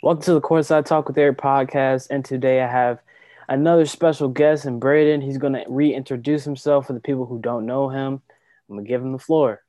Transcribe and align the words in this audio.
Welcome 0.00 0.22
to 0.22 0.34
the 0.34 0.40
Courtside 0.40 0.84
Talk 0.84 1.08
with 1.08 1.18
Eric 1.18 1.38
podcast. 1.38 2.06
And 2.10 2.24
today 2.24 2.62
I 2.62 2.68
have 2.68 3.00
another 3.48 3.84
special 3.84 4.28
guest 4.28 4.64
in 4.64 4.78
Brayden. 4.78 5.20
He's 5.20 5.38
going 5.38 5.54
to 5.54 5.64
reintroduce 5.68 6.44
himself 6.44 6.86
for 6.86 6.92
the 6.92 7.00
people 7.00 7.26
who 7.26 7.40
don't 7.40 7.66
know 7.66 7.88
him. 7.88 8.22
I'm 8.68 8.76
going 8.76 8.84
to 8.84 8.88
give 8.88 9.02
him 9.02 9.10
the 9.10 9.18
floor. 9.18 9.60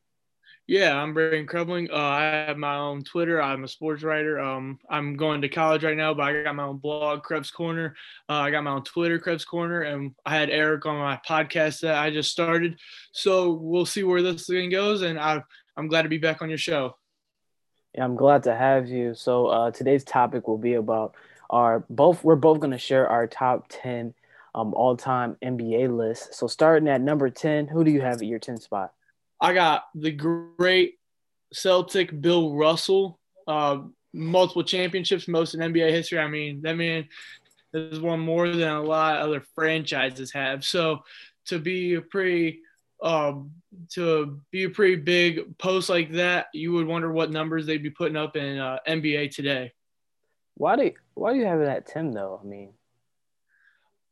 Yeah, 0.67 0.95
I'm 0.95 1.15
Brayden 1.15 1.47
Creveling. 1.47 1.89
Uh, 1.91 1.95
I 1.95 2.21
have 2.21 2.57
my 2.57 2.75
own 2.75 3.03
Twitter. 3.03 3.41
I'm 3.41 3.63
a 3.63 3.67
sports 3.67 4.03
writer. 4.03 4.39
Um, 4.39 4.77
I'm 4.87 5.17
going 5.17 5.41
to 5.41 5.49
college 5.49 5.83
right 5.83 5.97
now, 5.97 6.13
but 6.13 6.27
I 6.27 6.43
got 6.43 6.55
my 6.55 6.65
own 6.65 6.77
blog, 6.77 7.23
Krebs 7.23 7.49
Corner. 7.49 7.95
Uh, 8.29 8.33
I 8.33 8.51
got 8.51 8.63
my 8.63 8.69
own 8.69 8.83
Twitter, 8.83 9.17
Krebs 9.17 9.45
Corner, 9.45 9.81
and 9.81 10.13
I 10.27 10.35
had 10.35 10.51
Eric 10.51 10.85
on 10.85 10.99
my 10.99 11.19
podcast 11.27 11.79
that 11.79 11.95
I 11.95 12.11
just 12.11 12.29
started. 12.29 12.77
So 13.13 13.53
we'll 13.53 13.87
see 13.87 14.03
where 14.03 14.21
this 14.21 14.45
thing 14.45 14.69
goes, 14.69 15.01
and 15.01 15.19
I, 15.19 15.41
I'm 15.75 15.87
glad 15.87 16.03
to 16.03 16.09
be 16.09 16.19
back 16.19 16.43
on 16.43 16.49
your 16.49 16.59
show. 16.59 16.98
Yeah, 17.95 18.03
I'm 18.03 18.15
glad 18.15 18.43
to 18.43 18.55
have 18.55 18.87
you. 18.87 19.15
So 19.15 19.47
uh, 19.47 19.71
today's 19.71 20.03
topic 20.03 20.47
will 20.47 20.57
be 20.57 20.75
about 20.75 21.15
our 21.49 21.83
both. 21.89 22.23
We're 22.23 22.35
both 22.35 22.59
going 22.59 22.71
to 22.71 22.77
share 22.77 23.07
our 23.07 23.27
top 23.27 23.65
ten 23.69 24.13
um, 24.53 24.73
all-time 24.73 25.37
NBA 25.43 25.95
list. 25.95 26.35
So 26.35 26.47
starting 26.47 26.87
at 26.87 27.01
number 27.01 27.29
ten, 27.29 27.67
who 27.67 27.83
do 27.83 27.91
you 27.91 28.01
have 28.01 28.17
at 28.17 28.27
your 28.27 28.39
ten 28.39 28.57
spot? 28.57 28.93
I 29.41 29.53
got 29.53 29.85
the 29.95 30.11
great 30.11 30.99
Celtic 31.51 32.19
Bill 32.21 32.55
Russell, 32.55 33.19
uh, 33.47 33.79
multiple 34.13 34.63
championships, 34.63 35.27
most 35.27 35.55
in 35.55 35.61
NBA 35.61 35.89
history. 35.91 36.19
I 36.19 36.27
mean, 36.27 36.61
that 36.61 36.77
man 36.77 37.07
has 37.73 37.99
won 37.99 38.19
more 38.19 38.49
than 38.49 38.69
a 38.69 38.81
lot 38.81 39.17
of 39.17 39.27
other 39.27 39.43
franchises 39.55 40.31
have. 40.33 40.63
So 40.63 41.03
to 41.45 41.57
be 41.57 41.95
a 41.95 42.01
pretty 42.01 42.61
um, 43.01 43.51
to 43.91 44.41
be 44.51 44.63
a 44.63 44.69
pretty 44.69 44.95
big 44.95 45.57
post 45.57 45.89
like 45.89 46.11
that, 46.13 46.47
you 46.53 46.71
would 46.73 46.87
wonder 46.87 47.11
what 47.11 47.31
numbers 47.31 47.65
they'd 47.65 47.83
be 47.83 47.89
putting 47.89 48.17
up 48.17 48.35
in 48.35 48.57
uh, 48.57 48.79
NBA 48.87 49.33
today. 49.33 49.73
Why 50.55 50.75
do 50.75 50.83
you, 50.83 50.93
why 51.13 51.33
do 51.33 51.39
you 51.39 51.45
have 51.45 51.61
it 51.61 51.69
at 51.69 51.87
ten 51.87 52.11
though? 52.11 52.39
I 52.41 52.45
mean, 52.45 52.73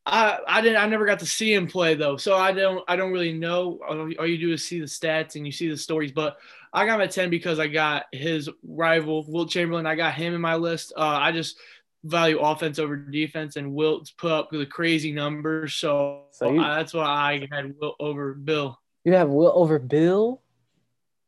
I 0.05 0.39
I 0.47 0.61
didn't 0.61 0.77
I 0.77 0.87
never 0.87 1.05
got 1.05 1.19
to 1.19 1.25
see 1.25 1.53
him 1.53 1.67
play 1.67 1.95
though, 1.95 2.15
so 2.15 2.35
I 2.37 2.53
don't 2.53 2.83
I 2.87 2.95
don't 2.95 3.11
really 3.11 3.33
know. 3.33 3.79
All, 3.87 4.27
you 4.27 4.37
do 4.37 4.53
is 4.53 4.65
see 4.65 4.79
the 4.79 4.85
stats 4.85 5.35
and 5.35 5.45
you 5.45 5.51
see 5.51 5.67
the 5.67 5.75
stories. 5.75 6.13
But 6.13 6.37
I 6.71 6.85
got 6.85 6.95
him 6.95 7.01
at 7.01 7.11
ten 7.11 7.29
because 7.29 7.59
I 7.59 7.67
got 7.67 8.05
his 8.13 8.49
rival 8.63 9.25
Wilt 9.27 9.49
Chamberlain. 9.49 9.85
I 9.85 9.95
got 9.95 10.13
him 10.13 10.33
in 10.33 10.39
my 10.39 10.55
list. 10.55 10.93
Uh, 10.95 11.01
I 11.01 11.33
just 11.33 11.57
value 12.03 12.39
offense 12.39 12.79
over 12.79 12.95
defense, 12.95 13.55
and 13.55 13.73
Wilt's 13.73 14.11
put 14.11 14.31
up 14.31 14.49
the 14.51 14.65
crazy 14.65 15.11
numbers. 15.11 15.75
So, 15.75 16.25
so 16.31 16.51
you, 16.51 16.59
that's 16.59 16.93
why 16.93 17.05
I 17.05 17.47
had 17.51 17.75
Wilt 17.79 17.95
over 17.99 18.33
Bill. 18.33 18.79
You 19.03 19.13
have 19.13 19.29
Wilt 19.29 19.55
over 19.55 19.79
Bill? 19.79 20.41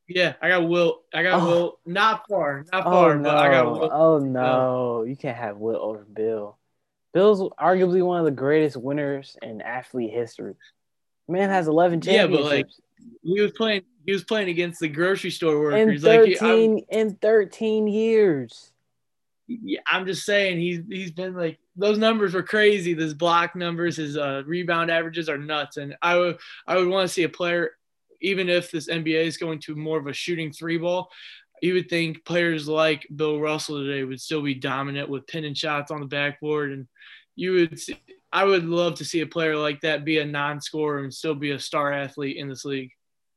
Yeah, 0.08 0.34
I 0.42 0.50
got 0.50 0.68
Wilt. 0.68 1.04
I 1.14 1.24
got 1.24 1.42
oh. 1.42 1.48
Wilt. 1.48 1.80
Not 1.86 2.24
far, 2.28 2.66
not 2.72 2.86
oh, 2.86 2.92
far, 2.92 3.12
oh, 3.12 3.18
no. 3.18 3.24
but 3.24 3.38
I 3.38 3.52
got 3.52 3.72
Wilt. 3.72 3.92
Oh 3.94 4.20
no, 4.20 5.00
uh, 5.00 5.04
you 5.04 5.16
can't 5.16 5.38
have 5.38 5.58
Wilt 5.58 5.82
over 5.82 6.06
Bill. 6.12 6.58
Bill's 7.14 7.42
arguably 7.60 8.04
one 8.04 8.20
of 8.20 8.26
the 8.26 8.32
greatest 8.32 8.78
winners 8.78 9.38
in 9.42 9.62
athlete 9.62 10.14
history. 10.14 10.56
Man 11.28 11.50
has 11.50 11.68
eleven 11.68 12.02
championships. 12.02 12.32
Yeah, 12.32 12.44
but 12.44 12.56
like 12.56 12.68
he 13.24 13.42
was 13.42 13.52
playing, 13.52 13.84
he 14.06 14.12
was 14.12 14.24
playing 14.24 14.50
against 14.50 14.80
the 14.80 14.90
grocery 14.90 15.32
store 15.32 15.60
workers. 15.60 16.04
In 16.04 16.10
thirteen, 16.10 16.76
like, 16.76 16.86
in 16.90 17.16
thirteen 17.16 17.88
years 17.88 18.72
I'm 19.88 20.06
just 20.06 20.26
saying 20.26 20.60
he's 20.60 20.82
he's 20.88 21.12
been 21.12 21.36
like 21.36 21.60
those 21.76 21.98
numbers 21.98 22.34
were 22.34 22.44
crazy. 22.44 22.94
Those 22.94 23.14
block 23.14 23.56
numbers, 23.56 23.98
his 23.98 24.18
uh, 24.18 24.44
rebound 24.46 24.92
averages 24.92 25.30
are 25.30 25.38
nuts, 25.38 25.78
and 25.78 25.96
I 26.02 26.18
would 26.18 26.38
I 26.68 26.76
would 26.76 26.88
want 26.88 27.08
to 27.08 27.14
see 27.14 27.24
a 27.24 27.30
player, 27.30 27.72
even 28.22 28.50
if 28.50 28.72
this 28.72 28.90
NBA 28.90 29.26
is 29.26 29.38
going 29.38 29.60
to 29.62 29.76
more 29.76 29.98
of 29.98 30.08
a 30.08 30.14
shooting 30.14 30.52
three 30.52 30.78
ball. 30.78 31.10
You 31.62 31.74
would 31.74 31.90
think 31.90 32.24
players 32.24 32.68
like 32.68 33.08
Bill 33.16 33.40
Russell 33.40 33.84
today 33.84 34.04
would 34.04 34.22
still 34.22 34.42
be 34.42 34.54
dominant 34.56 35.10
with 35.10 35.28
pinning 35.28 35.54
shots 35.54 35.92
on 35.92 36.00
the 36.00 36.06
backboard, 36.06 36.72
and 36.72 36.88
you 37.36 37.54
would. 37.54 37.80
See, 37.80 38.00
I 38.32 38.44
would 38.44 38.66
love 38.66 38.96
to 38.96 39.06
see 39.06 39.22
a 39.22 39.28
player 39.28 39.58
like 39.58 39.82
that 39.82 40.06
be 40.06 40.20
a 40.20 40.26
non-scorer 40.26 41.04
and 41.04 41.14
still 41.14 41.34
be 41.34 41.52
a 41.52 41.60
star 41.60 41.92
athlete 41.92 42.38
in 42.38 42.48
this 42.48 42.64
league. 42.64 42.92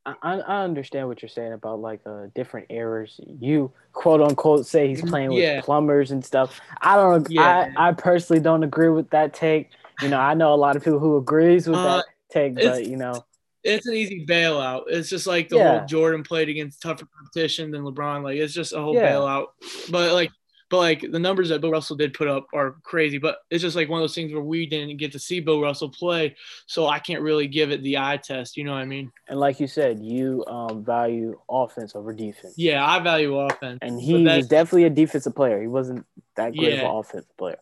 I, 0.04 0.14
I 0.40 0.62
understand 0.64 1.06
what 1.06 1.22
you're 1.22 1.28
saying 1.28 1.52
about 1.52 1.80
like 1.80 2.00
uh, 2.06 2.26
different 2.34 2.66
errors. 2.70 3.20
You 3.40 3.72
quote 3.92 4.20
unquote 4.20 4.66
say 4.66 4.88
he's 4.88 5.02
playing 5.02 5.30
with 5.30 5.42
yeah. 5.42 5.60
plumbers 5.60 6.10
and 6.10 6.24
stuff. 6.24 6.60
I 6.80 6.96
don't. 6.96 7.30
Yeah. 7.30 7.72
I, 7.76 7.88
I 7.88 7.92
personally 7.92 8.40
don't 8.40 8.64
agree 8.64 8.88
with 8.88 9.10
that 9.10 9.32
take. 9.32 9.70
You 10.00 10.08
know, 10.08 10.18
I 10.18 10.34
know 10.34 10.52
a 10.52 10.56
lot 10.56 10.74
of 10.74 10.82
people 10.82 10.98
who 10.98 11.16
agrees 11.16 11.68
with 11.68 11.78
uh, 11.78 11.98
that 11.98 12.04
take, 12.30 12.56
but 12.56 12.86
you 12.86 12.96
know, 12.96 13.24
it's 13.62 13.86
an 13.86 13.94
easy 13.94 14.26
bailout. 14.26 14.84
It's 14.88 15.08
just 15.08 15.26
like 15.26 15.48
the 15.48 15.56
yeah. 15.56 15.78
whole 15.78 15.86
Jordan 15.86 16.24
played 16.24 16.48
against 16.48 16.82
tougher 16.82 17.06
competition 17.16 17.70
than 17.70 17.82
LeBron. 17.82 18.24
Like 18.24 18.38
it's 18.38 18.54
just 18.54 18.72
a 18.72 18.80
whole 18.80 18.94
bailout. 18.94 19.46
But 19.90 20.12
like 20.12 20.32
but 20.72 20.78
like 20.78 21.02
the 21.12 21.18
numbers 21.18 21.50
that 21.50 21.60
Bill 21.60 21.70
Russell 21.70 21.96
did 21.96 22.14
put 22.14 22.28
up 22.28 22.46
are 22.54 22.76
crazy. 22.82 23.18
But 23.18 23.36
it's 23.50 23.60
just 23.60 23.76
like 23.76 23.90
one 23.90 24.00
of 24.00 24.04
those 24.04 24.14
things 24.14 24.32
where 24.32 24.42
we 24.42 24.64
didn't 24.64 24.96
get 24.96 25.12
to 25.12 25.18
see 25.18 25.38
Bill 25.38 25.60
Russell 25.60 25.90
play, 25.90 26.34
so 26.64 26.86
I 26.86 26.98
can't 26.98 27.20
really 27.20 27.46
give 27.46 27.70
it 27.70 27.82
the 27.82 27.98
eye 27.98 28.16
test. 28.16 28.56
You 28.56 28.64
know 28.64 28.72
what 28.72 28.78
I 28.78 28.86
mean? 28.86 29.12
And 29.28 29.38
like 29.38 29.60
you 29.60 29.66
said, 29.66 30.00
you 30.00 30.42
um, 30.46 30.82
value 30.82 31.38
offense 31.46 31.94
over 31.94 32.14
defense. 32.14 32.54
Yeah, 32.56 32.86
I 32.86 33.00
value 33.00 33.38
offense. 33.38 33.80
And 33.82 34.00
he 34.00 34.24
was 34.24 34.46
definitely 34.46 34.84
a 34.84 34.90
defensive 34.90 35.34
player. 35.34 35.60
He 35.60 35.68
wasn't 35.68 36.06
that 36.36 36.56
great 36.56 36.72
yeah. 36.72 36.78
of 36.78 36.90
an 36.90 36.96
offensive 36.96 37.36
player. 37.36 37.58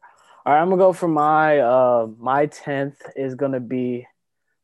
All 0.47 0.53
right, 0.53 0.63
I'm 0.63 0.69
gonna 0.69 0.81
go 0.81 0.93
for 0.93 1.09
my 1.09 1.59
uh, 1.59 2.07
my 2.17 2.47
tenth 2.47 3.03
is 3.17 3.35
gonna 3.35 3.59
be 3.59 4.07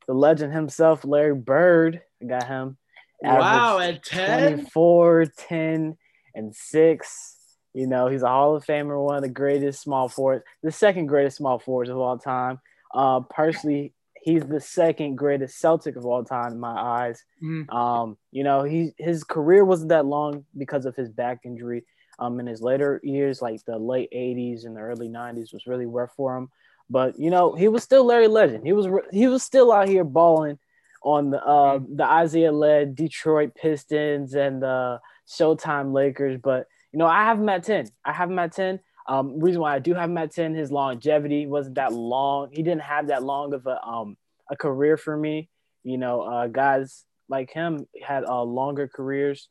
the 0.06 0.14
legend 0.14 0.52
himself, 0.52 1.04
Larry 1.04 1.34
Bird. 1.34 2.00
I 2.22 2.26
got 2.26 2.46
him. 2.46 2.76
Wow, 3.22 3.80
at 3.80 4.04
10? 4.04 4.52
24, 4.52 5.26
10, 5.36 5.96
and 6.36 6.54
6. 6.54 7.35
You 7.76 7.86
know, 7.86 8.08
he's 8.08 8.22
a 8.22 8.28
Hall 8.28 8.56
of 8.56 8.64
Famer, 8.64 8.98
one 9.04 9.16
of 9.16 9.22
the 9.22 9.28
greatest 9.28 9.82
small 9.82 10.08
forwards, 10.08 10.44
the 10.62 10.72
second 10.72 11.06
greatest 11.06 11.36
small 11.36 11.58
forwards 11.58 11.90
of 11.90 11.98
all 11.98 12.16
time. 12.16 12.58
Uh, 12.94 13.20
personally, 13.20 13.92
he's 14.22 14.44
the 14.44 14.62
second 14.62 15.16
greatest 15.16 15.58
Celtic 15.58 15.94
of 15.94 16.06
all 16.06 16.24
time 16.24 16.52
in 16.52 16.58
my 16.58 16.72
eyes. 16.74 17.22
Mm. 17.42 17.70
Um, 17.70 18.16
you 18.32 18.44
know, 18.44 18.62
he 18.62 18.92
his 18.96 19.24
career 19.24 19.62
wasn't 19.62 19.90
that 19.90 20.06
long 20.06 20.46
because 20.56 20.86
of 20.86 20.96
his 20.96 21.10
back 21.10 21.40
injury. 21.44 21.84
Um, 22.18 22.40
in 22.40 22.46
his 22.46 22.62
later 22.62 22.98
years, 23.04 23.42
like 23.42 23.62
the 23.66 23.76
late 23.76 24.10
'80s 24.10 24.64
and 24.64 24.74
the 24.74 24.80
early 24.80 25.10
'90s, 25.10 25.52
was 25.52 25.66
really 25.66 25.84
rough 25.84 26.14
for 26.16 26.34
him. 26.34 26.48
But 26.88 27.18
you 27.18 27.28
know, 27.28 27.52
he 27.52 27.68
was 27.68 27.82
still 27.82 28.04
Larry 28.06 28.28
Legend. 28.28 28.64
He 28.66 28.72
was 28.72 28.88
he 29.12 29.26
was 29.26 29.42
still 29.42 29.70
out 29.70 29.86
here 29.86 30.02
balling 30.02 30.58
on 31.02 31.28
the 31.28 31.44
uh, 31.44 31.80
mm. 31.80 31.94
the 31.94 32.22
Isiah-led 32.22 32.96
Detroit 32.96 33.54
Pistons 33.54 34.34
and 34.34 34.62
the 34.62 34.98
Showtime 35.28 35.92
Lakers. 35.92 36.40
But 36.42 36.68
you 36.96 37.00
know, 37.00 37.08
I 37.08 37.24
have 37.24 37.38
him 37.38 37.50
at 37.50 37.62
10. 37.62 37.90
I 38.06 38.12
have 38.14 38.30
him 38.30 38.38
at 38.38 38.52
10. 38.52 38.80
Um, 39.06 39.38
reason 39.38 39.60
why 39.60 39.74
I 39.74 39.80
do 39.80 39.92
have 39.92 40.08
him 40.08 40.16
at 40.16 40.32
10, 40.32 40.54
his 40.54 40.72
longevity 40.72 41.46
wasn't 41.46 41.74
that 41.74 41.92
long. 41.92 42.48
He 42.50 42.62
didn't 42.62 42.80
have 42.80 43.08
that 43.08 43.22
long 43.22 43.52
of 43.52 43.66
a 43.66 43.84
um 43.84 44.16
a 44.50 44.56
career 44.56 44.96
for 44.96 45.14
me. 45.14 45.50
You 45.84 45.98
know, 45.98 46.22
uh, 46.22 46.46
guys 46.46 47.04
like 47.28 47.50
him 47.50 47.86
had 48.02 48.24
uh, 48.24 48.42
longer 48.42 48.88
careers. 48.88 49.50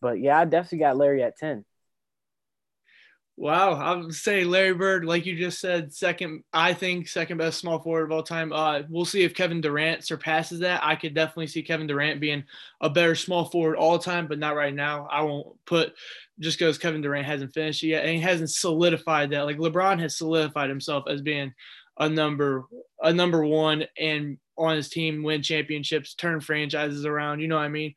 But 0.00 0.20
yeah, 0.20 0.38
I 0.38 0.44
definitely 0.44 0.78
got 0.78 0.96
Larry 0.96 1.24
at 1.24 1.36
10. 1.36 1.64
Wow, 3.36 3.72
I 3.72 3.96
would 3.96 4.14
say 4.14 4.44
Larry 4.44 4.74
Bird, 4.74 5.04
like 5.04 5.26
you 5.26 5.36
just 5.36 5.60
said, 5.60 5.92
second, 5.92 6.44
I 6.52 6.72
think 6.72 7.08
second 7.08 7.38
best 7.38 7.58
small 7.58 7.80
forward 7.80 8.04
of 8.04 8.12
all 8.12 8.22
time. 8.22 8.52
Uh, 8.52 8.82
we'll 8.88 9.04
see 9.04 9.24
if 9.24 9.34
Kevin 9.34 9.60
Durant 9.60 10.04
surpasses 10.04 10.60
that. 10.60 10.84
I 10.84 10.94
could 10.94 11.14
definitely 11.14 11.48
see 11.48 11.64
Kevin 11.64 11.88
Durant 11.88 12.20
being 12.20 12.44
a 12.80 12.88
better 12.88 13.16
small 13.16 13.46
forward 13.46 13.74
all 13.74 13.98
time, 13.98 14.28
but 14.28 14.38
not 14.38 14.54
right 14.54 14.72
now. 14.72 15.08
I 15.10 15.22
won't 15.22 15.48
put 15.66 15.94
just 16.40 16.58
because 16.58 16.78
Kevin 16.78 17.00
Durant 17.00 17.26
hasn't 17.26 17.54
finished 17.54 17.82
yet 17.82 18.04
and 18.04 18.14
he 18.14 18.20
hasn't 18.20 18.50
solidified 18.50 19.30
that. 19.30 19.46
Like 19.46 19.58
LeBron 19.58 20.00
has 20.00 20.16
solidified 20.16 20.68
himself 20.68 21.04
as 21.08 21.22
being 21.22 21.52
a 21.98 22.08
number 22.08 22.64
a 23.02 23.12
number 23.12 23.44
one 23.44 23.84
and 23.98 24.38
on 24.56 24.76
his 24.76 24.88
team 24.88 25.22
win 25.22 25.42
championships, 25.42 26.14
turn 26.14 26.40
franchises 26.40 27.06
around. 27.06 27.40
You 27.40 27.48
know 27.48 27.56
what 27.56 27.62
I 27.62 27.68
mean? 27.68 27.94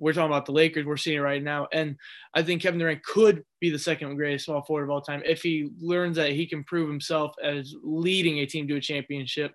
we're 0.00 0.14
talking 0.14 0.30
about 0.30 0.46
the 0.46 0.52
Lakers. 0.52 0.86
We're 0.86 0.96
seeing 0.96 1.18
it 1.18 1.20
right 1.20 1.42
now, 1.42 1.68
and 1.72 1.96
I 2.34 2.42
think 2.42 2.62
Kevin 2.62 2.80
Durant 2.80 3.04
could 3.04 3.44
be 3.60 3.70
the 3.70 3.78
second 3.78 4.16
greatest 4.16 4.46
small 4.46 4.62
forward 4.62 4.84
of 4.84 4.90
all 4.90 5.02
time 5.02 5.22
if 5.24 5.42
he 5.42 5.68
learns 5.78 6.16
that 6.16 6.32
he 6.32 6.46
can 6.46 6.64
prove 6.64 6.88
himself 6.88 7.34
as 7.42 7.74
leading 7.82 8.38
a 8.38 8.46
team 8.46 8.66
to 8.68 8.76
a 8.76 8.80
championship 8.80 9.54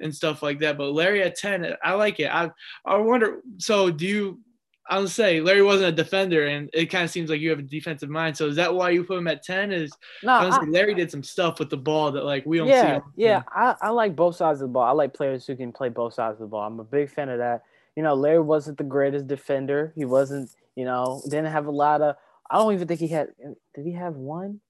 and 0.00 0.14
stuff 0.14 0.42
like 0.42 0.58
that. 0.58 0.76
But 0.76 0.92
Larry 0.92 1.22
at 1.22 1.36
ten, 1.36 1.74
I 1.82 1.92
like 1.94 2.18
it. 2.20 2.30
I 2.30 2.50
I 2.84 2.96
wonder. 2.96 3.40
So 3.58 3.90
do 3.90 4.06
you? 4.06 4.40
I'll 4.88 5.06
say 5.06 5.40
Larry 5.40 5.62
wasn't 5.62 5.88
a 5.88 5.92
defender, 5.92 6.46
and 6.46 6.70
it 6.72 6.86
kind 6.86 7.04
of 7.04 7.10
seems 7.10 7.30
like 7.30 7.40
you 7.40 7.50
have 7.50 7.58
a 7.58 7.62
defensive 7.62 8.08
mind. 8.08 8.36
So 8.36 8.46
is 8.46 8.56
that 8.56 8.74
why 8.74 8.90
you 8.90 9.04
put 9.04 9.18
him 9.18 9.28
at 9.28 9.42
ten? 9.42 9.70
Is 9.70 9.92
no, 10.22 10.32
I, 10.32 10.64
Larry 10.64 10.94
did 10.94 11.10
some 11.10 11.22
stuff 11.22 11.58
with 11.58 11.70
the 11.70 11.76
ball 11.76 12.10
that 12.12 12.24
like 12.24 12.44
we 12.46 12.58
don't 12.58 12.68
yeah, 12.68 12.98
see. 12.98 13.04
Yeah, 13.16 13.42
I, 13.54 13.74
I 13.82 13.90
like 13.90 14.16
both 14.16 14.36
sides 14.36 14.60
of 14.60 14.68
the 14.68 14.72
ball. 14.72 14.84
I 14.84 14.92
like 14.92 15.14
players 15.14 15.46
who 15.46 15.56
can 15.56 15.72
play 15.72 15.88
both 15.88 16.14
sides 16.14 16.34
of 16.34 16.40
the 16.40 16.46
ball. 16.46 16.66
I'm 16.66 16.80
a 16.80 16.84
big 16.84 17.10
fan 17.10 17.28
of 17.28 17.38
that 17.38 17.62
you 17.98 18.04
know, 18.04 18.14
Larry 18.14 18.38
wasn't 18.38 18.78
the 18.78 18.84
greatest 18.84 19.26
defender. 19.26 19.92
He 19.96 20.04
wasn't, 20.04 20.54
you 20.76 20.84
know, 20.84 21.20
didn't 21.24 21.46
have 21.46 21.66
a 21.66 21.72
lot 21.72 22.00
of. 22.00 22.14
I 22.48 22.56
don't 22.56 22.72
even 22.72 22.86
think 22.86 23.00
he 23.00 23.08
had. 23.08 23.30
Did 23.74 23.84
he 23.84 23.90
have 23.90 24.14
one? 24.14 24.60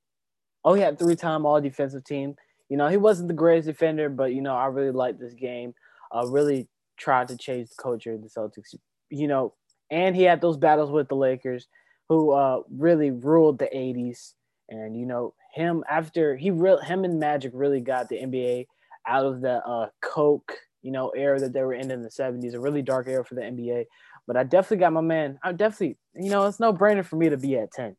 Oh, 0.65 0.73
he 0.73 0.81
had 0.81 0.99
three-time 0.99 1.45
All 1.45 1.61
Defensive 1.61 2.05
Team. 2.05 2.37
You 2.71 2.79
know, 2.79 2.89
he 2.89 2.97
wasn't 2.97 3.29
the 3.29 3.35
greatest 3.35 3.67
defender, 3.67 4.09
but 4.09 4.33
you 4.33 4.41
know, 4.41 4.57
I 4.57 4.65
really 4.69 4.93
liked 4.93 5.21
this 5.21 5.35
game. 5.35 5.75
I 6.11 6.21
uh, 6.21 6.25
really 6.25 6.69
tried 6.97 7.29
to 7.29 7.37
change 7.37 7.69
the 7.69 7.75
culture 7.83 8.15
of 8.15 8.23
the 8.23 8.31
Celtics. 8.31 8.75
You 9.11 9.29
know, 9.29 9.53
and 9.91 10.15
he 10.15 10.23
had 10.23 10.41
those 10.41 10.57
battles 10.57 10.91
with 10.91 11.09
the 11.09 11.17
Lakers, 11.17 11.69
who 12.09 12.33
uh, 12.33 12.63
really 12.71 13.11
ruled 13.11 13.59
the 13.59 13.67
'80s. 13.67 14.35
And 14.71 14.99
you 14.99 15.07
know 15.07 15.35
him 15.55 15.83
after 15.89 16.37
he 16.37 16.51
real 16.51 16.79
him 16.79 17.05
and 17.05 17.19
Magic 17.19 17.53
really 17.55 17.81
got 17.81 18.09
the 18.09 18.17
NBA 18.17 18.67
out 19.07 19.25
of 19.25 19.41
the 19.41 19.65
uh, 19.67 19.89
Coke 20.03 20.53
you 20.83 20.91
know 20.91 21.11
era 21.11 21.41
that 21.41 21.53
they 21.53 21.63
were 21.63 21.75
in 21.75 21.91
in 21.91 22.03
the 22.03 22.09
70s, 22.09 22.55
a 22.55 22.61
really 22.61 22.83
dark 22.83 23.09
era 23.09 23.25
for 23.25 23.35
the 23.35 23.41
NBA. 23.41 23.87
But 24.27 24.37
I 24.37 24.45
definitely 24.45 24.79
got 24.79 24.93
my 24.93 25.01
man. 25.01 25.39
I 25.43 25.53
definitely 25.53 25.97
you 26.15 26.31
know 26.31 26.47
it's 26.47 26.61
no 26.61 26.73
brainer 26.73 27.05
for 27.05 27.17
me 27.17 27.31
to 27.31 27.37
be 27.37 27.57
at 27.57 27.73
10. 27.73 27.97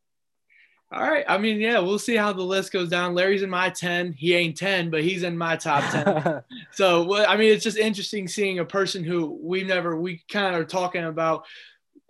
All 0.91 1.03
right. 1.03 1.23
I 1.27 1.37
mean, 1.37 1.59
yeah, 1.59 1.77
we'll 1.77 1.99
see 1.99 2.15
how 2.15 2.33
the 2.33 2.41
list 2.41 2.71
goes 2.71 2.89
down. 2.89 3.13
Larry's 3.13 3.43
in 3.43 3.49
my 3.49 3.69
10. 3.69 4.13
He 4.13 4.33
ain't 4.33 4.57
10, 4.57 4.89
but 4.89 5.03
he's 5.03 5.21
in 5.21 5.37
my 5.37 5.55
top 5.55 5.83
10. 5.91 6.41
so, 6.71 7.03
well, 7.03 7.25
I 7.29 7.37
mean, 7.37 7.53
it's 7.53 7.63
just 7.63 7.77
interesting 7.77 8.27
seeing 8.27 8.57
a 8.57 8.65
person 8.65 9.03
who 9.03 9.39
we 9.39 9.63
never, 9.63 9.95
we 9.95 10.23
kind 10.31 10.55
of 10.55 10.61
are 10.61 10.65
talking 10.65 11.03
about, 11.03 11.45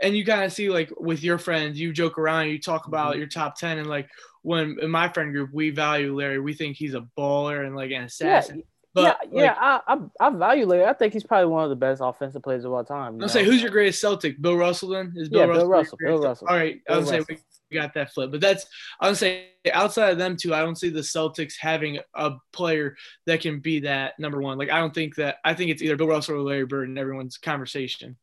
and 0.02 0.16
you 0.16 0.26
kind 0.26 0.44
of 0.44 0.54
see 0.54 0.70
like 0.70 0.92
with 0.98 1.24
your 1.24 1.38
friends, 1.38 1.80
you 1.80 1.92
joke 1.92 2.18
around, 2.18 2.50
you 2.50 2.60
talk 2.60 2.88
about 2.88 3.12
mm-hmm. 3.12 3.20
your 3.20 3.28
top 3.28 3.58
10, 3.58 3.80
and 3.80 3.88
like 3.88 4.10
when 4.42 4.78
in 4.82 4.90
my 4.90 5.10
friend 5.10 5.34
group, 5.34 5.52
we 5.54 5.70
value 5.70 6.16
Larry. 6.16 6.40
We 6.40 6.54
think 6.54 6.78
he's 6.78 6.94
a 6.94 7.08
baller 7.18 7.66
and 7.66 7.76
like 7.76 7.92
an 7.92 8.04
assassin. 8.04 8.58
Yeah. 8.58 8.64
But 8.94 9.18
yeah, 9.32 9.44
yeah 9.44 9.56
I, 9.60 9.82
I, 9.88 10.28
I 10.28 10.30
value 10.32 10.66
Larry. 10.66 10.86
I 10.86 10.94
think 10.94 11.14
he's 11.14 11.24
probably 11.24 11.48
one 11.48 11.64
of 11.64 11.70
the 11.70 11.76
best 11.76 12.02
offensive 12.04 12.42
players 12.42 12.66
of 12.66 12.72
all 12.72 12.84
time. 12.84 13.22
I'll 13.22 13.30
say, 13.30 13.44
who's 13.46 13.62
your 13.62 13.72
greatest 13.72 14.02
Celtic? 14.02 14.42
Bill 14.42 14.56
Russell 14.56 14.90
then? 14.90 15.14
Is 15.16 15.30
Bill 15.30 15.42
yeah, 15.42 15.48
Russell 15.48 15.62
Bill 15.62 15.70
Russell. 15.70 15.98
Bill 16.00 16.22
Russell. 16.22 16.48
All 16.48 16.56
right, 16.56 16.82
I 16.90 16.98
would 16.98 17.08
say 17.08 17.24
we 17.30 17.38
got 17.78 17.94
that 17.94 18.12
flip. 18.14 18.32
But 18.32 18.42
that's 18.42 18.66
I 19.00 19.08
would 19.08 19.18
say 19.18 19.50
outside 19.72 20.12
of 20.12 20.18
them 20.18 20.38
two, 20.38 20.56
I 20.56 20.62
don't 20.62 20.78
see 20.78 20.90
the 20.90 21.02
Celtics 21.02 21.54
having 21.60 22.00
a 22.16 22.34
player 22.52 22.96
that 23.28 23.42
can 23.42 23.60
be 23.60 23.82
that 23.82 24.18
number 24.18 24.42
one. 24.42 24.58
Like 24.58 24.72
I 24.72 24.80
don't 24.80 24.94
think 24.94 25.16
that 25.16 25.38
I 25.46 25.54
think 25.54 25.70
it's 25.70 25.84
either 25.84 25.96
Bill 25.96 26.08
Russell 26.08 26.38
or 26.38 26.42
Larry 26.42 26.66
Bird 26.66 26.90
in 26.90 26.98
everyone's 26.98 27.38
conversation. 27.38 28.18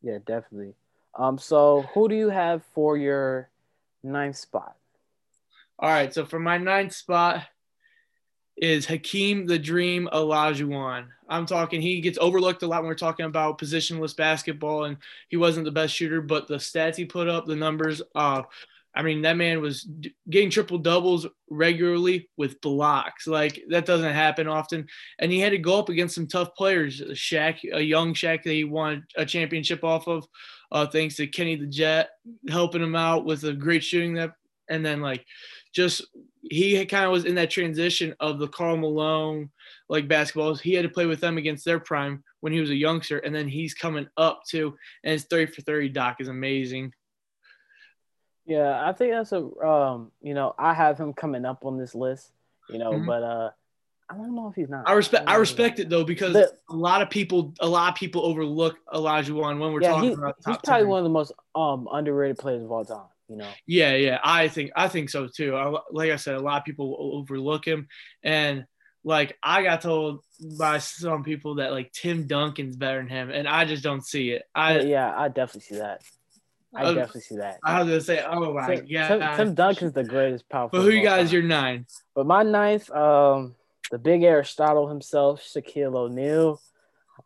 Yeah, 0.00 0.18
definitely. 0.24 0.74
Um, 1.14 1.38
so 1.38 1.82
who 1.94 2.08
do 2.08 2.14
you 2.14 2.30
have 2.30 2.62
for 2.74 2.96
your 2.96 3.50
ninth 4.02 4.36
spot? 4.36 4.76
All 5.78 5.90
right, 5.90 6.12
so 6.12 6.24
for 6.24 6.38
my 6.38 6.58
ninth 6.58 6.94
spot 6.94 7.42
is 8.56 8.86
Hakeem 8.86 9.46
the 9.46 9.58
Dream 9.58 10.08
Olajuwon. 10.12 11.06
I'm 11.28 11.46
talking 11.46 11.80
he 11.80 12.00
gets 12.00 12.18
overlooked 12.20 12.62
a 12.62 12.66
lot 12.66 12.82
when 12.82 12.88
we're 12.88 12.94
talking 12.94 13.26
about 13.26 13.58
positionless 13.58 14.16
basketball, 14.16 14.84
and 14.84 14.96
he 15.28 15.36
wasn't 15.36 15.64
the 15.64 15.72
best 15.72 15.94
shooter, 15.94 16.20
but 16.20 16.46
the 16.46 16.56
stats 16.56 16.96
he 16.96 17.04
put 17.04 17.28
up, 17.28 17.46
the 17.46 17.56
numbers, 17.56 18.02
uh, 18.14 18.42
I 18.94 19.02
mean, 19.02 19.22
that 19.22 19.38
man 19.38 19.62
was 19.62 19.88
getting 20.28 20.50
triple 20.50 20.78
doubles 20.78 21.26
regularly 21.48 22.28
with 22.36 22.60
blocks. 22.60 23.26
Like 23.26 23.62
that 23.70 23.86
doesn't 23.86 24.12
happen 24.12 24.46
often. 24.46 24.86
And 25.18 25.32
he 25.32 25.40
had 25.40 25.52
to 25.52 25.58
go 25.58 25.78
up 25.78 25.88
against 25.88 26.14
some 26.14 26.26
tough 26.26 26.54
players. 26.54 27.00
Shaq, 27.00 27.60
a 27.72 27.80
young 27.80 28.12
Shaq 28.12 28.42
that 28.42 28.52
he 28.52 28.64
won 28.64 29.06
a 29.16 29.24
championship 29.24 29.82
off 29.82 30.08
of, 30.08 30.26
uh, 30.72 30.86
thanks 30.86 31.16
to 31.16 31.26
Kenny 31.26 31.54
the 31.54 31.66
Jet 31.66 32.10
helping 32.48 32.82
him 32.82 32.96
out 32.96 33.24
with 33.24 33.44
a 33.44 33.52
great 33.52 33.84
shooting 33.84 34.14
that. 34.14 34.32
And 34.68 34.84
then 34.84 35.02
like, 35.02 35.24
just 35.72 36.06
he 36.42 36.84
kind 36.86 37.04
of 37.04 37.12
was 37.12 37.24
in 37.24 37.34
that 37.36 37.50
transition 37.50 38.14
of 38.20 38.38
the 38.38 38.48
Karl 38.48 38.76
Malone 38.76 39.50
like 39.88 40.08
basketballs. 40.08 40.60
He 40.60 40.72
had 40.72 40.82
to 40.82 40.88
play 40.88 41.06
with 41.06 41.20
them 41.20 41.36
against 41.36 41.64
their 41.64 41.78
prime 41.78 42.24
when 42.40 42.52
he 42.52 42.60
was 42.60 42.70
a 42.70 42.74
youngster, 42.74 43.18
and 43.18 43.34
then 43.34 43.48
he's 43.48 43.74
coming 43.74 44.08
up 44.16 44.44
too. 44.44 44.76
And 45.04 45.12
his 45.12 45.24
30 45.24 45.52
for 45.52 45.62
30 45.62 45.90
doc 45.90 46.16
is 46.20 46.28
amazing. 46.28 46.92
Yeah, 48.44 48.88
I 48.88 48.92
think 48.92 49.12
that's 49.12 49.32
a 49.32 49.44
um, 49.64 50.10
you 50.20 50.34
know, 50.34 50.54
I 50.58 50.74
have 50.74 50.98
him 50.98 51.12
coming 51.12 51.44
up 51.44 51.64
on 51.64 51.78
this 51.78 51.94
list, 51.94 52.32
you 52.68 52.78
know, 52.78 52.92
mm-hmm. 52.92 53.06
but 53.06 53.22
uh 53.22 53.50
I 54.12 54.16
don't 54.16 54.34
know 54.34 54.48
if 54.48 54.54
he's 54.54 54.68
not. 54.68 54.88
I 54.88 54.92
respect 54.92 55.28
I, 55.28 55.34
I 55.34 55.36
respect 55.36 55.78
it 55.78 55.88
though 55.88 56.04
because 56.04 56.36
a 56.36 56.50
lot 56.68 57.00
of 57.00 57.08
people 57.08 57.54
a 57.60 57.68
lot 57.68 57.90
of 57.90 57.94
people 57.94 58.24
overlook 58.26 58.76
Elijah 58.92 59.32
Olajuwon 59.32 59.58
when 59.58 59.72
we're 59.72 59.80
yeah, 59.80 59.88
talking 59.88 60.10
he, 60.10 60.14
about 60.14 60.36
he's 60.46 60.58
probably 60.64 60.82
10. 60.82 60.88
one 60.88 60.98
of 60.98 61.04
the 61.04 61.10
most 61.10 61.32
um 61.54 61.88
underrated 61.90 62.38
players 62.38 62.62
of 62.62 62.70
all 62.70 62.84
time. 62.84 63.06
You 63.28 63.36
know. 63.38 63.48
Yeah, 63.66 63.94
yeah, 63.94 64.18
I 64.22 64.48
think 64.48 64.72
I 64.76 64.88
think 64.88 65.08
so 65.08 65.28
too. 65.28 65.56
I, 65.56 65.74
like 65.90 66.10
I 66.10 66.16
said, 66.16 66.34
a 66.34 66.40
lot 66.40 66.58
of 66.58 66.64
people 66.66 66.96
overlook 66.98 67.64
him, 67.66 67.88
and 68.22 68.66
like 69.04 69.38
I 69.42 69.62
got 69.62 69.80
told 69.80 70.20
by 70.58 70.78
some 70.78 71.24
people 71.24 71.54
that 71.54 71.72
like 71.72 71.92
Tim 71.92 72.26
Duncan's 72.26 72.76
better 72.76 72.98
than 72.98 73.08
him, 73.08 73.30
and 73.30 73.48
I 73.48 73.64
just 73.64 73.82
don't 73.82 74.04
see 74.04 74.32
it. 74.32 74.42
I 74.54 74.80
yeah, 74.80 75.10
I 75.16 75.28
definitely 75.28 75.62
see 75.62 75.76
that. 75.76 76.02
I 76.74 76.84
uh, 76.84 76.94
definitely 76.94 77.20
see 77.22 77.36
that. 77.36 77.58
I 77.64 77.80
was 77.80 77.88
gonna 77.88 78.00
say, 78.00 78.22
oh 78.22 78.54
my 78.54 78.76
Tim, 78.76 78.86
god, 78.90 79.08
Tim, 79.08 79.36
Tim 79.36 79.54
Duncan's 79.54 79.92
the 79.92 80.04
greatest 80.04 80.48
power. 80.48 80.68
But 80.70 80.82
who 80.82 80.90
you 80.90 81.02
guys? 81.02 81.32
Your 81.32 81.42
nine. 81.42 81.86
But 82.14 82.26
my 82.26 82.42
ninth, 82.42 82.90
um, 82.90 83.54
the 83.90 83.98
big 83.98 84.22
Aristotle 84.22 84.88
himself, 84.88 85.42
Shaquille 85.42 85.94
O'Neal. 85.94 86.60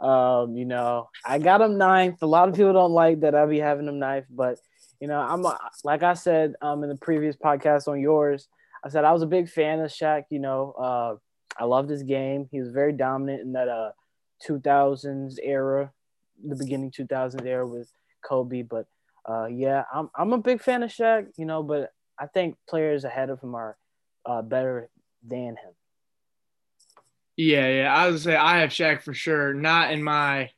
Um, 0.00 0.56
you 0.56 0.64
know, 0.64 1.08
I 1.25 1.38
got 1.38 1.61
him 1.61 1.79
ninth. 1.79 2.23
A 2.23 2.26
lot 2.26 2.49
of 2.49 2.55
people 2.55 2.73
don't 2.73 2.93
like 2.93 3.20
that 3.20 3.35
I 3.35 3.47
be 3.47 3.58
having 3.58 3.88
him 3.88 3.99
ninth, 3.99 4.26
but 4.31 4.58
you 5.00 5.08
know, 5.08 5.20
I'm 5.20 5.44
a, 5.44 5.58
like 5.85 6.03
I 6.03 6.14
said 6.14 6.55
um 6.62 6.82
in 6.82 6.88
the 6.88 6.97
previous 6.97 7.37
podcast 7.37 7.88
on 7.88 8.00
yours. 8.00 8.49
I 8.85 8.88
said 8.88 9.05
I 9.05 9.12
was 9.12 9.23
a 9.23 9.26
big 9.26 9.49
fan 9.49 9.81
of 9.81 9.91
Shaq. 9.91 10.25
You 10.31 10.41
know, 10.41 10.73
uh, 10.73 11.17
I 11.58 11.64
loved 11.64 11.91
his 11.91 12.03
game. 12.03 12.49
He 12.50 12.61
was 12.61 12.70
very 12.70 12.93
dominant 12.93 13.43
in 13.43 13.52
that 13.52 13.69
uh 13.69 13.93
2000s 14.47 15.37
era, 15.43 15.93
the 16.44 16.56
beginning 16.56 16.91
2000s 16.91 17.44
era 17.47 17.67
with 17.67 17.91
Kobe, 18.23 18.62
but 18.62 18.87
uh, 19.29 19.47
yeah, 19.47 19.85
I'm 19.93 20.11
I'm 20.14 20.32
a 20.32 20.38
big 20.38 20.62
fan 20.62 20.82
of 20.82 20.91
Shaq, 20.91 21.29
you 21.37 21.47
know, 21.47 21.62
but 21.62 21.93
I 22.19 22.26
think 22.26 22.56
players 22.69 23.05
ahead 23.05 23.31
of 23.31 23.41
him 23.41 23.55
are 23.55 23.76
uh, 24.25 24.43
better 24.43 24.88
than 25.26 25.56
him. 25.56 25.75
Yeah, 27.37 27.69
yeah, 27.69 27.94
I 27.94 28.11
would 28.11 28.21
say 28.21 28.35
I 28.35 28.61
have 28.61 28.71
Shaq 28.71 29.03
for 29.03 29.12
sure. 29.12 29.53
Not 29.53 29.91
in 29.91 30.03
my 30.03 30.50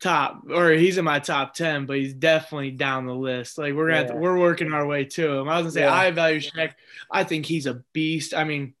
top, 0.00 0.42
or 0.50 0.70
he's 0.70 0.98
in 0.98 1.04
my 1.04 1.18
top 1.18 1.54
ten, 1.54 1.86
but 1.86 1.96
he's 1.96 2.14
definitely 2.14 2.72
down 2.72 3.06
the 3.06 3.14
list. 3.14 3.56
Like 3.56 3.74
we're 3.74 3.88
gonna, 3.88 4.02
yeah. 4.02 4.06
to, 4.08 4.16
we're 4.16 4.38
working 4.38 4.72
our 4.72 4.86
way 4.86 5.04
to 5.04 5.32
him. 5.38 5.48
I 5.48 5.56
was 5.56 5.64
gonna 5.64 5.72
say 5.72 5.80
yeah. 5.82 5.94
I 5.94 6.10
value 6.10 6.40
Shaq. 6.40 6.72
I 7.10 7.24
think 7.24 7.46
he's 7.46 7.66
a 7.66 7.82
beast. 7.92 8.34
I 8.34 8.44
mean, 8.44 8.74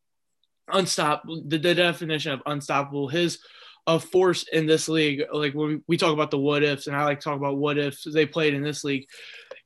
unstoppable. 0.68 1.42
The, 1.46 1.58
the 1.58 1.74
definition 1.74 2.32
of 2.32 2.42
unstoppable. 2.44 3.08
His 3.08 3.38
a 3.86 3.98
force 3.98 4.44
in 4.52 4.66
this 4.66 4.88
league. 4.88 5.22
Like 5.32 5.54
when 5.54 5.82
we 5.86 5.96
talk 5.96 6.12
about 6.12 6.30
the 6.30 6.38
what 6.38 6.62
ifs, 6.62 6.86
and 6.86 6.96
I 6.96 7.04
like 7.04 7.20
to 7.20 7.24
talk 7.24 7.36
about 7.36 7.56
what 7.56 7.78
ifs 7.78 8.04
they 8.04 8.26
played 8.26 8.54
in 8.54 8.62
this 8.62 8.84
league. 8.84 9.06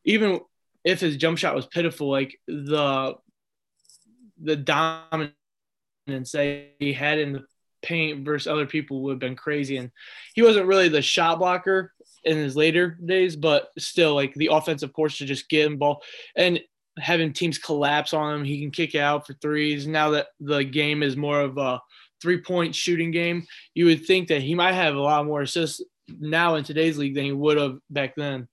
Even 0.05 0.41
if 0.85 1.01
his 1.01 1.17
jump 1.17 1.39
shot 1.39 1.55
was 1.55 1.67
pitiful, 1.67 2.11
like 2.11 2.39
the 2.47 3.15
the 4.41 4.57
dominance 4.57 5.33
that 6.07 6.69
he 6.79 6.93
had 6.93 7.19
in 7.19 7.33
the 7.33 7.45
paint 7.85 8.25
versus 8.25 8.47
other 8.47 8.67
people 8.67 9.03
would 9.03 9.13
have 9.13 9.19
been 9.21 9.37
crazy. 9.37 9.77
And 9.77 9.91
he 10.35 10.43
wasn't 10.43 10.67
really 10.67 10.89
the 10.89 11.03
shot 11.03 11.39
blocker 11.39 11.93
in 12.25 12.37
his 12.37 12.57
later 12.57 12.99
days, 13.05 13.37
but 13.37 13.69
still 13.79 14.15
like 14.15 14.35
the 14.35 14.49
offensive 14.53 14.93
course 14.93 15.19
to 15.19 15.27
just 15.27 15.49
get 15.49 15.67
him 15.67 15.77
ball 15.77 16.03
and 16.35 16.61
having 16.99 17.33
teams 17.33 17.59
collapse 17.59 18.15
on 18.15 18.35
him. 18.35 18.45
He 18.45 18.61
can 18.61 18.71
kick 18.71 18.95
out 18.95 19.27
for 19.27 19.35
threes. 19.35 19.87
Now 19.87 20.11
that 20.11 20.29
the 20.41 20.65
game 20.65 21.03
is 21.03 21.17
more 21.17 21.41
of 21.41 21.59
a 21.59 21.81
three 22.21 22.41
point 22.41 22.75
shooting 22.75 23.11
game, 23.11 23.47
you 23.75 23.87
would 23.87 24.07
think 24.07 24.29
that 24.29 24.43
he 24.43 24.55
might 24.55 24.73
have 24.73 24.95
a 24.95 25.01
lot 25.01 25.27
more 25.27 25.43
assists 25.43 25.83
now 26.09 26.55
in 26.55 26.65
today's 26.65 26.99
league 26.99 27.15
than 27.15 27.25
he 27.25 27.33
would 27.33 27.59
have 27.59 27.79
back 27.91 28.15
then. 28.17 28.49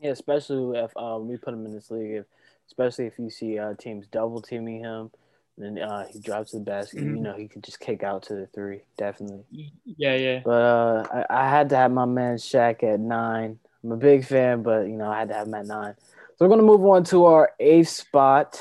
Yeah, 0.00 0.10
especially 0.10 0.78
if 0.78 0.96
um, 0.96 1.28
we 1.28 1.36
put 1.36 1.52
him 1.52 1.66
in 1.66 1.74
this 1.74 1.90
league, 1.90 2.12
if, 2.12 2.26
especially 2.68 3.06
if 3.06 3.18
you 3.18 3.28
see 3.28 3.58
uh, 3.58 3.74
teams 3.74 4.06
double 4.06 4.40
teaming 4.40 4.80
him, 4.80 5.10
then 5.60 5.78
uh, 5.78 6.06
he 6.10 6.18
drops 6.18 6.52
the 6.52 6.60
basket. 6.60 7.00
Mm-hmm. 7.00 7.16
You 7.16 7.22
know, 7.22 7.34
he 7.34 7.48
could 7.48 7.62
just 7.62 7.80
kick 7.80 8.02
out 8.02 8.22
to 8.24 8.34
the 8.34 8.46
three, 8.46 8.80
definitely. 8.96 9.44
Yeah, 9.84 10.14
yeah. 10.14 10.40
But 10.44 10.62
uh, 10.62 11.24
I, 11.30 11.44
I, 11.44 11.48
had 11.48 11.68
to 11.70 11.76
have 11.76 11.92
my 11.92 12.06
man 12.06 12.36
Shaq 12.36 12.82
at 12.82 13.00
nine. 13.00 13.58
I'm 13.84 13.92
a 13.92 13.96
big 13.96 14.24
fan, 14.24 14.62
but 14.62 14.86
you 14.86 14.96
know, 14.96 15.10
I 15.10 15.18
had 15.18 15.28
to 15.28 15.34
have 15.34 15.46
him 15.46 15.54
at 15.54 15.66
nine. 15.66 15.94
So 16.36 16.44
we're 16.44 16.48
gonna 16.48 16.62
move 16.62 16.84
on 16.84 17.04
to 17.04 17.26
our 17.26 17.52
eighth 17.60 17.88
spot. 17.88 18.60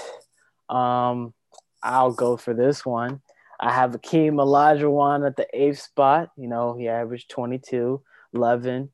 Um, 0.68 1.34
I'll 1.82 2.12
go 2.12 2.38
for 2.38 2.54
this 2.54 2.86
one. 2.86 3.22
I 3.60 3.72
have 3.74 3.92
Akeem 3.92 4.34
Olajuwon 4.34 5.26
at 5.26 5.36
the 5.36 5.48
eighth 5.54 5.80
spot. 5.80 6.32
You 6.38 6.48
know, 6.48 6.76
he 6.78 6.88
averaged 6.88 7.30
22, 7.30 8.02
11, 8.34 8.90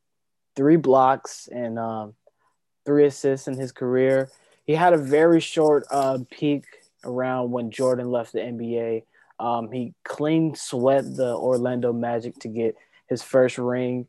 three 0.56 0.76
blocks, 0.76 1.48
and 1.52 1.78
um, 1.78 2.14
three 2.86 3.06
assists 3.06 3.48
in 3.48 3.58
his 3.58 3.72
career. 3.72 4.30
He 4.66 4.74
had 4.74 4.94
a 4.94 4.98
very 4.98 5.40
short 5.40 5.86
uh, 5.92 6.20
peak 6.32 6.66
around 7.06 7.52
when 7.52 7.72
Jordan 7.72 8.12
left 8.12 8.34
the 8.34 8.40
NBA. 8.40 9.04
Um, 9.40 9.72
he 9.72 9.94
clean 10.04 10.56
swept 10.56 11.16
the 11.16 11.36
Orlando 11.36 11.94
Magic 11.94 12.36
to 12.40 12.48
get 12.48 12.76
his 13.08 13.22
first 13.22 13.58
ring. 13.58 14.08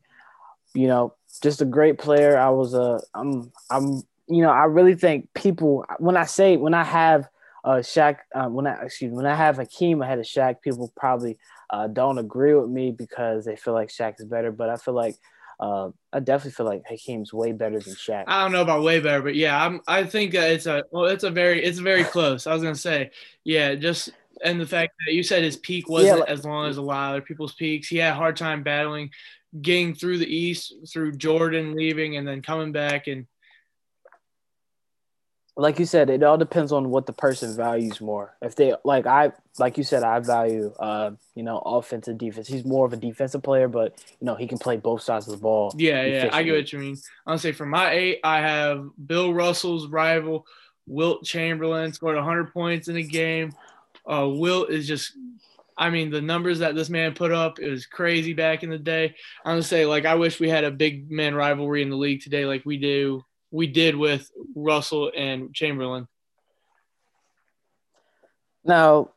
You 0.73 0.87
know, 0.87 1.15
just 1.41 1.61
a 1.61 1.65
great 1.65 1.97
player. 1.97 2.37
I 2.37 2.49
was 2.49 2.73
a, 2.73 3.01
I'm, 3.13 3.51
I'm, 3.69 4.03
you 4.27 4.41
know, 4.41 4.49
I 4.49 4.65
really 4.65 4.95
think 4.95 5.29
people 5.33 5.85
when 5.99 6.17
I 6.17 6.25
say 6.25 6.57
when 6.57 6.73
I 6.73 6.83
have 6.83 7.27
uh, 7.63 7.77
Shaq, 7.77 8.17
um, 8.35 8.53
when 8.53 8.67
I 8.67 8.83
excuse 8.83 9.11
me, 9.11 9.17
when 9.17 9.25
I 9.25 9.35
have 9.35 9.57
Hakeem 9.57 10.01
ahead 10.01 10.19
of 10.19 10.25
Shaq, 10.25 10.61
people 10.61 10.91
probably 10.95 11.37
uh, 11.69 11.87
don't 11.87 12.17
agree 12.17 12.53
with 12.53 12.69
me 12.69 12.91
because 12.91 13.45
they 13.45 13.55
feel 13.55 13.73
like 13.73 13.89
Shaq 13.89 14.15
is 14.19 14.25
better. 14.25 14.51
But 14.51 14.69
I 14.69 14.77
feel 14.77 14.93
like 14.93 15.15
uh, 15.59 15.89
I 16.13 16.19
definitely 16.19 16.51
feel 16.51 16.65
like 16.65 16.83
Hakeem's 16.87 17.33
way 17.33 17.51
better 17.51 17.79
than 17.79 17.95
Shaq. 17.95 18.25
I 18.27 18.43
don't 18.43 18.51
know 18.51 18.61
about 18.61 18.83
way 18.83 18.99
better, 18.99 19.23
but 19.23 19.35
yeah, 19.35 19.63
I'm. 19.63 19.81
I 19.87 20.03
think 20.03 20.33
it's 20.33 20.67
a 20.67 20.83
well, 20.91 21.05
it's 21.05 21.23
a 21.23 21.31
very 21.31 21.63
it's 21.63 21.79
very 21.79 22.03
close. 22.03 22.45
I 22.45 22.53
was 22.53 22.61
gonna 22.61 22.75
say, 22.75 23.11
yeah, 23.43 23.73
just 23.75 24.11
and 24.43 24.61
the 24.61 24.67
fact 24.67 24.93
that 25.05 25.13
you 25.13 25.23
said 25.23 25.43
his 25.43 25.57
peak 25.57 25.89
wasn't 25.89 26.17
yeah, 26.17 26.19
like, 26.21 26.29
as 26.29 26.45
long 26.45 26.69
as 26.69 26.77
a 26.77 26.81
lot 26.81 27.09
of 27.09 27.11
other 27.11 27.21
people's 27.21 27.55
peaks. 27.55 27.87
He 27.87 27.97
had 27.97 28.13
a 28.13 28.15
hard 28.15 28.37
time 28.37 28.61
battling, 28.61 29.09
getting 29.61 29.95
through 29.95 30.19
the 30.19 30.33
East 30.33 30.73
through 30.91 31.13
Jordan 31.13 31.75
leaving 31.75 32.17
and 32.17 32.27
then 32.27 32.41
coming 32.41 32.71
back 32.71 33.07
and 33.07 33.25
like 35.59 35.79
you 35.79 35.85
said, 35.85 36.11
it 36.11 36.21
all 36.21 36.37
depends 36.37 36.71
on 36.71 36.89
what 36.89 37.07
the 37.07 37.13
person 37.13 37.55
values 37.55 37.99
more. 37.99 38.35
If 38.43 38.55
they 38.55 38.75
like, 38.85 39.07
I 39.07 39.31
like 39.57 39.77
you 39.77 39.83
said, 39.83 40.03
I 40.03 40.19
value, 40.19 40.71
uh, 40.79 41.11
you 41.33 41.41
know, 41.41 41.57
offensive 41.57 42.19
defense. 42.19 42.47
He's 42.47 42.63
more 42.63 42.85
of 42.85 42.93
a 42.93 42.97
defensive 42.97 43.41
player, 43.41 43.67
but 43.67 43.99
you 44.19 44.25
know, 44.25 44.35
he 44.35 44.45
can 44.45 44.59
play 44.59 44.77
both 44.77 45.01
sides 45.01 45.27
of 45.27 45.31
the 45.31 45.41
ball. 45.41 45.73
Yeah, 45.75 46.03
yeah, 46.05 46.29
I 46.31 46.43
get 46.43 46.55
what 46.55 46.71
you 46.71 46.79
mean. 46.79 46.97
I'll 47.25 47.39
say 47.39 47.53
for 47.53 47.65
my 47.65 47.91
eight, 47.91 48.19
I 48.23 48.39
have 48.41 48.87
Bill 49.03 49.33
Russell's 49.33 49.87
rival, 49.87 50.45
Wilt 50.85 51.25
Chamberlain, 51.25 51.91
scored 51.91 52.15
100 52.15 52.53
points 52.53 52.87
in 52.87 52.95
a 52.97 53.03
game. 53.03 53.51
Uh, 54.05 54.29
Wilt 54.29 54.69
is 54.69 54.87
just, 54.87 55.13
I 55.75 55.89
mean, 55.89 56.11
the 56.11 56.21
numbers 56.21 56.59
that 56.59 56.75
this 56.75 56.89
man 56.89 57.15
put 57.15 57.31
up 57.31 57.59
it 57.59 57.69
was 57.69 57.87
crazy 57.87 58.33
back 58.33 58.61
in 58.61 58.69
the 58.69 58.77
day. 58.77 59.15
I'm 59.43 59.53
gonna 59.53 59.63
say, 59.63 59.87
like, 59.87 60.05
I 60.05 60.15
wish 60.15 60.39
we 60.39 60.49
had 60.49 60.65
a 60.65 60.71
big 60.71 61.09
man 61.09 61.33
rivalry 61.33 61.81
in 61.81 61.89
the 61.89 61.97
league 61.97 62.21
today, 62.21 62.45
like 62.45 62.63
we 62.63 62.77
do 62.77 63.25
we 63.57 63.65
did 63.65 63.95
with 63.95 64.29
Russell 64.55 65.11
and 65.17 65.51
Chamberlain. 65.51 66.07
Now, 68.63 69.09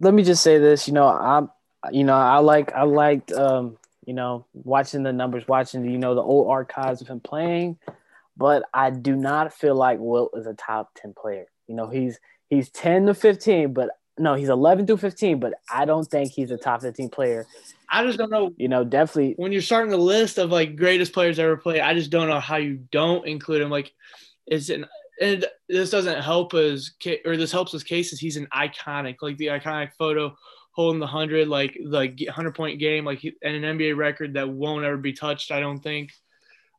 let 0.00 0.12
me 0.12 0.22
just 0.22 0.42
say 0.42 0.58
this. 0.58 0.86
You 0.86 0.92
know, 0.92 1.06
I'm, 1.06 1.50
you 1.90 2.04
know, 2.04 2.12
I 2.14 2.38
like, 2.38 2.74
I 2.74 2.82
liked, 2.82 3.32
um, 3.32 3.78
you 4.06 4.12
know, 4.12 4.44
watching 4.52 5.02
the 5.02 5.14
numbers, 5.14 5.48
watching, 5.48 5.90
you 5.90 5.96
know, 5.96 6.14
the 6.14 6.22
old 6.22 6.50
archives 6.50 7.00
of 7.00 7.08
him 7.08 7.20
playing, 7.20 7.78
but 8.36 8.64
I 8.74 8.90
do 8.90 9.16
not 9.16 9.54
feel 9.54 9.74
like 9.74 9.98
Wilt 9.98 10.32
is 10.36 10.46
a 10.46 10.52
top 10.52 10.90
10 10.96 11.14
player. 11.14 11.46
You 11.66 11.74
know, 11.74 11.88
he's, 11.88 12.18
he's 12.50 12.68
10 12.68 13.06
to 13.06 13.14
15, 13.14 13.72
but 13.72 13.88
no, 14.18 14.34
he's 14.34 14.48
11 14.48 14.86
through 14.86 14.96
15, 14.98 15.40
but 15.40 15.54
I 15.70 15.84
don't 15.84 16.06
think 16.06 16.32
he's 16.32 16.50
a 16.50 16.56
top 16.56 16.82
15 16.82 17.08
player. 17.10 17.46
I 17.88 18.04
just 18.04 18.18
don't 18.18 18.30
know. 18.30 18.52
You 18.56 18.68
know, 18.68 18.84
definitely 18.84 19.34
when 19.36 19.52
you're 19.52 19.62
starting 19.62 19.90
the 19.90 19.96
list 19.96 20.38
of 20.38 20.50
like 20.50 20.76
greatest 20.76 21.12
players 21.12 21.38
ever 21.38 21.56
played, 21.56 21.80
I 21.80 21.94
just 21.94 22.10
don't 22.10 22.28
know 22.28 22.40
how 22.40 22.56
you 22.56 22.80
don't 22.90 23.26
include 23.26 23.62
him. 23.62 23.70
Like, 23.70 23.92
it's 24.46 24.70
it? 24.70 24.84
And 25.20 25.46
this 25.68 25.90
doesn't 25.90 26.22
help 26.22 26.52
his 26.52 26.94
or 27.24 27.36
this 27.36 27.52
helps 27.52 27.72
his 27.72 27.84
cases. 27.84 28.18
He's 28.18 28.36
an 28.36 28.48
iconic, 28.54 29.16
like 29.22 29.36
the 29.38 29.46
iconic 29.46 29.90
photo 29.98 30.36
holding 30.72 31.00
the 31.00 31.06
hundred, 31.06 31.48
like 31.48 31.74
the 31.74 32.26
hundred 32.26 32.54
point 32.54 32.78
game, 32.78 33.04
like 33.04 33.22
and 33.24 33.64
an 33.64 33.78
NBA 33.78 33.96
record 33.96 34.34
that 34.34 34.48
won't 34.48 34.84
ever 34.84 34.98
be 34.98 35.12
touched. 35.12 35.50
I 35.50 35.60
don't 35.60 35.80
think. 35.80 36.10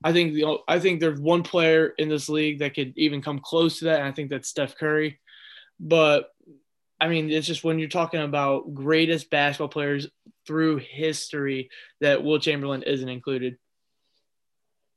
I 0.04 0.14
think 0.14 0.34
the 0.34 0.58
I 0.68 0.80
think 0.80 1.00
there's 1.00 1.20
one 1.20 1.42
player 1.42 1.94
in 1.98 2.10
this 2.10 2.30
league 2.30 2.60
that 2.60 2.76
could 2.76 2.94
even 2.96 3.22
come 3.22 3.40
close 3.40 3.80
to 3.80 3.86
that, 3.86 4.00
and 4.00 4.08
I 4.08 4.12
think 4.12 4.30
that's 4.30 4.50
Steph 4.50 4.78
Curry. 4.78 5.20
But 5.80 6.32
I 7.00 7.08
mean, 7.08 7.30
it's 7.30 7.48
just 7.48 7.64
when 7.64 7.80
you're 7.80 7.90
talking 7.90 8.22
about 8.22 8.74
greatest 8.74 9.30
basketball 9.30 9.68
players 9.68 10.08
through 10.46 10.78
history 10.78 11.70
that 12.02 12.24
Wilt 12.24 12.42
Chamberlain 12.42 12.84
isn't 12.84 13.10
included. 13.10 13.58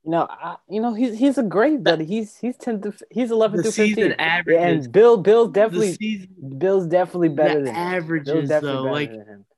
You 0.04 0.12
know, 0.12 0.26
I, 0.30 0.56
you 0.66 0.80
know 0.80 0.94
he's 0.94 1.18
he's 1.18 1.36
a 1.36 1.42
great 1.42 1.84
buddy. 1.84 2.06
He's 2.06 2.38
he's 2.38 2.56
ten 2.56 2.80
to 2.80 2.94
he's 3.10 3.30
eleven 3.30 3.58
the 3.58 3.64
to 3.64 3.72
fifteen. 3.72 4.12
Average 4.12 4.56
and 4.58 4.92
Bill 4.92 5.18
Bill's 5.18 5.50
definitely 5.50 5.92
season, 5.92 6.28
Bill's 6.56 6.86
definitely 6.86 7.28
better 7.28 7.62
than 7.62 7.74
averages 7.74 8.48
though. 8.48 8.84
Like 8.84 9.12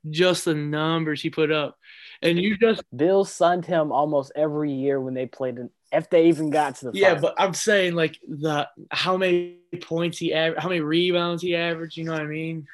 just 0.09 0.43
the 0.43 0.53
numbers 0.53 1.21
he 1.21 1.29
put 1.29 1.49
up, 1.49 1.77
and 2.21 2.37
you 2.37 2.57
just 2.57 2.83
Bill 2.93 3.23
sunned 3.23 3.65
him 3.65 3.93
almost 3.93 4.33
every 4.35 4.73
year 4.73 4.99
when 4.99 5.13
they 5.13 5.27
played 5.27 5.59
in 5.59 5.69
if 5.93 6.09
they 6.09 6.27
even 6.27 6.49
got 6.49 6.75
to 6.77 6.91
the 6.91 6.97
yeah. 6.97 7.15
But 7.15 7.35
I'm 7.37 7.53
saying 7.53 7.93
like 7.93 8.19
the 8.27 8.67
how 8.91 9.15
many 9.17 9.59
points 9.81 10.17
he 10.17 10.33
averaged, 10.33 10.61
how 10.61 10.69
many 10.69 10.81
rebounds 10.81 11.41
he 11.43 11.55
averaged. 11.55 11.97
You 11.97 12.05
know 12.05 12.13
what 12.13 12.21
I 12.21 12.25
mean? 12.25 12.67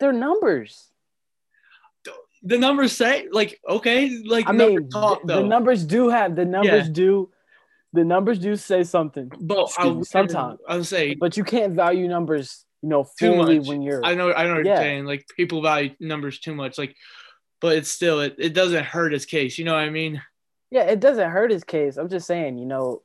They're 0.00 0.12
numbers. 0.12 0.88
The 2.42 2.58
numbers 2.58 2.92
say 2.92 3.28
like 3.30 3.60
okay, 3.68 4.22
like 4.24 4.48
I 4.48 4.52
mean 4.52 4.88
talk, 4.88 5.24
the, 5.24 5.36
the, 5.36 5.42
numbers 5.44 5.84
do 5.84 6.08
have 6.08 6.34
the 6.34 6.44
numbers 6.44 6.86
yeah. 6.88 6.92
do 6.92 7.30
the 7.92 8.04
numbers 8.04 8.38
do 8.38 8.56
say 8.56 8.82
something. 8.82 9.30
But 9.40 9.70
I, 9.78 10.00
sometimes 10.02 10.58
I'm 10.66 10.82
saying, 10.82 11.18
but 11.20 11.36
you 11.36 11.44
can't 11.44 11.74
value 11.74 12.08
numbers, 12.08 12.64
you 12.82 12.88
know, 12.88 13.04
fully 13.04 13.60
when 13.60 13.82
you're. 13.82 14.04
I 14.04 14.14
know, 14.14 14.32
I 14.32 14.46
know 14.46 14.56
what 14.56 14.64
yeah. 14.64 14.72
you're 14.72 14.82
saying. 14.82 15.04
Like 15.04 15.26
people 15.36 15.62
value 15.62 15.90
numbers 16.00 16.40
too 16.40 16.54
much, 16.54 16.78
like, 16.78 16.96
but 17.60 17.76
it's 17.76 17.90
still 17.90 18.20
it, 18.20 18.36
it 18.38 18.54
doesn't 18.54 18.84
hurt 18.84 19.12
his 19.12 19.26
case. 19.26 19.58
You 19.58 19.64
know 19.64 19.74
what 19.74 19.84
I 19.84 19.90
mean? 19.90 20.20
Yeah, 20.72 20.84
it 20.84 21.00
doesn't 21.00 21.30
hurt 21.30 21.50
his 21.50 21.64
case. 21.64 21.98
I'm 21.98 22.08
just 22.08 22.26
saying, 22.26 22.56
you 22.56 22.64
know, 22.64 23.02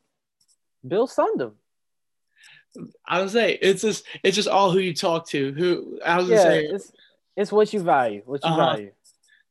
Bill 0.87 1.05
sunned 1.05 1.41
him. 1.41 1.51
I 3.05 3.19
would 3.19 3.29
say 3.29 3.59
it's 3.61 3.81
just 3.81 4.05
it's 4.23 4.37
just 4.37 4.47
all 4.47 4.71
who 4.71 4.79
you 4.79 4.93
talk 4.93 5.27
to. 5.29 5.51
Who 5.51 5.99
I 6.05 6.15
was 6.15 6.29
yeah, 6.29 6.43
say 6.43 6.63
it's 6.63 6.93
it's 7.35 7.51
what 7.51 7.73
you 7.73 7.81
value. 7.81 8.21
What 8.23 8.41
you 8.45 8.49
uh-huh. 8.49 8.57
value. 8.57 8.91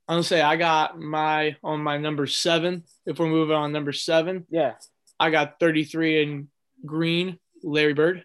I'm 0.08 0.14
gonna 0.14 0.22
say 0.22 0.40
I 0.40 0.56
got 0.56 0.98
my 0.98 1.56
on 1.62 1.82
my 1.82 1.98
number 1.98 2.26
seven. 2.26 2.84
If 3.04 3.18
we're 3.18 3.26
moving 3.26 3.54
on 3.54 3.70
number 3.70 3.92
seven, 3.92 4.46
yeah, 4.48 4.76
I 5.20 5.28
got 5.28 5.60
33 5.60 6.22
in 6.22 6.48
green, 6.86 7.38
Larry 7.62 7.92
Bird. 7.92 8.24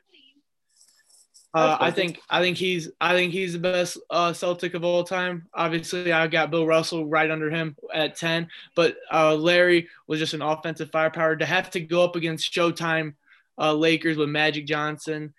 Uh, 1.53 1.77
I 1.81 1.91
think 1.91 2.22
I 2.29 2.39
think 2.39 2.58
he's 2.58 2.89
I 3.01 3.13
think 3.13 3.34
he's 3.34 3.53
the 3.53 3.60
best 3.60 3.98
uh, 4.10 4.31
Celtic 4.31 4.74
of 4.74 4.86
all 4.86 5.03
time. 5.03 5.48
Obviously, 5.53 6.13
I 6.13 6.27
got 6.27 6.50
Bill 6.50 6.65
Russell 6.65 7.08
right 7.08 7.29
under 7.29 7.50
him 7.50 7.75
at 7.93 8.15
ten, 8.15 8.48
but 8.74 8.96
uh, 9.12 9.36
Larry 9.36 9.89
was 10.08 10.20
just 10.20 10.34
an 10.34 10.41
offensive 10.41 10.91
firepower 10.91 11.36
to 11.36 11.46
have 11.46 11.70
to 11.72 11.81
go 11.81 12.05
up 12.05 12.15
against 12.15 12.53
Showtime 12.53 13.15
uh, 13.58 13.74
Lakers 13.74 14.15
with 14.15 14.29
Magic 14.29 14.65
Johnson, 14.65 15.34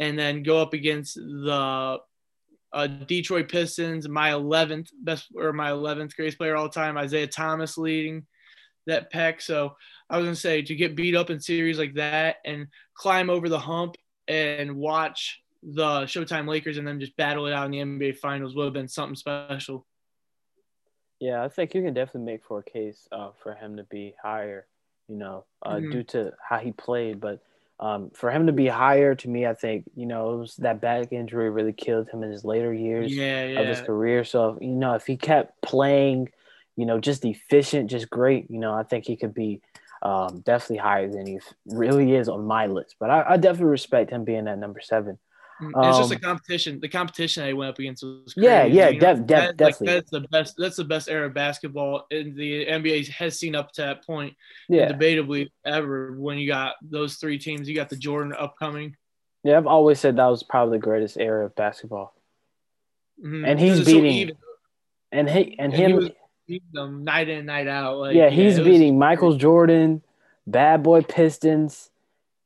and 0.00 0.18
then 0.18 0.42
go 0.42 0.60
up 0.60 0.72
against 0.72 1.14
the 1.14 2.00
uh, 2.72 2.86
Detroit 2.86 3.48
Pistons, 3.48 4.08
my 4.08 4.30
11th 4.30 4.88
best 5.00 5.28
or 5.36 5.52
my 5.52 5.70
11th 5.70 6.16
greatest 6.16 6.38
player 6.38 6.56
all 6.56 6.68
time, 6.68 6.98
Isiah 6.98 7.28
Thomas 7.28 7.78
leading 7.78 8.26
that 8.86 9.12
pack. 9.12 9.40
So 9.40 9.76
I 10.10 10.18
was 10.18 10.26
gonna 10.26 10.34
say 10.34 10.62
to 10.62 10.74
get 10.74 10.96
beat 10.96 11.14
up 11.14 11.30
in 11.30 11.38
series 11.38 11.78
like 11.78 11.94
that 11.94 12.36
and 12.44 12.66
climb 12.94 13.30
over 13.30 13.48
the 13.48 13.60
hump 13.60 13.96
and 14.28 14.76
watch 14.76 15.42
the 15.62 16.02
Showtime 16.02 16.48
Lakers 16.48 16.78
and 16.78 16.86
then 16.86 17.00
just 17.00 17.16
battle 17.16 17.46
it 17.46 17.52
out 17.52 17.66
in 17.66 17.70
the 17.72 17.78
NBA 17.78 18.18
Finals 18.18 18.54
would 18.54 18.64
have 18.64 18.72
been 18.72 18.88
something 18.88 19.16
special. 19.16 19.86
Yeah, 21.20 21.42
I 21.42 21.48
think 21.48 21.74
you 21.74 21.82
can 21.82 21.94
definitely 21.94 22.32
make 22.32 22.44
for 22.44 22.58
a 22.58 22.62
case 22.62 23.08
uh, 23.10 23.30
for 23.42 23.54
him 23.54 23.78
to 23.78 23.84
be 23.84 24.14
higher, 24.22 24.66
you 25.08 25.16
know, 25.16 25.44
uh, 25.64 25.76
mm-hmm. 25.76 25.90
due 25.90 26.02
to 26.04 26.32
how 26.46 26.58
he 26.58 26.72
played. 26.72 27.20
But 27.20 27.40
um, 27.80 28.10
for 28.10 28.30
him 28.30 28.46
to 28.46 28.52
be 28.52 28.66
higher, 28.66 29.14
to 29.14 29.28
me, 29.28 29.46
I 29.46 29.54
think 29.54 29.86
you 29.94 30.06
know 30.06 30.34
it 30.34 30.36
was 30.38 30.56
that 30.56 30.80
back 30.80 31.12
injury 31.12 31.50
really 31.50 31.72
killed 31.72 32.08
him 32.10 32.22
in 32.22 32.30
his 32.30 32.44
later 32.44 32.72
years 32.72 33.14
yeah, 33.14 33.44
yeah. 33.44 33.60
of 33.60 33.68
his 33.68 33.80
career. 33.80 34.24
So 34.24 34.58
you 34.60 34.68
know, 34.74 34.94
if 34.94 35.06
he 35.06 35.16
kept 35.16 35.60
playing, 35.62 36.28
you 36.76 36.84
know, 36.84 37.00
just 37.00 37.24
efficient, 37.24 37.90
just 37.90 38.10
great, 38.10 38.50
you 38.50 38.58
know, 38.58 38.74
I 38.74 38.82
think 38.82 39.06
he 39.06 39.16
could 39.16 39.34
be 39.34 39.62
um, 40.02 40.40
definitely 40.40 40.78
higher 40.78 41.10
than 41.10 41.26
he 41.26 41.38
really 41.66 42.14
is 42.14 42.28
on 42.28 42.44
my 42.44 42.66
list. 42.66 42.96
But 43.00 43.10
I, 43.10 43.24
I 43.30 43.36
definitely 43.36 43.70
respect 43.70 44.10
him 44.10 44.24
being 44.24 44.48
at 44.48 44.58
number 44.58 44.80
seven. 44.80 45.18
Mm, 45.60 45.70
it's 45.70 45.96
um, 45.96 46.02
just 46.02 46.12
a 46.12 46.18
competition. 46.18 46.80
The 46.80 46.88
competition 46.88 47.44
I 47.44 47.54
went 47.54 47.70
up 47.70 47.78
against 47.78 48.02
was 48.02 48.34
crazy. 48.34 48.46
yeah, 48.46 48.64
yeah, 48.64 48.88
you 48.88 49.00
know, 49.00 49.14
def, 49.14 49.18
def, 49.18 49.26
that, 49.26 49.56
definitely. 49.56 49.86
Like, 49.86 49.96
that's 49.96 50.10
the 50.10 50.20
best. 50.20 50.54
That's 50.58 50.76
the 50.76 50.84
best 50.84 51.08
era 51.08 51.26
of 51.26 51.34
basketball 51.34 52.06
in 52.10 52.34
the 52.36 52.66
NBA 52.66 53.08
has 53.08 53.38
seen 53.38 53.54
up 53.54 53.72
to 53.72 53.82
that 53.82 54.04
point. 54.04 54.34
Yeah, 54.68 54.92
debatably 54.92 55.48
ever. 55.64 56.14
When 56.18 56.38
you 56.38 56.46
got 56.46 56.74
those 56.82 57.16
three 57.16 57.38
teams, 57.38 57.68
you 57.68 57.74
got 57.74 57.88
the 57.88 57.96
Jordan 57.96 58.34
upcoming. 58.38 58.96
Yeah, 59.44 59.56
I've 59.56 59.66
always 59.66 59.98
said 59.98 60.16
that 60.16 60.26
was 60.26 60.42
probably 60.42 60.78
the 60.78 60.82
greatest 60.82 61.16
era 61.16 61.46
of 61.46 61.54
basketball. 61.54 62.14
Mm-hmm. 63.24 63.44
And 63.46 63.60
he's 63.60 63.84
beating, 63.84 64.28
so 64.28 64.34
and 65.12 65.30
he 65.30 65.56
and, 65.58 65.72
and 65.72 65.74
him. 65.74 65.90
He 65.90 65.96
was, 65.96 66.10
beating 66.46 66.68
them 66.72 67.04
night 67.04 67.28
in 67.28 67.46
night 67.46 67.68
out. 67.68 67.98
Like, 67.98 68.16
yeah, 68.16 68.30
he's 68.30 68.58
yeah, 68.58 68.64
beating 68.64 68.98
Michael 68.98 69.36
Jordan, 69.36 70.02
Bad 70.46 70.82
Boy 70.82 71.02
Pistons. 71.02 71.90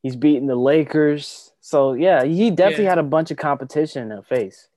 He's 0.02 0.16
beating 0.16 0.46
the 0.46 0.56
Lakers. 0.56 1.52
So 1.60 1.92
yeah, 1.92 2.24
he 2.24 2.50
definitely 2.50 2.84
yeah. 2.84 2.90
had 2.90 2.98
a 2.98 3.04
bunch 3.04 3.30
of 3.30 3.36
competition 3.36 4.10
in 4.10 4.22
face. 4.22 4.68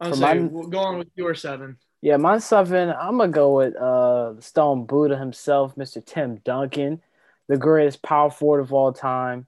I'll 0.00 0.14
say, 0.14 0.20
my, 0.20 0.34
we'll 0.38 0.68
go 0.68 0.78
on 0.78 0.98
with 0.98 1.08
your 1.14 1.34
seven. 1.34 1.78
Yeah, 2.02 2.18
my 2.18 2.38
seven. 2.38 2.90
I'm 2.90 3.16
gonna 3.18 3.32
go 3.32 3.56
with 3.56 3.76
uh 3.76 4.40
Stone 4.40 4.86
Buddha 4.86 5.16
himself, 5.16 5.74
Mr. 5.76 6.04
Tim 6.04 6.36
Duncan, 6.44 7.00
the 7.48 7.56
greatest 7.56 8.02
power 8.02 8.30
forward 8.30 8.60
of 8.60 8.72
all 8.72 8.92
time. 8.92 9.46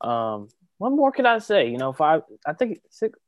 Um, 0.00 0.48
what 0.78 0.90
more 0.90 1.12
can 1.12 1.26
I 1.26 1.38
say? 1.38 1.68
You 1.68 1.78
know, 1.78 1.92
five. 1.92 2.22
I 2.46 2.54
think 2.54 2.80
six. 2.90 3.18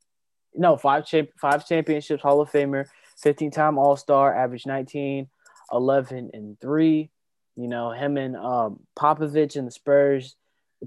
No, 0.53 0.75
five 0.75 1.05
champ, 1.05 1.29
five 1.39 1.67
championships, 1.67 2.23
Hall 2.23 2.41
of 2.41 2.51
Famer, 2.51 2.85
15 3.17 3.51
time 3.51 3.77
All 3.77 3.97
Star, 3.97 4.35
average 4.35 4.65
19, 4.65 5.27
11 5.71 6.31
and 6.33 6.59
three. 6.59 7.09
You 7.55 7.67
know, 7.67 7.91
him 7.91 8.17
and 8.17 8.35
um, 8.35 8.79
Popovich 8.97 9.55
and 9.55 9.67
the 9.67 9.71
Spurs 9.71 10.35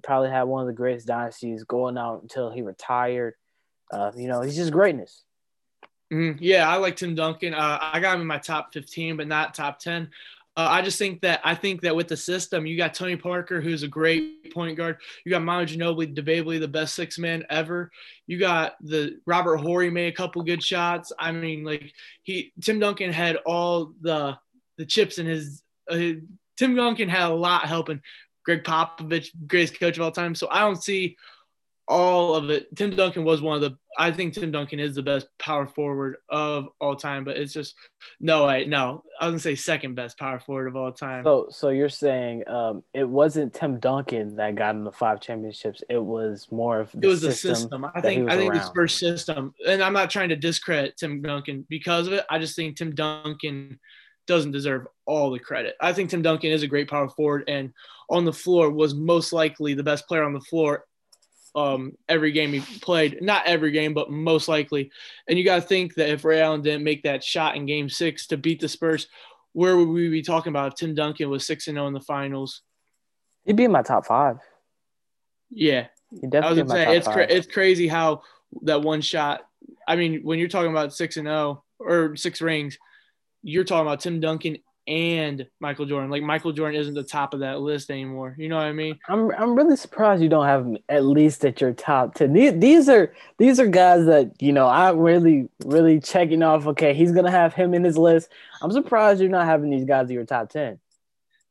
probably 0.03 0.31
had 0.31 0.45
one 0.45 0.61
of 0.63 0.69
the 0.69 0.73
greatest 0.73 1.07
dynasties 1.07 1.65
going 1.65 1.99
out 1.99 2.23
until 2.23 2.51
he 2.51 2.63
retired. 2.63 3.35
Uh, 3.93 4.13
you 4.17 4.29
know, 4.29 4.41
he's 4.41 4.57
just 4.57 4.71
greatness. 4.71 5.25
Mm, 6.13 6.39
yeah, 6.41 6.69
I 6.69 6.77
like 6.77 6.97
Tim 6.97 7.15
Duncan. 7.15 7.55
Uh, 7.55 7.79
I 7.81 8.01
got 8.01 8.15
him 8.15 8.23
in 8.23 8.27
my 8.27 8.39
top 8.39 8.73
15, 8.73 9.17
but 9.17 9.29
not 9.29 9.55
top 9.55 9.79
10. 9.79 10.11
Uh, 10.57 10.66
I 10.69 10.83
just 10.83 10.99
think 10.99 11.21
that 11.23 11.40
I 11.45 11.54
think 11.54 11.80
that 11.83 11.95
with 11.95 12.09
the 12.09 12.16
system, 12.16 12.66
you 12.66 12.76
got 12.76 12.92
Tony 12.92 13.16
Parker, 13.16 13.61
who's 13.61 13.83
a 13.83 13.88
great 13.88 14.52
point 14.52 14.76
guard. 14.76 14.99
You 15.25 15.30
got 15.30 15.42
Manu 15.42 15.66
Ginobili, 15.66 16.14
debatably 16.14 16.59
the 16.59 16.69
best 16.69 16.95
six 16.95 17.19
man 17.19 17.45
ever. 17.49 17.90
You 18.26 18.38
got 18.38 18.75
the 18.80 19.21
Robert 19.26 19.59
Horry 19.59 19.90
made 19.90 20.12
a 20.12 20.16
couple 20.16 20.42
good 20.42 20.62
shots. 20.62 21.12
I 21.19 21.30
mean, 21.30 21.64
like 21.64 21.92
he 22.23 22.52
Tim 22.61 22.80
Duncan 22.80 23.12
had 23.12 23.37
all 23.37 23.92
the 24.00 24.37
the 24.76 24.87
chips 24.87 25.19
in 25.19 25.26
his. 25.26 25.62
Uh, 25.88 26.14
Tim 26.57 26.75
Duncan 26.75 27.09
had 27.09 27.30
a 27.30 27.35
lot 27.35 27.64
helping 27.64 28.02
Gregg 28.45 28.64
Popovich, 28.64 29.28
greatest 29.47 29.78
coach 29.78 29.97
of 29.97 30.02
all 30.02 30.11
time. 30.11 30.35
So 30.35 30.49
I 30.50 30.61
don't 30.61 30.83
see 30.83 31.16
all 31.90 32.37
of 32.37 32.50
it. 32.50 32.75
Tim 32.76 32.94
Duncan 32.94 33.25
was 33.25 33.42
one 33.42 33.56
of 33.56 33.61
the. 33.62 33.76
I 33.99 34.12
think 34.12 34.32
Tim 34.32 34.52
Duncan 34.52 34.78
is 34.78 34.94
the 34.94 35.02
best 35.02 35.26
power 35.38 35.66
forward 35.66 36.18
of 36.28 36.68
all 36.80 36.94
time, 36.94 37.25
but 37.25 37.37
it's 37.37 37.52
just 37.52 37.75
no 38.20 38.47
way. 38.47 38.64
No, 38.64 39.02
I 39.20 39.26
was 39.26 39.32
gonna 39.32 39.40
say 39.40 39.54
second 39.56 39.97
best 39.97 40.16
power 40.16 40.38
forward 40.38 40.68
of 40.68 40.76
all 40.76 40.92
time. 40.92 41.25
So, 41.25 41.49
so 41.50 41.70
you're 41.70 41.88
saying 41.88 42.49
um, 42.49 42.85
it 42.94 43.06
wasn't 43.06 43.52
Tim 43.52 43.80
Duncan 43.80 44.37
that 44.37 44.54
got 44.54 44.76
him 44.76 44.85
the 44.85 44.92
five 44.92 45.20
championships. 45.20 45.82
It 45.90 46.02
was 46.02 46.47
more 46.52 46.80
of 46.80 46.94
it 46.94 47.06
was 47.06 47.23
the 47.23 47.32
system. 47.32 47.85
I 47.85 48.00
think 48.00 48.30
I 48.30 48.37
think 48.37 48.52
around. 48.52 48.61
the 48.61 48.66
Spurs 48.66 48.94
system, 48.94 49.52
and 49.66 49.82
I'm 49.82 49.92
not 49.92 50.11
trying 50.11 50.28
to 50.28 50.37
discredit 50.37 50.97
Tim 50.97 51.20
Duncan 51.20 51.66
because 51.68 52.06
of 52.06 52.12
it. 52.12 52.25
I 52.30 52.38
just 52.38 52.54
think 52.54 52.76
Tim 52.76 52.94
Duncan 52.94 53.80
doesn't 54.28 54.52
deserve 54.52 54.87
all 55.06 55.32
the 55.32 55.40
credit. 55.40 55.75
I 55.80 55.92
think 55.92 56.11
Tim 56.11 56.23
Duncan 56.23 56.52
is 56.52 56.62
a 56.62 56.68
great 56.68 56.88
power 56.88 57.09
forward, 57.09 57.44
and 57.49 57.73
on 58.09 58.25
the 58.25 58.32
floor 58.32 58.70
was 58.70 58.94
most 58.94 59.32
likely 59.32 59.75
the 59.75 59.82
best 59.82 60.06
player 60.06 60.23
on 60.23 60.32
the 60.32 60.40
floor 60.40 60.85
um, 61.54 61.92
every 62.09 62.33
game 62.33 62.52
he 62.52 62.61
played. 62.78 63.23
Not 63.23 63.47
every 63.47 63.71
game, 63.71 63.95
but 63.95 64.11
most 64.11 64.49
likely. 64.49 64.90
And 65.28 65.38
you 65.38 65.45
got 65.45 65.57
to 65.57 65.62
think 65.62 65.95
that 65.95 66.11
if 66.11 66.25
Ray 66.25 66.40
Allen 66.40 66.62
didn't 66.62 66.85
make 66.85 67.02
that 67.02 67.25
shot 67.25 67.57
in 67.57 67.66
Game 67.66 67.88
Six 67.88 68.28
to 68.28 68.37
beat 68.37 68.61
the 68.61 68.69
Spurs, 68.69 69.09
where 69.52 69.76
would 69.76 69.88
we 69.88 70.09
be 70.09 70.23
talking 70.23 70.50
about 70.50 70.69
if 70.69 70.75
Tim 70.75 70.95
Duncan 70.95 71.28
was 71.28 71.47
six 71.47 71.66
and 71.66 71.76
zero 71.76 71.85
oh 71.85 71.88
in 71.88 71.95
the 71.95 72.00
finals? 72.00 72.62
He'd 73.45 73.57
be 73.57 73.64
in 73.64 73.73
my 73.73 73.83
top 73.83 74.07
five. 74.07 74.38
Yeah, 75.50 75.87
he 76.11 76.26
definitely. 76.26 76.61
I 76.61 76.62
was 76.62 76.73
say 76.73 76.97
it's 76.97 77.09
cra- 77.09 77.30
it's 77.30 77.47
crazy 77.47 77.88
how 77.88 78.23
that 78.62 78.83
one 78.83 79.00
shot. 79.00 79.42
I 79.88 79.97
mean, 79.97 80.21
when 80.23 80.38
you're 80.38 80.49
talking 80.49 80.71
about 80.71 80.95
six 80.95 81.16
and 81.16 81.26
zero 81.26 81.64
oh, 81.80 81.85
or 81.85 82.16
six 82.16 82.40
rings, 82.40 82.78
you're 83.42 83.64
talking 83.64 83.87
about 83.87 84.00
Tim 84.00 84.21
Duncan 84.21 84.59
and 84.90 85.47
Michael 85.61 85.87
Jordan. 85.87 86.11
Like 86.11 86.25
Michael 86.25 86.50
Jordan 86.50 86.80
isn't 86.80 86.94
the 86.94 87.04
top 87.04 87.32
of 87.32 87.40
that 87.40 87.61
list 87.61 87.90
anymore. 87.90 88.35
You 88.37 88.49
know 88.49 88.56
what 88.56 88.64
I 88.64 88.73
mean? 88.73 88.99
I'm 89.09 89.30
I'm 89.30 89.54
really 89.54 89.76
surprised 89.76 90.20
you 90.20 90.28
don't 90.28 90.47
have 90.47 90.66
him 90.66 90.78
at 90.88 91.04
least 91.04 91.44
at 91.44 91.61
your 91.61 91.73
top 91.73 92.14
ten. 92.14 92.32
These, 92.32 92.59
these 92.59 92.88
are 92.88 93.14
these 93.38 93.61
are 93.61 93.68
guys 93.68 94.06
that 94.06 94.32
you 94.42 94.52
know 94.52 94.66
I'm 94.66 94.99
really 94.99 95.49
really 95.64 96.00
checking 96.00 96.42
off. 96.42 96.66
Okay, 96.66 96.92
he's 96.92 97.12
gonna 97.12 97.30
have 97.30 97.54
him 97.54 97.73
in 97.73 97.85
his 97.85 97.97
list. 97.97 98.30
I'm 98.61 98.73
surprised 98.73 99.20
you're 99.20 99.30
not 99.30 99.47
having 99.47 99.70
these 99.70 99.85
guys 99.85 100.09
in 100.09 100.14
your 100.14 100.26
top 100.26 100.50
ten. 100.50 100.80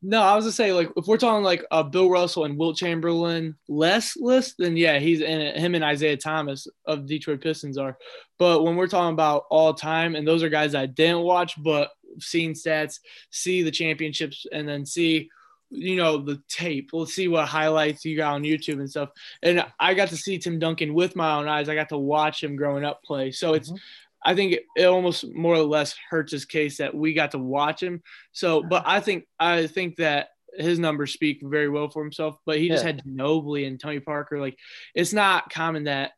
No, 0.01 0.22
I 0.22 0.36
was 0.36 0.46
gonna 0.46 0.51
say 0.51 0.74
like 0.74 0.89
if 0.98 1.08
we're 1.08 1.17
talking 1.17 1.43
like 1.43 1.63
uh, 1.72 1.84
Bill 1.84 2.10
Russell 2.10 2.43
and 2.43 2.58
Wilt 2.58 2.75
Chamberlain 2.75 3.55
less 3.69 4.17
list, 4.17 4.55
then 4.58 4.75
yeah, 4.75 5.00
he's 5.00 5.22
in 5.22 5.39
it. 5.39 5.58
Him 5.58 5.75
and 5.75 5.84
Isiah 5.84 6.17
Thomas 6.17 6.67
of 6.86 7.05
Detroit 7.05 7.41
Pistons 7.41 7.77
are. 7.77 7.98
But 8.38 8.63
when 8.63 8.75
we're 8.75 8.88
talking 8.88 9.13
about 9.13 9.46
all 9.50 9.74
time, 9.74 10.15
and 10.15 10.27
those 10.27 10.43
are 10.43 10.50
guys 10.50 10.75
I 10.75 10.88
didn't 10.88 11.22
watch, 11.22 11.62
but 11.62 11.91
seen 12.20 12.54
stats, 12.54 13.00
see 13.30 13.62
the 13.63 13.72
championships, 13.72 14.46
and 14.51 14.68
then 14.68 14.86
see 14.86 15.30
you 15.70 15.96
know 15.96 16.18
the 16.18 16.42
tape. 16.48 16.89
Let's 16.94 17.13
see 17.13 17.28
what 17.28 17.48
highlights 17.48 18.04
you 18.06 18.18
got 18.18 18.34
on 18.34 18.44
YouTube 18.44 18.80
and 18.80 18.89
stuff. 18.89 19.10
And 19.44 19.66
I 19.80 19.94
got 19.94 20.10
to 20.10 20.18
see 20.18 20.38
Tim 20.39 20.60
Duncan 20.60 20.94
with 20.94 21.16
my 21.16 21.36
own 21.36 21.48
eyes. 21.48 21.70
I 21.70 21.75
got 21.75 21.89
to 21.89 21.98
watch 21.98 22.44
him 22.44 22.56
growing 22.56 22.86
up 22.86 23.04
play. 23.04 23.32
So 23.32 23.54
it's. 23.54 23.70
Mm-hmm. 23.70 23.78
I 24.22 24.36
think 24.36 24.51
it, 24.51 24.66
it 24.75 24.86
almost 24.86 25.34
more 25.34 25.56
or 25.56 25.63
less 25.63 25.96
hurts 26.10 26.34
his 26.34 26.44
case 26.44 26.80
that 26.80 26.94
we 26.94 27.13
got 27.13 27.32
to 27.32 27.39
watch 27.39 27.82
him. 27.82 28.04
So, 28.34 28.62
but 28.62 28.84
I 28.86 29.00
think 29.00 29.25
I 29.39 29.66
think 29.68 29.96
that 29.96 30.28
his 30.54 30.78
numbers 30.78 31.13
speak 31.13 31.39
very 31.42 31.70
well 31.70 31.89
for 31.89 32.04
himself. 32.04 32.38
But 32.46 32.58
he 32.58 32.68
just 32.68 32.84
had 32.84 33.01
Ginobili 33.06 33.66
and 33.66 33.80
Tony 33.80 34.01
Parker. 34.01 34.38
Like, 34.39 34.58
it's 34.94 35.13
not 35.13 35.50
common 35.50 35.86
that 35.86 36.12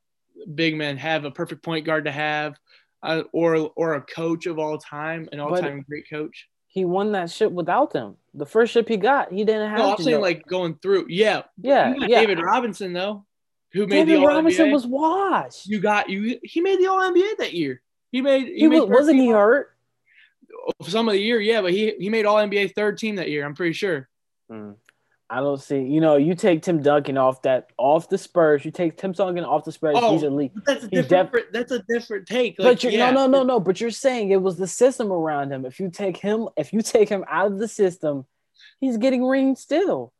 big 0.54 0.76
men 0.76 0.98
have 0.98 1.26
a 1.26 1.32
perfect 1.32 1.62
point 1.64 1.86
guard 1.86 2.06
to 2.06 2.12
have 2.12 2.58
uh, 3.04 3.24
or 3.32 3.72
or 3.76 3.96
a 3.96 4.02
coach 4.02 4.46
of 4.46 4.60
all 4.60 4.78
time, 4.78 5.28
an 5.32 5.40
all 5.40 5.56
time 5.56 5.86
great 5.88 6.10
coach. 6.10 6.48
He 6.68 6.86
won 6.86 7.12
that 7.14 7.30
ship 7.30 7.52
without 7.52 7.92
them. 7.92 8.16
The 8.34 8.46
first 8.46 8.72
ship 8.72 8.88
he 8.88 8.98
got, 8.98 9.32
he 9.32 9.44
didn't 9.44 9.70
have. 9.70 9.80
No, 9.80 9.92
I'm 9.92 9.98
saying 9.98 10.18
go. 10.18 10.22
like 10.22 10.46
going 10.48 10.76
through. 10.82 11.08
Yeah, 11.10 11.44
yeah, 11.62 11.94
yeah. 11.98 12.22
David 12.22 12.40
Robinson 12.40 12.94
though, 12.94 13.26
who 13.74 13.88
made 13.88 14.06
David 14.06 14.22
the 14.22 14.22
All-NBA. 14.22 14.36
Robinson 14.36 14.72
was 14.72 14.88
washed. 14.88 15.68
You 15.68 15.80
got 15.80 16.10
you. 16.10 16.40
He 16.44 16.62
made 16.62 16.80
the 16.80 16.88
All 16.88 17.00
NBA 17.00 17.38
that 17.40 17.54
year. 17.54 17.82
He 18.12 18.22
made. 18.22 18.48
He, 18.48 18.60
he 18.60 18.68
made 18.68 18.82
was, 18.82 18.90
wasn't 18.90 19.20
he 19.20 19.30
hurt? 19.30 19.76
Some 20.84 21.08
of 21.08 21.14
the 21.14 21.22
year, 21.22 21.40
yeah, 21.40 21.62
but 21.62 21.72
he 21.72 21.94
he 22.00 22.10
made 22.10 22.26
All 22.26 22.36
NBA 22.36 22.74
third 22.76 22.98
team 22.98 23.16
that 23.16 23.30
year. 23.30 23.46
I'm 23.46 23.56
pretty 23.56 23.74
sure. 23.74 24.08
Mm. 24.50 24.76
I 25.34 25.40
don't 25.40 25.62
see. 25.62 25.82
You 25.82 26.02
know, 26.02 26.18
you 26.18 26.36
take 26.36 26.62
Tim 26.62 26.82
Duncan 26.82 27.18
off 27.18 27.44
that 27.44 27.70
off 27.78 28.10
the 28.10 28.18
Spurs. 28.18 28.66
You 28.66 28.72
take 28.72 28.98
Tim 28.98 29.14
Duncan 29.14 29.46
off 29.46 29.64
the 29.64 29.72
Spurs. 29.72 29.96
Oh, 29.98 30.12
he's 30.12 30.24
elite. 30.24 30.52
That's 30.66 30.84
a 30.84 30.90
different. 30.90 31.32
Def- 31.32 31.52
that's 31.54 31.72
a 31.72 31.80
different 31.88 32.28
take. 32.28 32.60
Like, 32.60 32.68
but 32.68 32.84
you 32.84 32.90
yeah. 32.90 33.12
no, 33.12 33.28
no, 33.28 33.38
no, 33.38 33.44
no. 33.44 33.60
But 33.62 33.80
you're 33.80 33.92
saying 33.92 34.32
it 34.32 34.42
was 34.42 34.58
the 34.58 34.68
system 34.68 35.10
around 35.10 35.54
him. 35.54 35.66
If 35.66 35.80
you 35.80 35.90
take 35.90 36.18
him, 36.18 36.50
if 36.58 36.74
you 36.74 36.82
take 36.82 37.08
him 37.08 37.24
out 37.30 37.48
of 37.48 37.60
the 37.60 37.70
system, 37.70 38.26
he's 38.82 38.98
getting 38.98 39.24
rings 39.26 39.62
still. 39.62 40.12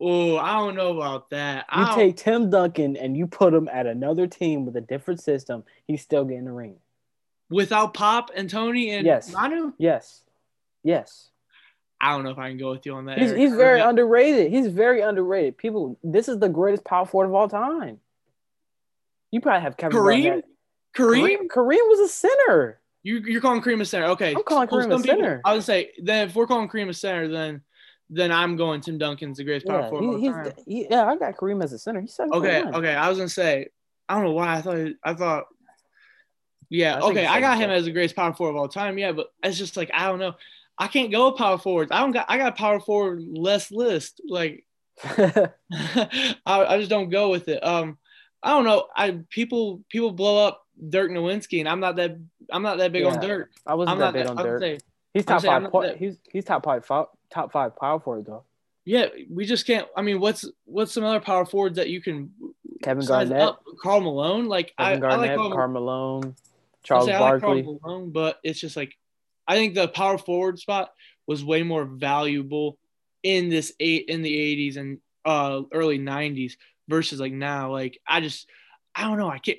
Oh, 0.00 0.38
I 0.38 0.54
don't 0.54 0.76
know 0.76 0.96
about 0.96 1.28
that. 1.30 1.66
You 1.76 1.94
take 1.94 2.16
Tim 2.16 2.48
Duncan 2.48 2.96
and 2.96 3.16
you 3.18 3.26
put 3.26 3.52
him 3.52 3.68
at 3.70 3.86
another 3.86 4.26
team 4.26 4.64
with 4.64 4.76
a 4.76 4.80
different 4.80 5.20
system, 5.20 5.62
he's 5.86 6.00
still 6.00 6.24
getting 6.24 6.48
a 6.48 6.52
ring. 6.52 6.76
Without 7.50 7.92
Pop 7.92 8.30
and 8.34 8.48
Tony 8.48 8.90
and 8.90 9.04
yes. 9.04 9.30
Manu? 9.30 9.72
Yes. 9.78 10.22
Yes. 10.82 11.28
I 12.00 12.12
don't 12.12 12.24
know 12.24 12.30
if 12.30 12.38
I 12.38 12.48
can 12.48 12.58
go 12.58 12.72
with 12.72 12.84
you 12.84 12.94
on 12.94 13.06
that. 13.06 13.18
He's, 13.18 13.32
he's 13.32 13.54
very 13.54 13.80
underrated. 13.80 14.52
He's 14.52 14.66
very 14.66 15.00
underrated. 15.00 15.56
People, 15.56 15.98
this 16.02 16.28
is 16.28 16.38
the 16.38 16.48
greatest 16.48 16.84
power 16.84 17.06
forward 17.06 17.28
of 17.28 17.34
all 17.34 17.48
time. 17.48 18.00
You 19.30 19.40
probably 19.40 19.62
have 19.62 19.76
Kevin 19.76 19.98
Kareem. 19.98 20.42
Kareem? 20.94 21.38
Kareem, 21.38 21.46
Kareem 21.48 21.88
was 21.88 22.00
a 22.00 22.08
center. 22.08 22.80
You, 23.02 23.18
you're 23.18 23.40
calling 23.40 23.62
Kareem 23.62 23.80
a 23.80 23.84
center. 23.84 24.06
Okay, 24.06 24.34
I'm 24.34 24.42
calling 24.42 24.68
Kareem 24.68 24.92
a 24.92 25.02
center. 25.02 25.40
I 25.44 25.54
would 25.54 25.62
say 25.62 25.92
then 26.02 26.28
if 26.28 26.34
we're 26.34 26.46
calling 26.46 26.68
Kareem 26.68 26.88
a 26.88 26.94
center, 26.94 27.28
then 27.28 27.62
then 28.10 28.32
I'm 28.32 28.56
going 28.56 28.80
Tim 28.80 28.98
Duncan's 28.98 29.38
the 29.38 29.44
greatest 29.44 29.66
power 29.66 29.80
yeah, 29.80 29.88
forward 29.88 30.18
he, 30.18 30.26
of 30.26 30.34
all 30.34 30.44
time. 30.44 30.52
He, 30.66 30.86
yeah, 30.90 31.06
I 31.06 31.16
got 31.16 31.36
Kareem 31.36 31.62
as 31.62 31.72
a 31.72 31.78
center. 31.78 32.00
He's 32.00 32.18
okay. 32.18 32.62
Okay, 32.62 32.94
I 32.94 33.08
was 33.08 33.18
gonna 33.18 33.28
say 33.28 33.68
I 34.08 34.14
don't 34.14 34.24
know 34.24 34.32
why 34.32 34.56
I 34.56 34.62
thought 34.62 34.88
I 35.04 35.14
thought. 35.14 35.44
Yeah, 36.68 36.96
I 36.96 37.00
okay, 37.02 37.26
I 37.26 37.40
got 37.40 37.58
him 37.58 37.70
as 37.70 37.84
the 37.84 37.92
greatest 37.92 38.16
power 38.16 38.34
forward 38.34 38.54
of 38.54 38.56
all 38.56 38.68
time. 38.68 38.98
Yeah, 38.98 39.12
but 39.12 39.28
it's 39.42 39.58
just 39.58 39.76
like 39.76 39.90
I 39.94 40.08
don't 40.08 40.18
know. 40.18 40.34
I 40.78 40.88
can't 40.88 41.10
go 41.10 41.32
power 41.32 41.58
forwards. 41.58 41.90
I 41.90 42.00
don't 42.00 42.12
got 42.12 42.26
I 42.28 42.38
got 42.38 42.56
power 42.56 42.80
forward 42.80 43.22
less 43.22 43.70
list. 43.70 44.20
Like 44.28 44.64
I, 45.04 45.50
I 46.46 46.78
just 46.78 46.90
don't 46.90 47.10
go 47.10 47.30
with 47.30 47.48
it. 47.48 47.64
Um 47.64 47.98
I 48.42 48.50
don't 48.50 48.64
know. 48.64 48.86
I 48.94 49.18
people 49.30 49.82
people 49.88 50.12
blow 50.12 50.46
up 50.46 50.62
Dirk 50.88 51.10
Nowitzki, 51.10 51.60
and 51.60 51.68
I'm 51.68 51.80
not 51.80 51.96
that 51.96 52.18
I'm 52.50 52.62
not 52.62 52.78
that 52.78 52.92
big 52.92 53.04
yeah, 53.04 53.10
on 53.10 53.20
Dirk. 53.20 53.50
I 53.66 53.74
wasn't 53.74 53.94
I'm 53.94 53.98
that 54.00 54.12
big 54.12 54.26
on 54.26 54.36
Dirk. 54.36 54.60
Say, 54.60 54.78
he's 55.14 55.24
top 55.24 55.42
five. 55.42 55.62
that, 55.62 55.96
he's 55.98 56.18
he's 56.30 56.44
top 56.44 56.64
five 56.64 56.86
top 56.86 57.52
five 57.52 57.76
power 57.76 57.98
forward 57.98 58.26
though. 58.26 58.44
Yeah, 58.84 59.06
we 59.28 59.46
just 59.46 59.66
can't. 59.66 59.88
I 59.96 60.02
mean, 60.02 60.20
what's 60.20 60.48
what's 60.64 60.92
some 60.92 61.04
other 61.04 61.20
power 61.20 61.44
forwards 61.44 61.76
that 61.76 61.88
you 61.88 62.00
can? 62.00 62.30
Kevin 62.82 63.04
Garnett, 63.04 63.40
up? 63.40 63.64
Karl 63.82 64.00
Malone, 64.00 64.46
like 64.46 64.74
Kevin 64.78 64.98
I, 65.02 65.08
Garnett, 65.08 65.30
I 65.30 65.34
like 65.36 65.52
Karl, 65.52 65.68
Malone, 65.68 66.36
Charles 66.84 67.08
Barkley. 67.08 67.62
Like 67.62 67.82
Malone, 67.82 68.10
but 68.10 68.38
it's 68.44 68.60
just 68.60 68.76
like 68.76 68.96
I 69.46 69.54
think 69.54 69.74
the 69.74 69.88
power 69.88 70.18
forward 70.18 70.58
spot 70.58 70.92
was 71.26 71.44
way 71.44 71.62
more 71.62 71.84
valuable 71.84 72.78
in 73.22 73.48
this 73.48 73.72
eight 73.80 74.06
in 74.08 74.22
the 74.22 74.34
80s 74.34 74.76
and 74.76 74.98
uh, 75.24 75.62
early 75.72 75.98
90s 75.98 76.54
versus 76.88 77.20
like 77.20 77.32
now. 77.32 77.72
Like 77.72 78.00
I 78.06 78.20
just 78.20 78.48
I 78.94 79.02
don't 79.02 79.18
know. 79.18 79.28
I 79.28 79.38
can't. 79.38 79.58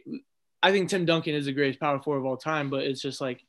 I 0.64 0.72
think 0.72 0.90
Tim 0.90 1.06
Duncan 1.06 1.36
is 1.36 1.46
the 1.46 1.54
greatest 1.54 1.80
power 1.80 2.00
forward 2.00 2.20
of 2.20 2.26
all 2.26 2.38
time, 2.38 2.70
but 2.70 2.84
it's 2.84 3.02
just 3.02 3.22
like 3.22 3.44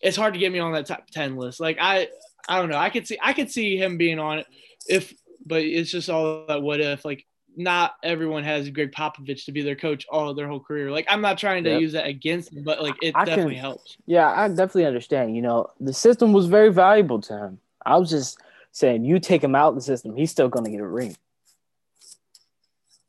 it's 0.00 0.16
hard 0.16 0.34
to 0.34 0.40
get 0.40 0.52
me 0.52 0.58
on 0.58 0.72
that 0.72 0.86
top 0.86 1.06
10 1.10 1.36
list. 1.36 1.60
Like 1.60 1.78
I 1.80 2.08
I 2.48 2.58
don't 2.58 2.70
know. 2.70 2.78
I 2.78 2.90
could 2.90 3.06
see 3.06 3.18
I 3.22 3.32
could 3.32 3.50
see 3.50 3.76
him 3.76 3.98
being 3.98 4.18
on 4.18 4.40
it 4.40 4.46
if 4.88 5.12
but 5.44 5.62
it's 5.62 5.90
just 5.90 6.10
all 6.10 6.46
that 6.46 6.62
what 6.62 6.80
if 6.80 7.04
like 7.04 7.26
not 7.56 7.94
everyone 8.02 8.44
has 8.44 8.68
Gregg 8.70 8.92
Popovich 8.92 9.44
to 9.44 9.52
be 9.52 9.62
their 9.62 9.76
coach 9.76 10.06
all 10.10 10.32
their 10.34 10.48
whole 10.48 10.60
career. 10.60 10.90
Like 10.90 11.06
I'm 11.08 11.20
not 11.20 11.38
trying 11.38 11.64
to 11.64 11.70
yep. 11.70 11.80
use 11.80 11.92
that 11.92 12.06
against 12.06 12.52
him, 12.52 12.64
but 12.64 12.82
like 12.82 12.96
it 13.02 13.14
I 13.14 13.24
definitely 13.24 13.54
can, 13.54 13.60
helps. 13.60 13.96
Yeah, 14.06 14.28
I 14.28 14.48
definitely 14.48 14.86
understand. 14.86 15.36
You 15.36 15.42
know, 15.42 15.68
the 15.80 15.92
system 15.92 16.32
was 16.32 16.46
very 16.46 16.72
valuable 16.72 17.20
to 17.22 17.36
him. 17.36 17.58
I 17.84 17.96
was 17.96 18.10
just 18.10 18.38
saying, 18.72 19.04
you 19.04 19.18
take 19.18 19.42
him 19.42 19.54
out 19.54 19.70
of 19.70 19.74
the 19.74 19.82
system, 19.82 20.16
he's 20.16 20.30
still 20.30 20.48
going 20.48 20.64
to 20.64 20.70
get 20.70 20.80
a 20.80 20.86
ring. 20.86 21.16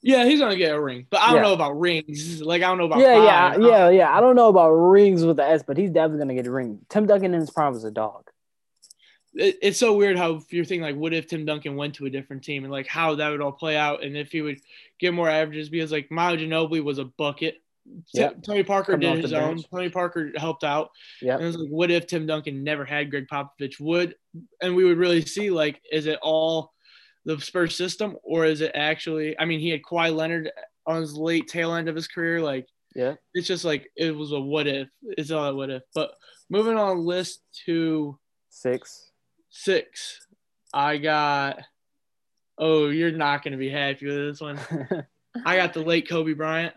Yeah, 0.03 0.25
he's 0.25 0.39
gonna 0.39 0.55
get 0.55 0.73
a 0.73 0.81
ring, 0.81 1.05
but 1.11 1.21
I 1.21 1.27
don't 1.27 1.35
yeah. 1.35 1.41
know 1.43 1.53
about 1.53 1.79
rings. 1.79 2.41
Like 2.41 2.63
I 2.63 2.69
don't 2.69 2.79
know 2.79 2.85
about. 2.85 3.01
Yeah, 3.01 3.23
yeah, 3.23 3.57
yeah, 3.57 3.89
yeah. 3.89 4.17
I 4.17 4.19
don't 4.19 4.35
know 4.35 4.47
about 4.47 4.71
rings 4.71 5.23
with 5.23 5.37
the 5.37 5.45
S, 5.45 5.61
but 5.61 5.77
he's 5.77 5.91
definitely 5.91 6.17
gonna 6.17 6.33
get 6.33 6.47
a 6.47 6.51
ring. 6.51 6.79
Tim 6.89 7.05
Duncan 7.05 7.35
in 7.35 7.39
his 7.39 7.51
prime 7.51 7.71
was 7.71 7.83
a 7.83 7.91
dog 7.91 8.31
it, 9.35 9.57
it's 9.61 9.77
so 9.77 9.95
weird 9.95 10.17
how 10.17 10.41
you're 10.49 10.65
thinking 10.65 10.81
like, 10.81 10.95
what 10.95 11.13
if 11.13 11.27
Tim 11.27 11.45
Duncan 11.45 11.75
went 11.75 11.95
to 11.95 12.05
a 12.05 12.09
different 12.09 12.43
team 12.43 12.63
and 12.63 12.71
like 12.71 12.87
how 12.87 13.15
that 13.15 13.29
would 13.29 13.41
all 13.41 13.51
play 13.51 13.77
out, 13.77 14.03
and 14.03 14.17
if 14.17 14.31
he 14.31 14.41
would 14.41 14.59
get 14.99 15.13
more 15.13 15.29
averages 15.29 15.69
because 15.69 15.91
like 15.91 16.11
Manu 16.11 16.37
Ginobili 16.37 16.83
was 16.83 16.97
a 16.97 17.05
bucket. 17.05 17.55
Yep. 18.13 18.43
Tony 18.43 18.63
Parker 18.63 18.93
Coming 18.93 19.15
did 19.15 19.23
his 19.23 19.33
own. 19.33 19.55
Bench. 19.55 19.69
Tony 19.71 19.89
Parker 19.89 20.31
helped 20.37 20.63
out. 20.63 20.91
Yeah. 21.21 21.33
And 21.33 21.43
it 21.43 21.47
was 21.47 21.57
like, 21.57 21.69
what 21.69 21.89
if 21.89 22.05
Tim 22.05 22.27
Duncan 22.27 22.63
never 22.63 22.85
had 22.85 23.09
Gregg 23.09 23.27
Popovich? 23.27 23.79
Would 23.79 24.15
and 24.61 24.75
we 24.75 24.83
would 24.83 24.99
really 24.99 25.25
see 25.25 25.49
like, 25.49 25.81
is 25.91 26.05
it 26.05 26.19
all 26.21 26.73
the 27.25 27.39
Spurs 27.41 27.75
system 27.75 28.17
or 28.23 28.45
is 28.45 28.61
it 28.61 28.71
actually? 28.75 29.37
I 29.39 29.45
mean, 29.45 29.59
he 29.59 29.69
had 29.69 29.81
Kawhi 29.81 30.15
Leonard 30.15 30.51
on 30.85 31.01
his 31.01 31.15
late 31.15 31.47
tail 31.47 31.73
end 31.73 31.89
of 31.89 31.95
his 31.95 32.07
career. 32.07 32.39
Like, 32.39 32.67
yeah, 32.95 33.15
it's 33.33 33.47
just 33.47 33.65
like 33.65 33.89
it 33.95 34.15
was 34.15 34.31
a 34.31 34.39
what 34.39 34.67
if. 34.67 34.87
It's 35.01 35.31
all 35.31 35.45
a 35.45 35.55
what 35.55 35.71
if. 35.71 35.81
But 35.95 36.13
moving 36.49 36.77
on 36.77 37.03
list 37.05 37.41
to 37.65 38.17
six 38.49 39.10
six. 39.51 40.19
I 40.73 40.97
got 40.97 41.59
Oh, 42.57 42.89
you're 42.89 43.11
not 43.11 43.43
gonna 43.43 43.57
be 43.57 43.69
happy 43.69 44.05
with 44.07 44.15
this 44.15 44.41
one. 44.41 44.59
I 45.45 45.55
got 45.55 45.73
the 45.73 45.81
late 45.81 46.07
Kobe 46.09 46.33
Bryant. 46.33 46.73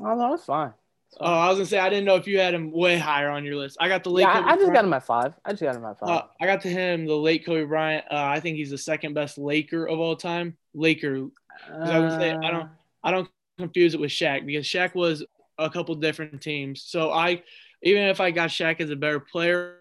oh 0.00 0.14
no, 0.14 0.34
it's 0.34 0.44
fine. 0.44 0.72
Oh, 1.20 1.24
I 1.34 1.48
was 1.48 1.56
gonna 1.58 1.66
say 1.66 1.78
I 1.78 1.88
didn't 1.88 2.04
know 2.04 2.16
if 2.16 2.26
you 2.26 2.38
had 2.38 2.52
him 2.54 2.70
way 2.72 2.98
higher 2.98 3.30
on 3.30 3.44
your 3.44 3.56
list. 3.56 3.76
I 3.80 3.88
got 3.88 4.04
the 4.04 4.10
late. 4.10 4.22
Yeah, 4.22 4.34
Kobe 4.34 4.46
I, 4.46 4.52
I 4.52 4.56
just 4.56 4.72
got 4.72 4.84
him 4.84 4.92
at 4.92 5.04
five. 5.04 5.34
I 5.44 5.50
just 5.52 5.62
got 5.62 5.76
him 5.76 5.84
at 5.84 5.98
five. 5.98 6.08
Uh, 6.08 6.22
I 6.40 6.46
got 6.46 6.60
to 6.62 6.68
him 6.68 7.06
the 7.06 7.14
late 7.16 7.44
Kobe 7.46 7.64
Bryant. 7.64 8.04
Uh, 8.10 8.16
I 8.16 8.40
think 8.40 8.56
he's 8.56 8.70
the 8.70 8.78
second 8.78 9.14
best 9.14 9.38
Laker 9.38 9.86
of 9.86 9.98
all 9.98 10.16
time. 10.16 10.56
Laker. 10.74 11.28
'cause 11.66 11.90
I 11.90 11.98
would 11.98 12.12
say 12.12 12.32
I 12.32 12.50
don't. 12.50 12.68
I 13.02 13.10
don't 13.10 13.28
confuse 13.58 13.94
it 13.94 14.00
with 14.00 14.10
Shaq 14.10 14.44
because 14.46 14.66
Shaq 14.66 14.94
was 14.94 15.24
a 15.58 15.68
couple 15.70 15.94
different 15.96 16.40
teams. 16.40 16.82
So 16.82 17.10
I, 17.10 17.42
even 17.82 18.02
if 18.04 18.20
I 18.20 18.30
got 18.30 18.50
Shaq 18.50 18.80
as 18.80 18.90
a 18.90 18.96
better 18.96 19.18
player, 19.20 19.78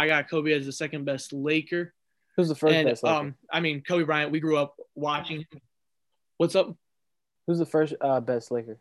I 0.00 0.06
got 0.06 0.30
Kobe 0.30 0.52
as 0.52 0.64
the 0.64 0.72
second 0.72 1.04
best 1.04 1.32
Laker. 1.32 1.92
Who's 2.36 2.48
the 2.48 2.54
first 2.54 2.74
and 2.74 2.88
best? 2.88 3.02
Laker? 3.04 3.16
um, 3.16 3.34
I 3.52 3.60
mean 3.60 3.82
Kobe 3.86 4.04
Bryant. 4.04 4.30
We 4.32 4.40
grew 4.40 4.56
up 4.56 4.74
watching. 4.94 5.44
What's 6.38 6.56
up? 6.56 6.74
Who's 7.46 7.58
the 7.58 7.66
first 7.66 7.92
uh, 8.00 8.20
best 8.20 8.50
Laker? 8.50 8.78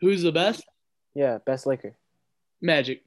Who's 0.00 0.22
the 0.22 0.32
best? 0.32 0.64
Yeah, 1.14 1.38
best 1.46 1.66
Laker. 1.66 1.96
Magic. 2.60 3.02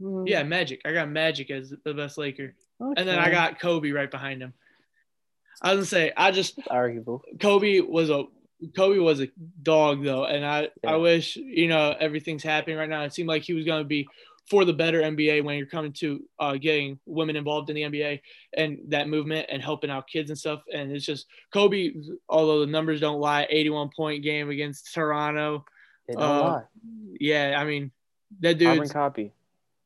Hmm, 0.00 0.26
Yeah, 0.26 0.42
Magic. 0.44 0.80
I 0.84 0.92
got 0.92 1.08
Magic 1.10 1.50
as 1.50 1.74
the 1.84 1.94
best 1.94 2.18
Laker, 2.18 2.54
okay. 2.80 3.00
and 3.00 3.08
then 3.08 3.18
I 3.18 3.30
got 3.30 3.58
Kobe 3.58 3.90
right 3.90 4.10
behind 4.10 4.40
him. 4.42 4.52
I 5.60 5.74
was 5.74 5.78
gonna 5.78 5.86
say 5.86 6.12
I 6.16 6.30
just 6.30 6.56
It's 6.58 6.68
arguable. 6.68 7.22
Kobe 7.40 7.80
was 7.80 8.10
a 8.10 8.24
Kobe 8.76 8.98
was 8.98 9.20
a 9.20 9.28
dog 9.62 10.04
though, 10.04 10.24
and 10.24 10.44
I 10.44 10.68
Yeah. 10.84 10.92
I 10.92 10.96
wish 10.96 11.34
you 11.36 11.66
know 11.66 11.96
everything's 11.98 12.44
happening 12.44 12.76
right 12.76 12.88
now. 12.88 13.02
It 13.02 13.12
seemed 13.14 13.28
like 13.28 13.42
he 13.42 13.54
was 13.54 13.64
gonna 13.64 13.82
be 13.84 14.06
for 14.48 14.64
the 14.64 14.72
better 14.72 15.02
NBA 15.02 15.44
when 15.44 15.58
you're 15.58 15.66
coming 15.66 15.92
to 15.94 16.22
uh, 16.38 16.56
getting 16.56 16.98
women 17.06 17.36
involved 17.36 17.70
in 17.70 17.76
the 17.76 17.82
NBA 17.82 18.20
and 18.56 18.78
that 18.88 19.08
movement 19.08 19.46
and 19.50 19.62
helping 19.62 19.90
out 19.90 20.08
kids 20.08 20.30
and 20.30 20.38
stuff. 20.38 20.62
And 20.72 20.90
it's 20.90 21.04
just 21.04 21.26
Kobe, 21.52 21.92
although 22.28 22.60
the 22.60 22.66
numbers 22.66 23.00
don't 23.00 23.20
lie, 23.20 23.46
81 23.48 23.90
point 23.94 24.22
game 24.22 24.50
against 24.50 24.94
Toronto. 24.94 25.64
They 26.06 26.14
don't 26.14 26.22
Uh, 26.22 26.40
lie. 26.40 26.62
Yeah, 27.20 27.56
I 27.58 27.64
mean 27.64 27.90
that 28.40 28.58
dude. 28.58 28.68
Carbon 28.68 28.88
copy. 28.88 29.32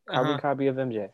Carbon 0.09 0.39
copy 0.39 0.67
of 0.69 0.77
MJ. 0.77 1.11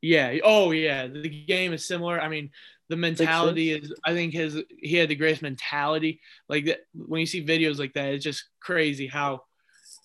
Yeah. 0.00 0.36
Oh, 0.44 0.70
yeah. 0.70 1.06
The 1.06 1.28
game 1.28 1.72
is 1.72 1.84
similar. 1.84 2.20
I 2.20 2.28
mean, 2.28 2.50
the 2.88 2.96
mentality 2.96 3.72
is. 3.72 3.92
I 4.04 4.12
think 4.12 4.32
his 4.32 4.62
he 4.78 4.96
had 4.96 5.08
the 5.08 5.16
greatest 5.16 5.42
mentality. 5.42 6.20
Like 6.48 6.66
that 6.66 6.86
when 6.94 7.20
you 7.20 7.26
see 7.26 7.44
videos 7.44 7.78
like 7.78 7.94
that, 7.94 8.14
it's 8.14 8.22
just 8.24 8.44
crazy 8.60 9.08
how 9.08 9.42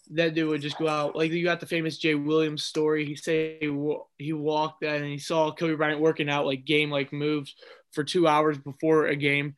that 0.09 0.33
dude 0.33 0.49
would 0.49 0.61
just 0.61 0.77
go 0.77 0.87
out. 0.87 1.15
Like 1.15 1.31
you 1.31 1.43
got 1.43 1.59
the 1.59 1.65
famous 1.65 1.97
Jay 1.97 2.15
Williams 2.15 2.63
story. 2.63 3.05
He 3.05 3.15
say 3.15 3.57
he 3.61 3.97
he 4.17 4.33
walked 4.33 4.83
and 4.83 5.05
he 5.05 5.17
saw 5.17 5.51
Kobe 5.51 5.75
Bryant 5.75 6.01
working 6.01 6.29
out 6.29 6.45
like 6.45 6.65
game 6.65 6.89
like 6.89 7.13
moves 7.13 7.55
for 7.91 8.03
two 8.03 8.27
hours 8.27 8.57
before 8.57 9.07
a 9.07 9.15
game, 9.15 9.55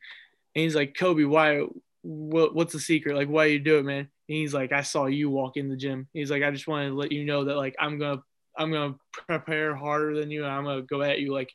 and 0.54 0.62
he's 0.62 0.74
like, 0.74 0.94
Kobe, 0.96 1.24
why? 1.24 1.64
What, 2.02 2.54
what's 2.54 2.74
the 2.74 2.80
secret? 2.80 3.16
Like, 3.16 3.28
why 3.28 3.46
you 3.46 3.58
do 3.58 3.78
it, 3.78 3.84
man? 3.84 4.00
And 4.00 4.08
he's 4.26 4.52
like, 4.52 4.72
I 4.72 4.82
saw 4.82 5.06
you 5.06 5.30
walk 5.30 5.56
in 5.56 5.70
the 5.70 5.76
gym. 5.76 6.06
He's 6.12 6.30
like, 6.30 6.42
I 6.42 6.50
just 6.50 6.68
wanted 6.68 6.90
to 6.90 6.94
let 6.94 7.12
you 7.12 7.24
know 7.24 7.44
that 7.44 7.56
like 7.56 7.74
I'm 7.78 7.98
gonna 7.98 8.22
I'm 8.56 8.70
gonna 8.70 8.96
prepare 9.26 9.74
harder 9.74 10.18
than 10.18 10.30
you, 10.30 10.44
and 10.44 10.52
I'm 10.52 10.64
gonna 10.64 10.82
go 10.82 11.02
at 11.02 11.20
you 11.20 11.32
like 11.32 11.52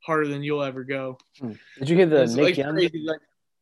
harder 0.00 0.28
than 0.28 0.42
you'll 0.42 0.62
ever 0.62 0.84
go. 0.84 1.18
Hmm. 1.40 1.52
Did 1.78 1.88
you 1.88 1.96
hear 1.96 2.06
the 2.06 2.22
It's, 2.22 2.34
Nick 2.34 2.44
like, 2.44 2.56
Young? 2.58 2.74
crazy, 2.74 3.04
like 3.04 3.20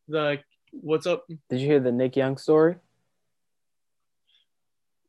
the 0.09 0.41
what's 0.73 1.07
up? 1.07 1.25
Did 1.49 1.61
you 1.61 1.67
hear 1.67 1.81
the 1.81 1.93
Nick 1.93 2.17
Young 2.17 2.37
story? 2.37 2.77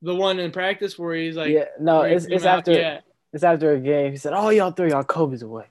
The 0.01 0.13
one 0.15 0.39
in 0.39 0.51
practice 0.51 0.99
where 0.99 1.15
he's 1.15 1.35
like, 1.35 1.51
yeah, 1.51 1.65
no, 1.79 2.01
it's 2.01 2.25
it's 2.25 2.45
after 2.45 2.73
yeah, 2.73 2.99
it's 3.33 3.43
after 3.43 3.73
a 3.73 3.79
game. 3.79 4.11
He 4.11 4.17
said, 4.17 4.33
"Oh, 4.33 4.49
y'all 4.49 4.71
threw 4.71 4.89
y'all 4.89 5.03
Kobe's 5.03 5.41
away. 5.41 5.65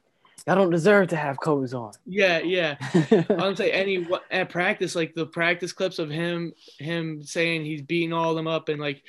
Y'all 0.47 0.57
don't 0.57 0.71
deserve 0.71 1.09
to 1.09 1.17
have 1.17 1.39
Kobe's 1.41 1.75
on." 1.75 1.93
yeah, 2.07 2.39
yeah. 2.39 2.77
I 3.11 3.23
don't 3.23 3.57
say 3.57 3.71
any 3.71 4.07
at 4.31 4.49
practice, 4.49 4.95
like 4.97 5.15
the 5.15 5.27
practice 5.27 5.73
clips 5.73 5.99
of 5.99 6.11
him 6.11 6.53
him 6.79 7.23
saying 7.23 7.65
he's 7.65 7.83
beating 7.83 8.13
all 8.13 8.31
of 8.31 8.37
them 8.37 8.47
up, 8.47 8.69
and 8.69 8.81
like 8.81 9.03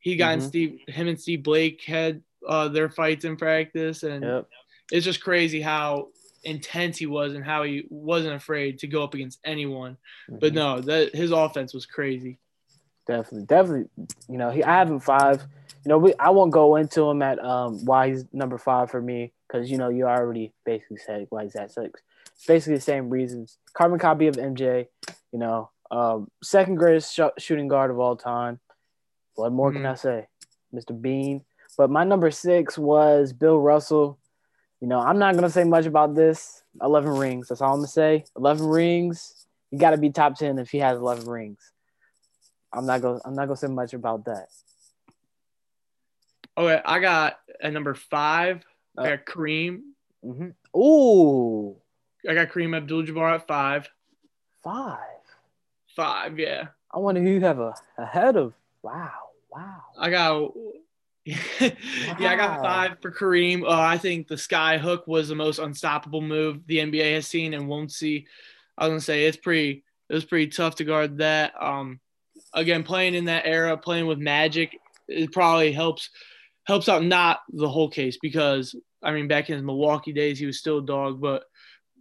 he 0.00 0.16
got 0.16 0.34
in 0.34 0.40
Mhm. 0.40 0.48
Steve, 0.48 0.80
him 0.88 1.08
and 1.08 1.20
Steve 1.20 1.42
Blake 1.42 1.82
had 1.84 2.22
uh, 2.46 2.68
their 2.68 2.88
fights 2.88 3.24
in 3.24 3.36
practice, 3.36 4.02
and 4.02 4.22
yep. 4.24 4.48
it's 4.92 5.04
just 5.04 5.22
crazy 5.22 5.60
how 5.60 6.08
intense 6.44 6.96
he 6.96 7.06
was 7.06 7.34
and 7.34 7.44
how 7.44 7.64
he 7.64 7.84
wasn't 7.90 8.32
afraid 8.34 8.78
to 8.78 8.86
go 8.86 9.02
up 9.02 9.12
against 9.14 9.40
anyone. 9.44 9.96
But 10.28 10.52
Mhm. 10.52 10.54
no, 10.54 10.80
that 10.82 11.14
his 11.14 11.32
offense 11.32 11.74
was 11.74 11.84
crazy. 11.84 12.38
Definitely, 13.08 13.46
definitely. 13.46 13.88
You 14.28 14.36
know, 14.38 14.50
he 14.50 14.62
I 14.62 14.74
have 14.78 14.90
him 14.90 15.00
five. 15.00 15.40
You 15.84 15.88
know, 15.88 15.98
we 15.98 16.14
I 16.18 16.30
won't 16.30 16.52
go 16.52 16.76
into 16.76 17.08
him 17.08 17.22
at 17.22 17.42
um 17.42 17.84
why 17.86 18.10
he's 18.10 18.24
number 18.32 18.58
five 18.58 18.90
for 18.90 19.00
me 19.00 19.32
because 19.48 19.70
you 19.70 19.78
know 19.78 19.88
you 19.88 20.04
already 20.04 20.52
basically 20.66 20.98
said 20.98 21.26
why 21.30 21.44
he's 21.44 21.56
at 21.56 21.72
six. 21.72 22.02
It's 22.36 22.46
basically 22.46 22.74
the 22.74 22.82
same 22.82 23.08
reasons. 23.08 23.56
Carbon 23.72 23.98
copy 23.98 24.26
of 24.28 24.36
MJ. 24.36 24.86
You 25.32 25.38
know, 25.38 25.70
um, 25.90 26.30
second 26.42 26.76
greatest 26.76 27.14
sh- 27.14 27.20
shooting 27.38 27.66
guard 27.68 27.90
of 27.90 27.98
all 27.98 28.14
time. 28.14 28.60
What 29.34 29.52
more 29.52 29.72
can 29.72 29.82
Mhm. 29.82 29.90
I 29.90 29.94
say, 29.94 30.26
Mr. 30.74 30.98
Bean? 31.00 31.44
But 31.78 31.90
my 31.90 32.04
number 32.04 32.30
six 32.30 32.76
was 32.76 33.32
Bill 33.32 33.58
Russell. 33.58 34.18
You 34.80 34.88
know, 34.88 35.00
I'm 35.00 35.18
not 35.18 35.34
gonna 35.34 35.48
say 35.50 35.64
much 35.64 35.86
about 35.86 36.14
this. 36.14 36.62
Eleven 36.82 37.12
rings. 37.12 37.48
That's 37.48 37.62
all 37.62 37.72
I'm 37.72 37.78
gonna 37.78 37.88
say. 37.88 38.24
Eleven 38.36 38.66
rings. 38.66 39.46
You 39.70 39.78
got 39.78 39.90
to 39.90 39.96
be 39.98 40.10
top 40.10 40.36
ten 40.36 40.58
if 40.58 40.70
he 40.70 40.78
has 40.78 40.98
eleven 40.98 41.26
rings. 41.28 41.72
I'm 42.72 42.86
not 42.86 43.00
gonna 43.00 43.20
I'm 43.24 43.34
not 43.34 43.46
gonna 43.46 43.56
say 43.56 43.68
much 43.68 43.94
about 43.94 44.24
that. 44.26 44.48
Okay, 46.56 46.82
I 46.84 46.98
got 46.98 47.38
at 47.62 47.72
number 47.72 47.94
five. 47.94 48.64
Uh, 48.96 49.02
I 49.02 49.08
got 49.10 49.26
Kareem. 49.26 49.80
hmm 50.22 50.48
Ooh, 50.76 51.76
I 52.28 52.34
got 52.34 52.48
Kareem 52.48 52.76
Abdul-Jabbar 52.76 53.34
at 53.36 53.46
five. 53.46 53.88
five. 54.62 54.98
Five, 55.94 56.38
yeah. 56.38 56.68
I 56.92 56.98
wonder 56.98 57.20
who 57.20 57.30
you 57.30 57.40
have 57.40 57.58
a 57.58 57.74
ahead 57.96 58.36
of. 58.36 58.54
Wow, 58.82 59.12
wow. 59.50 59.82
I 59.98 60.10
got. 60.10 60.52
yeah, 61.24 61.70
I 62.20 62.36
got 62.36 62.62
five 62.62 62.98
for 63.02 63.12
Kareem. 63.12 63.62
Uh, 63.62 63.80
I 63.80 63.98
think 63.98 64.28
the 64.28 64.38
sky 64.38 64.78
hook 64.78 65.06
was 65.06 65.28
the 65.28 65.34
most 65.34 65.58
unstoppable 65.58 66.22
move 66.22 66.66
the 66.66 66.78
NBA 66.78 67.14
has 67.14 67.26
seen 67.26 67.54
and 67.54 67.68
won't 67.68 67.92
see. 67.92 68.26
I 68.76 68.84
was 68.84 68.90
gonna 68.90 69.00
say 69.00 69.26
it's 69.26 69.36
pretty. 69.36 69.84
It 70.08 70.14
was 70.14 70.24
pretty 70.24 70.48
tough 70.48 70.76
to 70.76 70.84
guard 70.84 71.18
that. 71.18 71.52
Um, 71.60 72.00
again, 72.58 72.82
playing 72.82 73.14
in 73.14 73.26
that 73.26 73.46
era, 73.46 73.76
playing 73.76 74.06
with 74.06 74.18
Magic, 74.18 74.78
it 75.06 75.32
probably 75.32 75.72
helps 75.72 76.10
helps 76.66 76.88
out 76.88 77.02
not 77.02 77.40
the 77.50 77.68
whole 77.68 77.88
case 77.88 78.18
because 78.20 78.74
I 79.02 79.12
mean 79.12 79.26
back 79.26 79.48
in 79.48 79.54
his 79.54 79.64
Milwaukee 79.64 80.12
days 80.12 80.38
he 80.38 80.46
was 80.46 80.58
still 80.58 80.78
a 80.78 80.86
dog, 80.86 81.20
but 81.20 81.44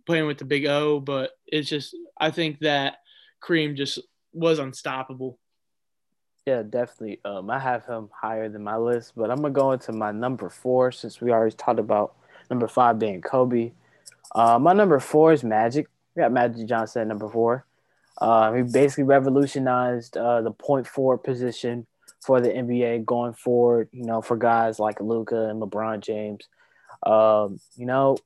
playing 0.05 0.27
with 0.27 0.37
the 0.37 0.45
Big 0.45 0.65
O. 0.65 0.99
But 0.99 1.31
it's 1.45 1.69
just 1.69 1.95
I 2.19 2.31
think 2.31 2.59
that 2.59 2.95
Kareem 3.41 3.75
just 3.75 3.99
was 4.33 4.59
unstoppable. 4.59 5.39
Yeah, 6.45 6.63
definitely. 6.63 7.19
Um, 7.25 7.49
I 7.49 7.59
have 7.59 7.85
him 7.85 8.09
higher 8.13 8.49
than 8.49 8.63
my 8.63 8.77
list, 8.77 9.13
but 9.15 9.29
I'm 9.29 9.37
gonna 9.37 9.51
go 9.51 9.71
into 9.71 9.91
my 9.91 10.11
number 10.11 10.49
four 10.49 10.91
since 10.91 11.21
we 11.21 11.31
already 11.31 11.55
talked 11.55 11.79
about 11.79 12.15
number 12.49 12.67
five 12.67 12.99
being 12.99 13.21
Kobe. 13.21 13.71
Uh, 14.33 14.59
my 14.59 14.73
number 14.73 14.99
four 14.99 15.33
is 15.33 15.43
Magic. 15.43 15.87
We 16.15 16.21
got 16.21 16.31
Magic 16.31 16.67
Johnson 16.67 17.03
at 17.03 17.07
number 17.07 17.29
four. 17.29 17.65
Uh, 18.19 18.51
he 18.53 18.63
basically 18.63 19.03
revolutionized 19.03 20.17
uh, 20.17 20.41
the 20.41 20.51
point 20.51 20.87
forward 20.87 21.19
position 21.19 21.85
for 22.21 22.41
the 22.41 22.49
NBA 22.49 23.05
going 23.05 23.33
forward. 23.33 23.89
You 23.91 24.05
know, 24.05 24.21
for 24.21 24.37
guys 24.37 24.79
like 24.79 24.99
Luka 24.99 25.49
and 25.49 25.61
LeBron 25.61 26.01
James. 26.01 26.47
Um, 27.05 27.59
you 27.75 27.85
know, 27.85 28.17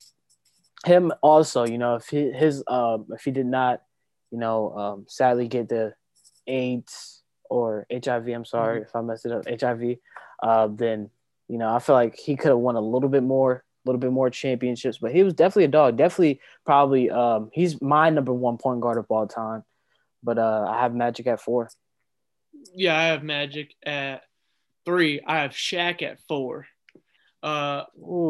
him 0.85 1.11
also. 1.21 1.65
You 1.65 1.77
know, 1.77 1.95
if 1.95 2.07
he, 2.07 2.31
his 2.31 2.63
um, 2.67 3.07
if 3.09 3.23
he 3.23 3.31
did 3.31 3.45
not, 3.45 3.81
you 4.31 4.37
know, 4.37 4.73
um, 4.77 5.05
sadly 5.07 5.47
get 5.47 5.69
the 5.69 5.93
AIDS 6.47 7.21
or 7.49 7.85
HIV. 7.91 8.29
I'm 8.29 8.45
sorry 8.45 8.81
if 8.81 8.95
I 8.95 9.01
messed 9.01 9.25
it 9.25 9.31
up. 9.31 9.45
HIV. 9.47 9.97
Uh, 10.41 10.67
then 10.67 11.09
you 11.51 11.57
know, 11.57 11.73
I 11.73 11.79
feel 11.79 11.95
like 11.95 12.17
he 12.17 12.37
could 12.37 12.47
have 12.47 12.59
won 12.59 12.77
a 12.77 12.81
little 12.81 13.09
bit 13.09 13.23
more, 13.23 13.51
a 13.51 13.89
little 13.89 13.99
bit 13.99 14.13
more 14.13 14.29
championships. 14.29 14.99
But 14.99 15.11
he 15.11 15.21
was 15.21 15.33
definitely 15.33 15.65
a 15.65 15.67
dog. 15.67 15.97
Definitely, 15.97 16.39
probably. 16.65 17.09
Um, 17.09 17.49
he's 17.51 17.81
my 17.81 18.09
number 18.09 18.31
one 18.31 18.57
point 18.57 18.79
guard 18.79 18.97
of 18.97 19.05
all 19.09 19.27
time. 19.27 19.65
But 20.23 20.37
uh, 20.37 20.65
I 20.67 20.81
have 20.81 20.93
Magic 20.93 21.27
at 21.27 21.41
four. 21.41 21.69
Yeah, 22.73 22.97
I 22.97 23.05
have 23.05 23.23
Magic 23.23 23.73
at 23.85 24.23
three. 24.85 25.21
I 25.25 25.39
have 25.39 25.51
Shaq 25.51 26.01
at 26.01 26.19
four. 26.27 26.67
Uh, 27.43 27.83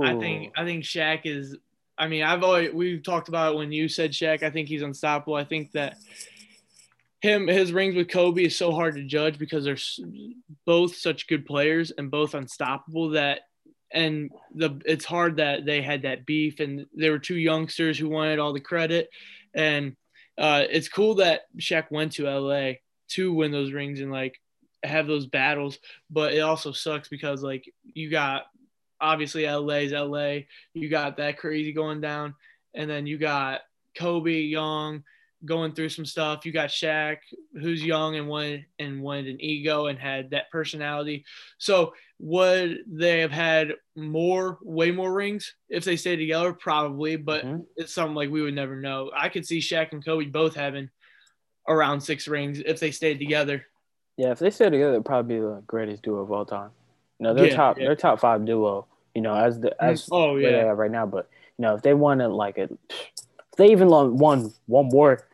I 0.04 0.18
think 0.20 0.54
I 0.56 0.66
think 0.66 0.84
Shaq 0.84 1.22
is. 1.26 1.58
I 1.98 2.08
mean, 2.08 2.24
I've 2.24 2.44
always 2.44 2.74
we've 2.74 3.04
talked 3.04 3.28
about 3.28 3.54
it 3.54 3.58
when 3.58 3.72
you 3.72 3.90
said 3.90 4.12
Shaq. 4.12 4.44
I 4.44 4.50
think 4.50 4.68
he's 4.70 4.82
unstoppable. 4.82 5.36
I 5.36 5.44
think 5.44 5.72
that 5.74 5.98
him 7.22 7.48
his 7.48 7.74
rings 7.74 7.96
with 7.96 8.10
Kobe 8.10 8.46
is 8.46 8.58
so 8.58 8.72
hard 8.72 8.96
to 8.96 9.04
judge 9.04 9.38
because 9.38 9.66
they're 9.66 9.78
both 10.66 10.96
such 10.96 11.28
good 11.28 11.46
players 11.46 11.92
and 11.92 12.10
both 12.10 12.34
unstoppable. 12.34 13.10
That 13.12 13.42
and 13.94 14.32
the 14.56 14.82
it's 14.86 15.06
hard 15.06 15.38
that 15.38 15.66
they 15.66 15.82
had 15.82 16.04
that 16.04 16.26
beef 16.26 16.60
and 16.60 16.88
they 16.96 17.10
were 17.10 17.20
two 17.20 17.38
youngsters 17.38 17.98
who 17.98 18.10
wanted 18.10 18.40
all 18.40 18.54
the 18.54 18.60
credit. 18.60 19.10
And 19.54 19.96
uh, 20.42 20.64
it's 20.72 20.90
cool 20.90 21.16
that 21.16 21.42
Shaq 21.60 21.92
went 21.92 22.14
to 22.14 22.28
LA 22.28 22.72
to 23.10 23.32
win 23.32 23.52
those 23.52 23.72
rings 23.72 24.02
and 24.02 24.12
like 24.12 24.42
have 24.82 25.06
those 25.06 25.28
battles. 25.28 25.78
But 26.10 26.34
it 26.34 26.40
also 26.40 26.72
sucks 26.72 27.10
because 27.10 27.44
like 27.44 27.72
you 27.84 28.10
got 28.10 28.46
obviously 29.00 29.48
LA's 29.48 29.92
LA. 29.92 30.40
You 30.74 30.90
got 30.90 31.18
that 31.18 31.38
crazy 31.38 31.74
going 31.74 32.02
down, 32.02 32.34
and 32.74 32.90
then 32.90 33.06
you 33.06 33.20
got 33.20 33.62
Kobe 33.96 34.42
young 34.42 35.04
going 35.46 35.74
through 35.74 35.90
some 35.90 36.06
stuff. 36.06 36.46
You 36.46 36.52
got 36.52 36.70
Shaq, 36.70 37.18
who's 37.54 37.84
young 37.84 38.16
and 38.16 38.28
wanted 38.28 38.66
and 38.80 39.02
wanted 39.02 39.28
an 39.28 39.42
ego 39.42 39.88
and 39.88 39.98
had 39.98 40.32
that 40.32 40.52
personality. 40.52 41.26
So 41.58 41.94
would 42.20 42.80
they 42.88 43.20
have 43.20 43.32
had 43.32 43.74
more, 43.96 44.60
way 44.62 44.92
more 44.92 45.12
rings 45.12 45.54
if 45.70 45.84
they 45.84 45.96
stayed 45.96 46.18
together? 46.18 46.54
Probably, 46.54 47.16
but 47.16 47.46
mm-hmm. 47.46 47.62
it's 47.76 47.94
something 47.94 48.16
like 48.16 48.30
we 48.30 48.42
would 48.42 48.54
never 48.54 48.76
know. 48.76 49.12
I 49.16 49.30
could 49.30 49.46
see 49.46 49.60
Shaq 49.60 49.92
and 49.92 50.04
Kobe 50.04 50.26
both 50.26 50.56
having 50.56 50.90
around 51.68 52.02
six 52.02 52.28
rings 52.28 52.60
if 52.60 52.80
they 52.80 52.92
stayed 52.92 53.20
together. 53.20 53.66
Yeah, 54.18 54.32
if 54.32 54.40
they 54.40 54.52
stayed 54.52 54.72
together, 54.72 54.94
it'd 54.94 55.06
probably 55.06 55.36
be 55.36 55.42
the 55.42 55.64
greatest 55.66 56.04
duo 56.04 56.22
of 56.22 56.32
all 56.32 56.46
time. 56.46 56.70
You 57.20 57.26
know, 57.26 57.34
they're 57.34 57.48
yeah, 57.48 57.56
top, 57.56 57.80
yeah. 57.80 57.86
they're 57.86 57.96
top 57.96 58.20
five 58.20 58.46
duo. 58.46 58.86
You 59.16 59.22
know, 59.22 59.36
as 59.36 59.60
the 59.60 59.82
as 59.84 60.08
oh 60.12 60.38
yeah 60.38 60.64
right 60.68 60.92
now. 60.92 61.06
But 61.06 61.30
you 61.58 61.64
know, 61.64 61.76
if 61.76 61.82
they 61.82 61.94
wanted 61.94 62.30
like 62.30 62.58
a, 62.58 62.64
if 62.64 63.58
they 63.58 63.72
even 63.72 63.90
won 63.90 64.54
one 64.68 64.90
more 64.90 65.28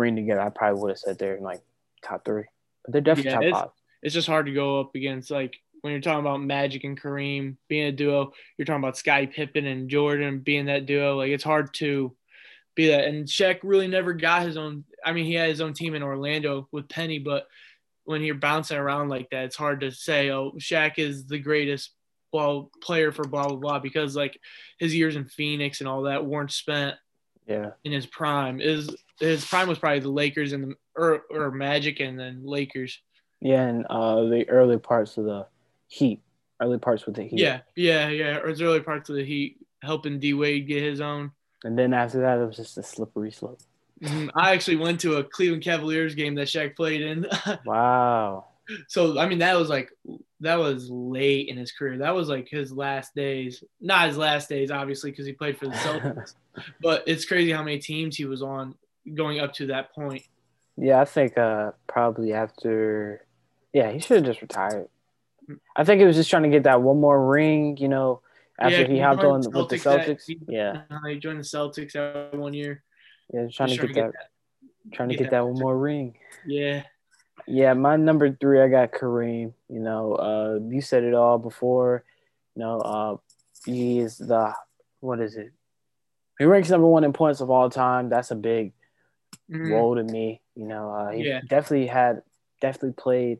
ring 0.00 0.16
together, 0.16 0.40
I 0.40 0.48
probably 0.48 0.80
would 0.80 0.90
have 0.90 0.98
said 0.98 1.18
they're 1.18 1.36
in 1.36 1.42
like 1.42 1.62
top 2.02 2.24
three. 2.24 2.44
But 2.84 2.92
they're 2.92 3.00
definitely 3.00 3.30
yeah, 3.30 3.36
top 3.36 3.44
it's, 3.44 3.58
five. 3.58 3.68
It's 4.02 4.14
just 4.14 4.28
hard 4.28 4.46
to 4.46 4.52
go 4.52 4.80
up 4.80 4.94
against 4.94 5.30
like 5.30 5.56
when 5.82 5.92
you're 5.92 6.00
talking 6.00 6.20
about 6.20 6.42
Magic 6.42 6.84
and 6.84 7.00
Kareem 7.00 7.56
being 7.68 7.86
a 7.86 7.92
duo. 7.92 8.32
You're 8.56 8.66
talking 8.66 8.82
about 8.82 8.96
Scottie 8.96 9.26
Pippen 9.26 9.66
and 9.66 9.88
Jordan 9.88 10.40
being 10.40 10.66
that 10.66 10.86
duo. 10.86 11.16
Like 11.16 11.30
it's 11.30 11.44
hard 11.44 11.72
to 11.74 12.14
be 12.74 12.88
that. 12.88 13.04
And 13.04 13.26
Shaq 13.26 13.60
really 13.62 13.88
never 13.88 14.12
got 14.12 14.42
his 14.42 14.56
own. 14.56 14.84
I 15.04 15.12
mean, 15.12 15.26
he 15.26 15.34
had 15.34 15.48
his 15.48 15.60
own 15.60 15.74
team 15.74 15.94
in 15.94 16.02
Orlando 16.02 16.68
with 16.72 16.88
Penny, 16.88 17.18
but 17.18 17.46
when 18.04 18.22
you're 18.22 18.34
bouncing 18.34 18.78
around 18.78 19.08
like 19.08 19.30
that, 19.30 19.44
it's 19.44 19.56
hard 19.56 19.80
to 19.80 19.90
say, 19.92 20.30
oh, 20.30 20.52
Shaq 20.58 20.98
is 20.98 21.26
the 21.26 21.38
greatest 21.38 21.92
well 22.32 22.70
player 22.80 23.10
for 23.10 23.26
blah 23.26 23.48
blah 23.48 23.56
blah 23.56 23.78
because 23.80 24.14
like 24.14 24.38
his 24.78 24.94
years 24.94 25.16
in 25.16 25.24
Phoenix 25.24 25.80
and 25.80 25.88
all 25.88 26.02
that 26.02 26.24
weren't 26.24 26.52
spent 26.52 26.94
yeah 27.46 27.70
in 27.84 27.92
his 27.92 28.06
prime. 28.06 28.60
Is 28.60 28.94
his 29.20 29.44
prime 29.44 29.68
was 29.68 29.78
probably 29.78 30.00
the 30.00 30.08
Lakers 30.08 30.52
and 30.52 30.64
the 30.64 30.74
or, 30.96 31.22
or 31.30 31.50
Magic 31.50 32.00
and 32.00 32.18
then 32.18 32.42
Lakers. 32.44 33.00
Yeah, 33.40 33.62
and 33.62 33.86
uh, 33.88 34.24
the 34.24 34.48
early 34.48 34.78
parts 34.78 35.16
of 35.16 35.24
the 35.24 35.46
Heat, 35.88 36.22
early 36.60 36.78
parts 36.78 37.06
with 37.06 37.16
the 37.16 37.22
Heat. 37.22 37.38
Yeah, 37.38 37.60
yeah, 37.76 38.08
yeah. 38.08 38.38
Or 38.38 38.48
his 38.48 38.62
early 38.62 38.80
parts 38.80 39.08
of 39.08 39.16
the 39.16 39.24
Heat, 39.24 39.58
helping 39.82 40.18
D 40.18 40.34
Wade 40.34 40.66
get 40.66 40.82
his 40.82 41.00
own. 41.00 41.32
And 41.64 41.78
then 41.78 41.92
after 41.92 42.20
that, 42.20 42.38
it 42.38 42.46
was 42.46 42.56
just 42.56 42.78
a 42.78 42.82
slippery 42.82 43.30
slope. 43.30 43.60
Mm-hmm. 44.02 44.28
I 44.34 44.52
actually 44.52 44.76
went 44.76 45.00
to 45.00 45.16
a 45.16 45.24
Cleveland 45.24 45.62
Cavaliers 45.62 46.14
game 46.14 46.34
that 46.36 46.48
Shaq 46.48 46.74
played 46.74 47.02
in. 47.02 47.26
wow. 47.64 48.46
So 48.88 49.18
I 49.18 49.28
mean, 49.28 49.40
that 49.40 49.58
was 49.58 49.68
like 49.68 49.90
that 50.40 50.58
was 50.58 50.88
late 50.90 51.48
in 51.48 51.56
his 51.56 51.72
career. 51.72 51.98
That 51.98 52.14
was 52.14 52.28
like 52.28 52.48
his 52.48 52.72
last 52.72 53.14
days. 53.14 53.62
Not 53.80 54.08
his 54.08 54.16
last 54.16 54.48
days, 54.48 54.70
obviously, 54.70 55.10
because 55.10 55.26
he 55.26 55.32
played 55.32 55.58
for 55.58 55.66
the 55.66 55.72
Celtics. 55.74 56.34
but 56.80 57.04
it's 57.06 57.24
crazy 57.24 57.52
how 57.52 57.62
many 57.62 57.78
teams 57.78 58.16
he 58.16 58.24
was 58.24 58.42
on 58.42 58.74
going 59.14 59.40
up 59.40 59.52
to 59.54 59.66
that 59.66 59.94
point. 59.94 60.22
Yeah, 60.76 61.00
I 61.00 61.04
think 61.04 61.36
uh, 61.36 61.72
probably 61.86 62.32
after. 62.32 63.26
Yeah, 63.72 63.92
he 63.92 64.00
should 64.00 64.16
have 64.16 64.26
just 64.26 64.42
retired. 64.42 64.88
I 65.76 65.84
think 65.84 66.00
he 66.00 66.06
was 66.06 66.16
just 66.16 66.30
trying 66.30 66.44
to 66.44 66.48
get 66.48 66.64
that 66.64 66.82
one 66.82 67.00
more 67.00 67.28
ring, 67.28 67.76
you 67.76 67.88
know, 67.88 68.22
after 68.58 68.82
yeah, 68.82 68.88
he 68.88 68.98
hopped 68.98 69.24
on 69.24 69.40
with 69.40 69.68
the 69.68 69.76
Celtics. 69.76 70.26
That, 70.26 70.36
yeah, 70.48 70.82
uh, 70.90 71.08
he 71.08 71.18
joined 71.18 71.38
the 71.38 71.44
Celtics 71.44 71.92
that 71.92 72.34
one 72.34 72.52
year. 72.52 72.82
Yeah, 73.32 73.46
trying, 73.52 73.70
to, 73.70 73.76
trying 73.76 73.76
get 73.76 73.86
to 73.86 73.92
get 73.94 74.12
that, 74.12 74.92
trying 74.92 75.08
to 75.08 75.14
get, 75.14 75.24
get 75.24 75.30
that, 75.30 75.38
that 75.38 75.46
one 75.46 75.58
more 75.60 75.78
ring. 75.78 76.16
Yeah. 76.46 76.82
Yeah, 77.46 77.74
my 77.74 77.96
number 77.96 78.36
three, 78.40 78.60
I 78.60 78.68
got 78.68 78.92
Kareem. 78.92 79.54
You 79.68 79.80
know, 79.80 80.14
uh, 80.14 80.58
you 80.68 80.80
said 80.80 81.04
it 81.04 81.14
all 81.14 81.38
before. 81.38 82.04
You 82.54 82.62
know, 82.62 82.80
uh, 82.80 83.16
he 83.64 83.98
is 83.98 84.18
the 84.18 84.54
what 85.00 85.20
is 85.20 85.36
it? 85.36 85.52
He 86.38 86.44
ranks 86.44 86.70
number 86.70 86.86
one 86.86 87.04
in 87.04 87.12
points 87.12 87.40
of 87.40 87.50
all 87.50 87.70
time. 87.70 88.08
That's 88.08 88.30
a 88.30 88.36
big 88.36 88.72
mm-hmm. 89.50 89.72
role 89.72 89.96
to 89.96 90.04
me. 90.04 90.40
You 90.54 90.66
know, 90.66 90.90
uh, 90.90 91.10
he 91.10 91.24
yeah. 91.24 91.40
definitely 91.48 91.86
had 91.86 92.22
definitely 92.60 92.94
played 93.00 93.38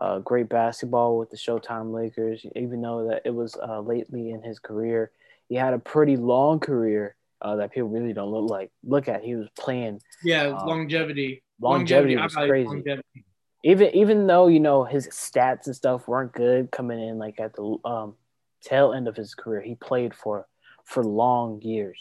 uh, 0.00 0.18
great 0.20 0.48
basketball 0.48 1.18
with 1.18 1.30
the 1.30 1.36
Showtime 1.36 1.92
Lakers. 1.92 2.44
Even 2.56 2.80
though 2.80 3.08
that 3.08 3.22
it 3.24 3.34
was 3.34 3.56
uh, 3.56 3.80
lately 3.80 4.30
in 4.30 4.42
his 4.42 4.58
career, 4.58 5.10
he 5.48 5.54
had 5.54 5.74
a 5.74 5.78
pretty 5.78 6.16
long 6.16 6.60
career 6.60 7.16
uh, 7.42 7.56
that 7.56 7.72
people 7.72 7.88
really 7.88 8.12
don't 8.12 8.30
look 8.30 8.50
like 8.50 8.70
look 8.84 9.08
at. 9.08 9.22
He 9.22 9.34
was 9.34 9.48
playing. 9.58 10.00
Yeah, 10.22 10.46
um, 10.46 10.66
longevity. 10.66 11.42
Longevity, 11.60 12.16
longevity 12.16 12.16
was 12.16 12.34
crazy. 12.34 12.68
Longevity 12.68 13.24
even 13.62 13.94
even 13.94 14.26
though 14.26 14.48
you 14.48 14.60
know 14.60 14.84
his 14.84 15.08
stats 15.08 15.66
and 15.66 15.76
stuff 15.76 16.08
weren't 16.08 16.32
good 16.32 16.70
coming 16.70 16.98
in 16.98 17.18
like 17.18 17.38
at 17.38 17.54
the 17.54 17.76
um, 17.84 18.14
tail 18.62 18.92
end 18.92 19.08
of 19.08 19.16
his 19.16 19.34
career, 19.34 19.60
he 19.60 19.74
played 19.74 20.14
for 20.14 20.46
for 20.84 21.04
long 21.04 21.60
years. 21.62 21.98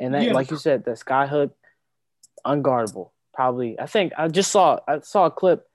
And 0.00 0.14
that, 0.14 0.24
yeah. 0.24 0.32
like 0.32 0.50
you 0.50 0.56
said, 0.56 0.84
the 0.84 0.92
skyhook, 0.92 1.52
unguardable. 2.46 3.10
Probably, 3.34 3.78
I 3.80 3.86
think 3.86 4.12
I 4.16 4.28
just 4.28 4.50
saw 4.50 4.78
I 4.86 5.00
saw 5.00 5.26
a 5.26 5.30
clip 5.30 5.66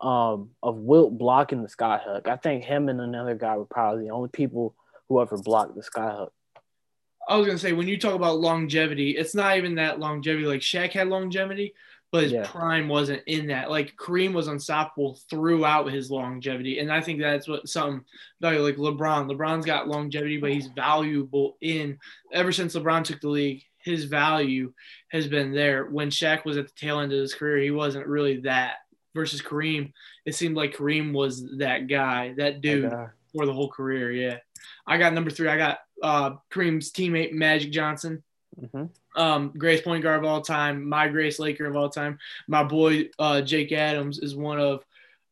um, 0.00 0.50
of 0.62 0.76
Wilt 0.76 1.16
blocking 1.16 1.62
the 1.62 1.68
skyhook. 1.68 2.28
I 2.28 2.36
think 2.36 2.64
him 2.64 2.88
and 2.88 3.00
another 3.00 3.34
guy 3.34 3.56
were 3.56 3.64
probably 3.64 4.04
the 4.04 4.10
only 4.10 4.28
people 4.28 4.74
who 5.08 5.20
ever 5.20 5.38
blocked 5.38 5.74
the 5.74 5.82
skyhook. 5.82 6.30
I 7.28 7.36
was 7.36 7.46
gonna 7.46 7.58
say 7.58 7.72
when 7.72 7.88
you 7.88 7.98
talk 7.98 8.14
about 8.14 8.40
longevity, 8.40 9.12
it's 9.12 9.34
not 9.34 9.56
even 9.56 9.76
that 9.76 9.98
longevity. 9.98 10.46
Like 10.46 10.60
Shaq 10.60 10.92
had 10.92 11.08
longevity, 11.08 11.74
but 12.12 12.24
his 12.24 12.32
yeah. 12.32 12.46
prime 12.46 12.88
wasn't 12.88 13.22
in 13.26 13.48
that. 13.48 13.70
Like 13.70 13.96
Kareem 13.96 14.32
was 14.32 14.46
unstoppable 14.46 15.18
throughout 15.28 15.90
his 15.90 16.10
longevity, 16.10 16.78
and 16.78 16.92
I 16.92 17.00
think 17.00 17.20
that's 17.20 17.48
what 17.48 17.68
some 17.68 18.04
value 18.40 18.60
like 18.60 18.76
LeBron. 18.76 19.30
LeBron's 19.30 19.66
got 19.66 19.88
longevity, 19.88 20.38
but 20.38 20.52
he's 20.52 20.68
valuable 20.68 21.56
in 21.60 21.98
ever 22.32 22.52
since 22.52 22.76
LeBron 22.76 23.04
took 23.04 23.20
the 23.20 23.28
league. 23.28 23.64
His 23.86 24.04
value 24.04 24.74
has 25.08 25.26
been 25.26 25.52
there. 25.52 25.86
When 25.86 26.10
Shaq 26.10 26.44
was 26.44 26.58
at 26.58 26.66
the 26.66 26.74
tail 26.74 27.00
end 27.00 27.12
of 27.12 27.18
his 27.18 27.34
career, 27.34 27.58
he 27.58 27.70
wasn't 27.70 28.06
really 28.06 28.40
that. 28.40 28.76
Versus 29.14 29.40
Kareem, 29.40 29.94
it 30.26 30.34
seemed 30.34 30.56
like 30.56 30.76
Kareem 30.76 31.14
was 31.14 31.56
that 31.56 31.86
guy, 31.86 32.34
that 32.36 32.60
dude 32.60 32.92
for 33.34 33.46
the 33.46 33.52
whole 33.52 33.70
career. 33.70 34.12
Yeah, 34.12 34.36
I 34.86 34.98
got 34.98 35.14
number 35.14 35.30
three. 35.30 35.48
I 35.48 35.56
got 35.56 35.78
uh, 36.02 36.32
Kareem's 36.52 36.92
teammate 36.92 37.32
Magic 37.32 37.72
Johnson. 37.72 38.22
Mm-hmm 38.60 38.84
um, 39.16 39.52
greatest 39.56 39.84
point 39.84 40.02
guard 40.02 40.18
of 40.18 40.30
all 40.30 40.42
time, 40.42 40.88
my 40.88 41.08
greatest 41.08 41.40
Laker 41.40 41.66
of 41.66 41.76
all 41.76 41.88
time. 41.88 42.18
My 42.46 42.62
boy 42.62 43.08
uh, 43.18 43.40
Jake 43.40 43.72
Adams 43.72 44.18
is 44.18 44.36
one 44.36 44.60
of 44.60 44.84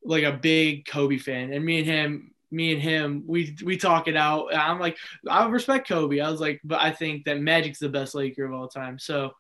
like 0.03 0.25
a 0.25 0.33
big 0.33 0.87
Kobe 0.87 1.19
fan, 1.19 1.53
and 1.53 1.64
me 1.64 1.79
and 1.79 1.87
him, 1.87 2.34
me 2.55 2.73
and 2.73 2.83
him, 2.83 3.25
we 3.27 3.57
we 3.64 3.77
talk 3.77 4.09
it 4.09 4.17
out. 4.17 4.55
I'm 4.55 4.81
like, 4.81 4.97
I 5.29 5.47
respect 5.47 5.88
Kobe. 5.88 6.21
I 6.21 6.31
was 6.31 6.40
like, 6.40 6.61
but 6.64 6.81
I 6.81 6.90
think 6.90 7.25
that 7.25 7.40
Magic's 7.40 7.79
the 7.79 7.88
best 7.88 8.14
Laker 8.14 8.45
of 8.45 8.53
all 8.53 8.69
time. 8.69 8.99
So 8.99 9.33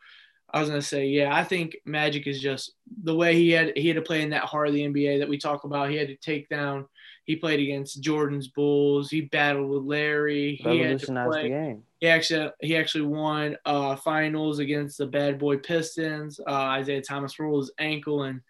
I 0.52 0.60
was 0.60 0.68
gonna 0.68 0.82
say, 0.82 1.06
yeah, 1.06 1.34
I 1.34 1.44
think 1.44 1.76
Magic 1.84 2.26
is 2.26 2.40
just 2.40 2.72
the 3.02 3.14
way 3.14 3.34
he 3.34 3.50
had 3.50 3.72
he 3.76 3.88
had 3.88 3.96
to 3.96 4.02
play 4.02 4.22
in 4.22 4.30
that 4.30 4.44
heart 4.44 4.68
of 4.68 4.74
the 4.74 4.86
NBA 4.86 5.20
that 5.20 5.28
we 5.28 5.38
talk 5.38 5.64
about. 5.64 5.90
He 5.90 5.96
had 5.96 6.08
to 6.08 6.16
take 6.16 6.48
down. 6.48 6.86
He 7.24 7.36
played 7.36 7.60
against 7.60 8.02
Jordan's 8.02 8.48
Bulls. 8.48 9.10
He 9.10 9.22
battled 9.22 9.70
with 9.70 9.82
Larry. 9.82 10.56
He 10.56 10.78
had 10.80 10.98
to 11.00 11.06
play. 11.06 11.44
The 11.44 11.48
game 11.48 11.82
he 12.04 12.10
actually 12.10 12.50
he 12.60 12.76
actually 12.76 13.06
won 13.06 13.56
uh, 13.64 13.96
finals 13.96 14.58
against 14.58 14.98
the 14.98 15.06
bad 15.06 15.38
boy 15.38 15.56
Pistons. 15.56 16.38
Uh, 16.46 16.76
Isiah 16.78 17.00
Thomas 17.00 17.38
rolled 17.38 17.62
his 17.62 17.72
ankle 17.78 18.24
and 18.24 18.42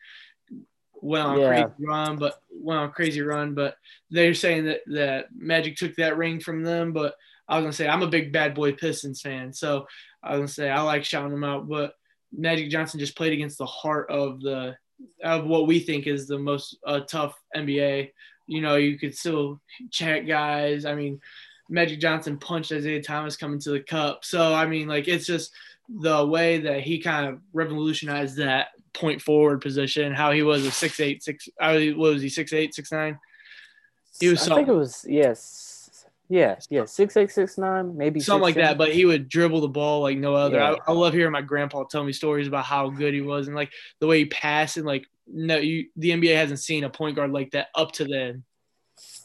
went 1.04 1.26
on 1.26 1.38
yeah. 1.38 1.44
a 1.44 1.64
crazy 1.64 1.86
run, 1.86 2.16
but 2.16 2.42
went 2.50 2.80
on 2.80 2.88
a 2.88 2.92
crazy 2.92 3.20
run. 3.20 3.54
But 3.54 3.76
they're 4.10 4.34
saying 4.34 4.64
that 4.64 4.80
that 4.86 5.26
Magic 5.36 5.76
took 5.76 5.94
that 5.96 6.16
ring 6.16 6.40
from 6.40 6.62
them. 6.62 6.92
But 6.92 7.14
I 7.46 7.56
was 7.56 7.64
gonna 7.64 7.72
say 7.72 7.88
I'm 7.88 8.02
a 8.02 8.08
big 8.08 8.32
bad 8.32 8.54
boy 8.54 8.72
Pistons 8.72 9.20
fan, 9.20 9.52
so 9.52 9.86
I 10.22 10.32
was 10.32 10.38
gonna 10.38 10.48
say 10.48 10.70
I 10.70 10.80
like 10.80 11.04
shouting 11.04 11.30
them 11.30 11.44
out. 11.44 11.68
But 11.68 11.94
Magic 12.32 12.70
Johnson 12.70 13.00
just 13.00 13.16
played 13.16 13.34
against 13.34 13.58
the 13.58 13.66
heart 13.66 14.10
of 14.10 14.40
the 14.40 14.76
of 15.22 15.44
what 15.44 15.66
we 15.66 15.80
think 15.80 16.06
is 16.06 16.26
the 16.26 16.38
most 16.38 16.78
uh, 16.86 17.00
tough 17.00 17.38
NBA. 17.54 18.10
You 18.46 18.60
know, 18.60 18.76
you 18.76 18.98
could 18.98 19.16
still 19.16 19.60
check 19.90 20.26
guys. 20.26 20.84
I 20.86 20.94
mean, 20.94 21.20
Magic 21.68 22.00
Johnson 22.00 22.38
punched 22.38 22.72
Isiah 22.72 23.02
Thomas 23.02 23.36
coming 23.36 23.60
to 23.60 23.70
the 23.70 23.80
cup. 23.80 24.24
So 24.24 24.54
I 24.54 24.66
mean, 24.66 24.88
like 24.88 25.06
it's 25.06 25.26
just 25.26 25.52
the 25.88 26.24
way 26.26 26.58
that 26.60 26.80
he 26.80 26.98
kind 26.98 27.28
of 27.28 27.40
revolutionized 27.52 28.36
that 28.36 28.68
point 28.92 29.20
forward 29.20 29.60
position. 29.60 30.12
How 30.12 30.30
he 30.30 30.42
was 30.42 30.64
a 30.64 30.70
six 30.70 31.00
eight 31.00 31.22
six. 31.22 31.48
What 31.58 31.96
was 31.96 32.22
he 32.22 32.28
six 32.28 32.52
eight 32.52 32.74
six 32.74 32.90
nine? 32.92 33.18
He 34.20 34.28
was. 34.28 34.48
I 34.48 34.54
think 34.56 34.68
it 34.68 34.72
was 34.72 35.04
yes, 35.08 36.06
yeah, 36.28 36.56
yeah, 36.70 36.84
six 36.86 37.16
eight 37.16 37.30
six 37.30 37.58
nine, 37.58 37.96
maybe 37.96 38.20
something 38.20 38.42
like 38.42 38.54
that. 38.54 38.78
But 38.78 38.92
he 38.92 39.04
would 39.04 39.28
dribble 39.28 39.60
the 39.60 39.68
ball 39.68 40.00
like 40.00 40.16
no 40.16 40.34
other. 40.34 40.56
Yeah. 40.56 40.76
I, 40.86 40.90
I, 40.90 40.92
love 40.92 41.12
hearing 41.12 41.32
my 41.32 41.42
grandpa 41.42 41.84
tell 41.84 42.04
me 42.04 42.12
stories 42.12 42.48
about 42.48 42.64
how 42.64 42.88
good 42.88 43.12
he 43.12 43.20
was 43.20 43.46
and 43.46 43.56
like 43.56 43.72
the 44.00 44.06
way 44.06 44.18
he 44.18 44.24
passed 44.26 44.76
and 44.76 44.86
like 44.86 45.06
no, 45.26 45.56
you 45.56 45.88
the 45.96 46.10
NBA 46.10 46.34
hasn't 46.34 46.60
seen 46.60 46.84
a 46.84 46.90
point 46.90 47.16
guard 47.16 47.30
like 47.30 47.50
that 47.50 47.68
up 47.74 47.92
to 47.92 48.04
then. 48.04 48.44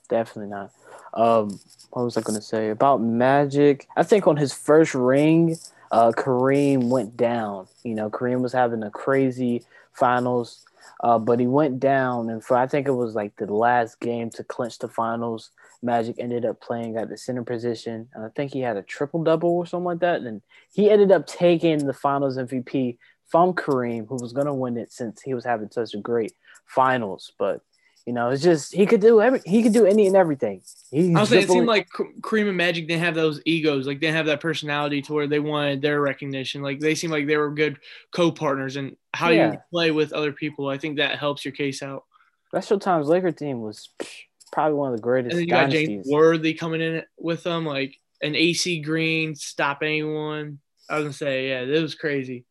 Definitely 0.09 0.51
not. 0.51 0.71
Um, 1.13 1.59
what 1.91 2.03
was 2.03 2.17
I 2.17 2.21
going 2.21 2.39
to 2.39 2.45
say 2.45 2.69
about 2.69 3.01
Magic? 3.01 3.87
I 3.95 4.03
think 4.03 4.27
on 4.27 4.37
his 4.37 4.53
first 4.53 4.93
ring, 4.93 5.57
uh, 5.91 6.11
Kareem 6.11 6.89
went 6.89 7.17
down. 7.17 7.67
You 7.83 7.95
know, 7.95 8.09
Kareem 8.09 8.41
was 8.41 8.53
having 8.53 8.83
a 8.83 8.91
crazy 8.91 9.63
finals, 9.93 10.65
uh, 11.01 11.19
but 11.19 11.39
he 11.39 11.47
went 11.47 11.79
down, 11.79 12.29
and 12.29 12.43
for 12.43 12.57
I 12.57 12.67
think 12.67 12.87
it 12.87 12.93
was 12.93 13.15
like 13.15 13.35
the 13.37 13.51
last 13.53 13.99
game 13.99 14.29
to 14.31 14.43
clinch 14.43 14.79
the 14.79 14.87
finals. 14.87 15.51
Magic 15.81 16.17
ended 16.19 16.45
up 16.45 16.59
playing 16.59 16.97
at 16.97 17.09
the 17.09 17.17
center 17.17 17.43
position. 17.43 18.09
And 18.13 18.25
I 18.25 18.29
think 18.29 18.51
he 18.51 18.59
had 18.59 18.77
a 18.77 18.81
triple 18.81 19.23
double 19.23 19.49
or 19.49 19.65
something 19.65 19.85
like 19.85 19.99
that. 19.99 20.21
And 20.21 20.41
he 20.73 20.89
ended 20.89 21.11
up 21.11 21.25
taking 21.25 21.85
the 21.85 21.93
finals 21.93 22.37
MVP 22.37 22.97
from 23.27 23.53
Kareem, 23.53 24.07
who 24.07 24.15
was 24.15 24.33
going 24.33 24.47
to 24.47 24.53
win 24.53 24.77
it 24.77 24.91
since 24.91 25.21
he 25.21 25.33
was 25.33 25.45
having 25.45 25.69
such 25.71 25.93
a 25.93 25.99
great 25.99 26.33
finals. 26.65 27.31
But 27.39 27.61
you 28.05 28.13
know, 28.13 28.29
it's 28.29 28.41
just 28.41 28.73
he 28.73 28.85
could 28.85 29.01
do 29.01 29.21
every 29.21 29.41
he 29.45 29.61
could 29.61 29.73
do 29.73 29.85
any 29.85 30.07
and 30.07 30.15
everything. 30.15 30.61
He 30.91 31.13
I 31.13 31.19
was 31.19 31.29
saying 31.29 31.43
it 31.43 31.49
seemed 31.49 31.67
like 31.67 31.87
Kareem 32.21 32.47
and 32.47 32.57
Magic 32.57 32.87
didn't 32.87 33.03
have 33.03 33.15
those 33.15 33.41
egos, 33.45 33.85
like 33.85 33.99
they 33.99 34.07
didn't 34.07 34.17
have 34.17 34.25
that 34.27 34.41
personality 34.41 35.01
to 35.03 35.13
where 35.13 35.27
they 35.27 35.39
wanted 35.39 35.81
their 35.81 36.01
recognition. 36.01 36.61
Like 36.61 36.79
they 36.79 36.95
seemed 36.95 37.11
like 37.11 37.27
they 37.27 37.37
were 37.37 37.51
good 37.51 37.77
co-partners 38.11 38.77
and 38.77 38.95
how 39.13 39.29
yeah. 39.29 39.51
you 39.51 39.57
play 39.71 39.91
with 39.91 40.13
other 40.13 40.31
people. 40.31 40.69
I 40.69 40.77
think 40.77 40.97
that 40.97 41.19
helps 41.19 41.45
your 41.45 41.51
case 41.51 41.83
out. 41.83 42.05
That 42.51 42.63
Showtime's 42.63 43.07
Laker 43.07 43.31
team 43.31 43.61
was 43.61 43.89
probably 44.51 44.73
one 44.73 44.91
of 44.91 44.97
the 44.97 45.03
greatest. 45.03 45.33
And 45.33 45.41
you 45.41 45.47
got 45.47 45.69
James 45.69 46.07
Worthy 46.09 46.53
coming 46.53 46.81
in 46.81 47.03
with 47.17 47.43
them, 47.43 47.65
like 47.65 47.95
an 48.21 48.35
AC 48.35 48.81
Green, 48.81 49.35
stop 49.35 49.79
anyone. 49.83 50.59
I 50.89 50.95
was 50.95 51.03
gonna 51.03 51.13
say, 51.13 51.49
yeah, 51.49 51.61
it 51.61 51.81
was 51.81 51.95
crazy. 51.95 52.45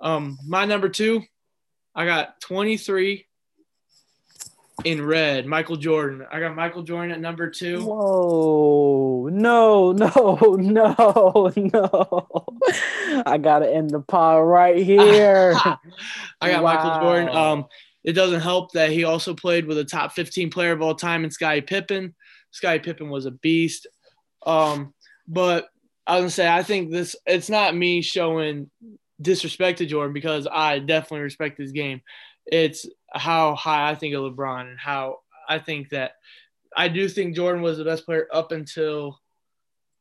Um, 0.00 0.38
my 0.46 0.64
number 0.66 0.88
two, 0.88 1.22
I 1.94 2.06
got 2.06 2.40
23 2.40 3.26
in 4.84 5.04
red, 5.04 5.46
Michael 5.46 5.76
Jordan. 5.76 6.26
I 6.30 6.40
got 6.40 6.54
Michael 6.54 6.82
Jordan 6.82 7.12
at 7.12 7.20
number 7.20 7.50
two. 7.50 7.84
Whoa, 7.84 9.28
no, 9.30 9.92
no, 9.92 10.56
no, 10.58 11.52
no. 11.56 12.36
I 13.26 13.38
gotta 13.38 13.72
end 13.72 13.90
the 13.90 14.00
pod 14.00 14.44
right 14.44 14.76
here. 14.84 15.54
I 16.40 16.50
got 16.50 16.62
wow. 16.62 16.74
Michael 16.74 17.00
Jordan. 17.00 17.28
Um, 17.28 17.66
it 18.04 18.12
doesn't 18.12 18.40
help 18.40 18.72
that 18.72 18.90
he 18.90 19.04
also 19.04 19.34
played 19.34 19.66
with 19.66 19.78
a 19.78 19.84
top 19.84 20.12
15 20.12 20.50
player 20.50 20.72
of 20.72 20.82
all 20.82 20.94
time 20.94 21.24
in 21.24 21.30
Scottie 21.30 21.60
Pippen. 21.60 22.14
Scottie 22.50 22.80
Pippen 22.80 23.10
was 23.10 23.26
a 23.26 23.30
beast. 23.30 23.86
Um, 24.44 24.92
but 25.28 25.68
I 26.06 26.14
was 26.14 26.22
gonna 26.22 26.30
say 26.30 26.48
I 26.48 26.62
think 26.62 26.90
this 26.90 27.14
it's 27.26 27.48
not 27.48 27.76
me 27.76 28.02
showing 28.02 28.70
disrespect 29.20 29.78
to 29.78 29.86
Jordan 29.86 30.12
because 30.12 30.48
I 30.50 30.80
definitely 30.80 31.20
respect 31.20 31.58
his 31.58 31.72
game. 31.72 32.02
It's 32.46 32.86
how 33.12 33.54
high 33.54 33.90
I 33.90 33.94
think 33.94 34.14
of 34.14 34.22
LeBron 34.22 34.70
and 34.70 34.78
how 34.78 35.18
I 35.48 35.58
think 35.58 35.90
that 35.90 36.12
I 36.76 36.88
do 36.88 37.08
think 37.08 37.36
Jordan 37.36 37.62
was 37.62 37.78
the 37.78 37.84
best 37.84 38.04
player 38.04 38.26
up 38.32 38.52
until 38.52 39.20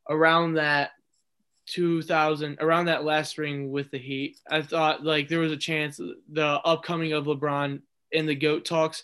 around 0.09 0.55
that 0.55 0.91
2000 1.67 2.57
around 2.59 2.85
that 2.85 3.03
last 3.03 3.37
ring 3.37 3.71
with 3.71 3.91
the 3.91 3.97
Heat. 3.97 4.37
I 4.49 4.61
thought 4.61 5.03
like 5.03 5.27
there 5.27 5.39
was 5.39 5.51
a 5.51 5.57
chance 5.57 5.97
the 5.97 6.45
upcoming 6.65 7.13
of 7.13 7.25
LeBron 7.25 7.81
in 8.11 8.25
the 8.25 8.35
GOAT 8.35 8.65
talks 8.65 9.03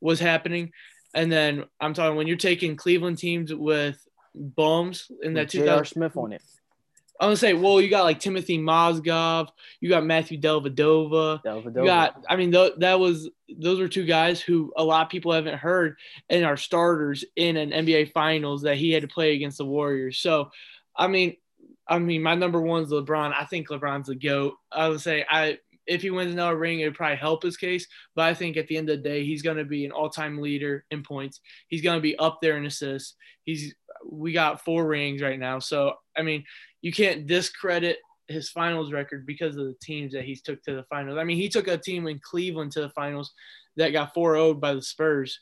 was 0.00 0.18
happening. 0.20 0.72
And 1.14 1.30
then 1.30 1.64
I'm 1.80 1.94
talking 1.94 2.16
when 2.16 2.26
you're 2.26 2.36
taking 2.36 2.76
Cleveland 2.76 3.18
teams 3.18 3.54
with 3.54 3.98
bums 4.34 5.10
in 5.22 5.34
that 5.34 5.48
2000 5.48 5.86
Smith 5.86 6.16
on 6.16 6.32
it. 6.32 6.42
I'm 7.20 7.26
gonna 7.26 7.36
say, 7.36 7.52
well, 7.52 7.80
you 7.80 7.88
got 7.88 8.04
like 8.04 8.20
Timothy 8.20 8.58
Mozgov, 8.58 9.48
you 9.80 9.88
got 9.88 10.04
Matthew 10.04 10.40
Dellavedova, 10.40 11.42
Dellavedova. 11.42 11.76
you 11.76 11.84
got. 11.84 12.24
I 12.28 12.36
mean, 12.36 12.52
th- 12.52 12.74
that 12.78 13.00
was 13.00 13.28
those 13.56 13.80
were 13.80 13.88
two 13.88 14.06
guys 14.06 14.40
who 14.40 14.72
a 14.76 14.84
lot 14.84 15.04
of 15.04 15.10
people 15.10 15.32
haven't 15.32 15.58
heard 15.58 15.96
and 16.30 16.44
are 16.44 16.56
starters 16.56 17.24
in 17.34 17.56
an 17.56 17.70
NBA 17.70 18.12
Finals 18.12 18.62
that 18.62 18.76
he 18.76 18.92
had 18.92 19.02
to 19.02 19.08
play 19.08 19.34
against 19.34 19.58
the 19.58 19.64
Warriors. 19.64 20.18
So, 20.18 20.50
I 20.94 21.08
mean, 21.08 21.36
I 21.88 21.98
mean, 21.98 22.22
my 22.22 22.34
number 22.34 22.60
one 22.60 22.84
is 22.84 22.90
LeBron. 22.90 23.34
I 23.36 23.44
think 23.46 23.68
LeBron's 23.68 24.08
the 24.08 24.14
goat. 24.14 24.54
I 24.70 24.88
would 24.88 25.00
say 25.00 25.24
I 25.28 25.58
if 25.88 26.02
he 26.02 26.10
wins 26.10 26.32
another 26.32 26.56
ring, 26.56 26.80
it 26.80 26.84
would 26.84 26.94
probably 26.94 27.16
help 27.16 27.42
his 27.42 27.56
case. 27.56 27.86
But 28.14 28.26
I 28.26 28.34
think 28.34 28.56
at 28.56 28.68
the 28.68 28.76
end 28.76 28.90
of 28.90 29.02
the 29.02 29.08
day, 29.08 29.24
he's 29.24 29.42
going 29.42 29.56
to 29.56 29.64
be 29.64 29.86
an 29.86 29.90
all-time 29.90 30.38
leader 30.38 30.84
in 30.90 31.02
points. 31.02 31.40
He's 31.66 31.82
going 31.82 31.96
to 31.96 32.02
be 32.02 32.16
up 32.18 32.40
there 32.40 32.58
in 32.58 32.66
assists. 32.66 33.14
He's 33.44 33.74
we 34.08 34.32
got 34.32 34.64
four 34.64 34.86
rings 34.86 35.22
right 35.22 35.38
now, 35.38 35.58
so 35.58 35.94
I 36.16 36.22
mean, 36.22 36.44
you 36.82 36.92
can't 36.92 37.26
discredit 37.26 37.98
his 38.28 38.50
finals 38.50 38.92
record 38.92 39.26
because 39.26 39.56
of 39.56 39.66
the 39.66 39.76
teams 39.82 40.12
that 40.12 40.24
he's 40.24 40.42
took 40.42 40.62
to 40.62 40.74
the 40.74 40.84
finals. 40.84 41.18
I 41.18 41.24
mean, 41.24 41.36
he 41.36 41.48
took 41.48 41.66
a 41.66 41.78
team 41.78 42.06
in 42.06 42.20
Cleveland 42.22 42.72
to 42.72 42.80
the 42.82 42.90
finals 42.90 43.32
that 43.76 43.90
got 43.90 44.14
4 44.14 44.34
0 44.34 44.54
by 44.54 44.74
the 44.74 44.82
Spurs. 44.82 45.40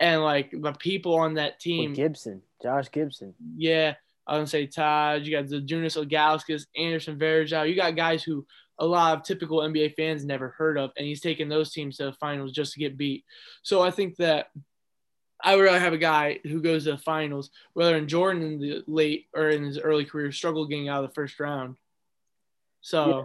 And 0.00 0.22
like 0.22 0.50
the 0.50 0.72
people 0.72 1.14
on 1.14 1.34
that 1.34 1.60
team 1.60 1.90
With 1.90 1.96
Gibson, 1.96 2.42
Josh 2.62 2.90
Gibson. 2.90 3.34
Yeah. 3.56 3.94
I 4.26 4.32
was 4.32 4.38
gonna 4.38 4.46
say 4.46 4.66
Todd, 4.66 5.24
you 5.24 5.32
got 5.32 5.48
the 5.48 5.60
Zydrunas 5.60 6.02
Ilgauskas, 6.02 6.64
Anderson 6.76 7.18
Varejao. 7.18 7.68
You 7.68 7.76
got 7.76 7.94
guys 7.94 8.22
who 8.22 8.46
a 8.78 8.86
lot 8.86 9.16
of 9.16 9.24
typical 9.24 9.58
NBA 9.58 9.94
fans 9.94 10.24
never 10.24 10.48
heard 10.48 10.78
of, 10.78 10.90
and 10.96 11.06
he's 11.06 11.20
taking 11.20 11.48
those 11.48 11.72
teams 11.72 11.98
to 11.98 12.06
the 12.06 12.12
finals 12.14 12.52
just 12.52 12.72
to 12.72 12.80
get 12.80 12.96
beat. 12.96 13.24
So 13.62 13.82
I 13.82 13.90
think 13.90 14.16
that 14.16 14.46
I 15.44 15.54
would 15.54 15.62
rather 15.62 15.78
have 15.78 15.92
a 15.92 15.98
guy 15.98 16.40
who 16.42 16.62
goes 16.62 16.84
to 16.84 16.92
the 16.92 16.98
finals, 16.98 17.50
whether 17.74 17.96
in 17.96 18.08
Jordan 18.08 18.42
in 18.42 18.58
the 18.58 18.82
late 18.86 19.26
or 19.34 19.50
in 19.50 19.62
his 19.62 19.78
early 19.78 20.06
career, 20.06 20.32
struggle 20.32 20.66
getting 20.66 20.88
out 20.88 21.04
of 21.04 21.10
the 21.10 21.14
first 21.14 21.38
round. 21.38 21.76
So, 22.80 23.06
yeah. 23.06 23.24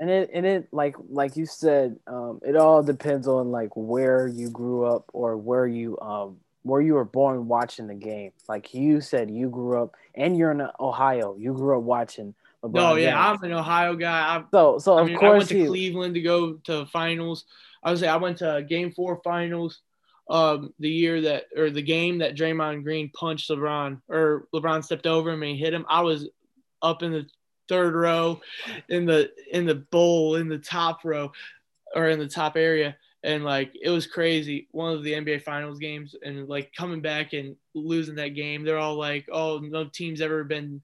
and 0.00 0.10
it 0.10 0.30
and 0.32 0.46
it 0.46 0.68
like 0.72 0.94
like 1.08 1.36
you 1.36 1.46
said, 1.46 1.98
um, 2.06 2.40
it 2.46 2.54
all 2.54 2.84
depends 2.84 3.26
on 3.26 3.50
like 3.50 3.70
where 3.74 4.28
you 4.28 4.50
grew 4.50 4.86
up 4.86 5.10
or 5.12 5.36
where 5.36 5.66
you 5.66 5.98
um 6.00 6.36
where 6.62 6.80
you 6.80 6.94
were 6.94 7.04
born 7.04 7.48
watching 7.48 7.88
the 7.88 7.94
game. 7.94 8.32
Like 8.48 8.72
you 8.72 9.00
said, 9.00 9.28
you 9.28 9.48
grew 9.48 9.82
up 9.82 9.96
and 10.14 10.36
you're 10.36 10.52
in 10.52 10.62
Ohio. 10.78 11.36
You 11.36 11.54
grew 11.54 11.76
up 11.76 11.82
watching. 11.82 12.34
LeBron 12.62 12.72
no, 12.72 12.94
yeah. 12.94 13.20
I'm 13.20 13.42
an 13.42 13.52
Ohio 13.52 13.94
guy. 13.94 14.36
I, 14.36 14.44
so, 14.52 14.78
so 14.78 14.98
I 14.98 15.02
of 15.02 15.06
mean, 15.08 15.16
course, 15.16 15.32
I 15.32 15.36
went 15.38 15.48
to 15.48 15.58
he, 15.58 15.66
Cleveland 15.66 16.14
to 16.14 16.20
go 16.20 16.54
to 16.64 16.86
finals. 16.86 17.44
I 17.82 17.90
was 17.90 18.00
say 18.00 18.08
I 18.08 18.16
went 18.16 18.38
to 18.38 18.64
Game 18.68 18.92
Four 18.92 19.20
finals 19.24 19.80
um, 20.28 20.74
the 20.78 20.90
year 20.90 21.20
that 21.22 21.44
or 21.56 21.70
the 21.70 21.82
game 21.82 22.18
that 22.18 22.36
Draymond 22.36 22.84
Green 22.84 23.10
punched 23.10 23.50
LeBron 23.50 24.00
or 24.08 24.46
LeBron 24.54 24.84
stepped 24.84 25.06
over 25.06 25.30
him 25.30 25.42
and 25.42 25.58
hit 25.58 25.72
him, 25.72 25.86
I 25.88 26.02
was 26.02 26.28
up 26.82 27.02
in 27.02 27.12
the 27.12 27.26
third 27.68 27.94
row 27.94 28.40
in 28.88 29.06
the 29.06 29.30
in 29.52 29.66
the 29.66 29.74
bowl 29.74 30.36
in 30.36 30.48
the 30.48 30.58
top 30.58 31.04
row 31.04 31.32
or 31.94 32.08
in 32.08 32.18
the 32.18 32.28
top 32.28 32.56
area. 32.56 32.96
And 33.22 33.44
like 33.44 33.72
it 33.80 33.90
was 33.90 34.06
crazy. 34.06 34.68
One 34.70 34.92
of 34.92 35.02
the 35.02 35.12
nba 35.12 35.42
finals 35.42 35.78
games 35.78 36.14
and 36.22 36.48
like 36.48 36.72
coming 36.74 37.00
back 37.00 37.32
and 37.32 37.56
losing 37.74 38.16
that 38.16 38.28
game 38.28 38.64
they're 38.64 38.78
all 38.78 38.96
like 38.96 39.26
oh 39.32 39.58
no 39.58 39.84
team's 39.84 40.20
ever 40.20 40.44
been 40.44 40.82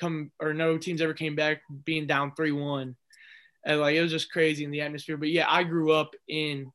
come 0.00 0.30
or 0.40 0.52
no 0.54 0.78
teams 0.78 1.00
ever 1.00 1.14
came 1.14 1.34
back 1.34 1.62
being 1.84 2.06
down 2.06 2.32
3-1 2.32 2.94
and 3.64 3.80
like 3.80 3.96
it 3.96 4.02
was 4.02 4.12
just 4.12 4.30
crazy 4.30 4.64
in 4.64 4.70
the 4.70 4.80
atmosphere. 4.80 5.16
But 5.16 5.28
yeah 5.28 5.46
i 5.48 5.62
grew 5.62 5.92
up 5.92 6.14
in 6.28 6.72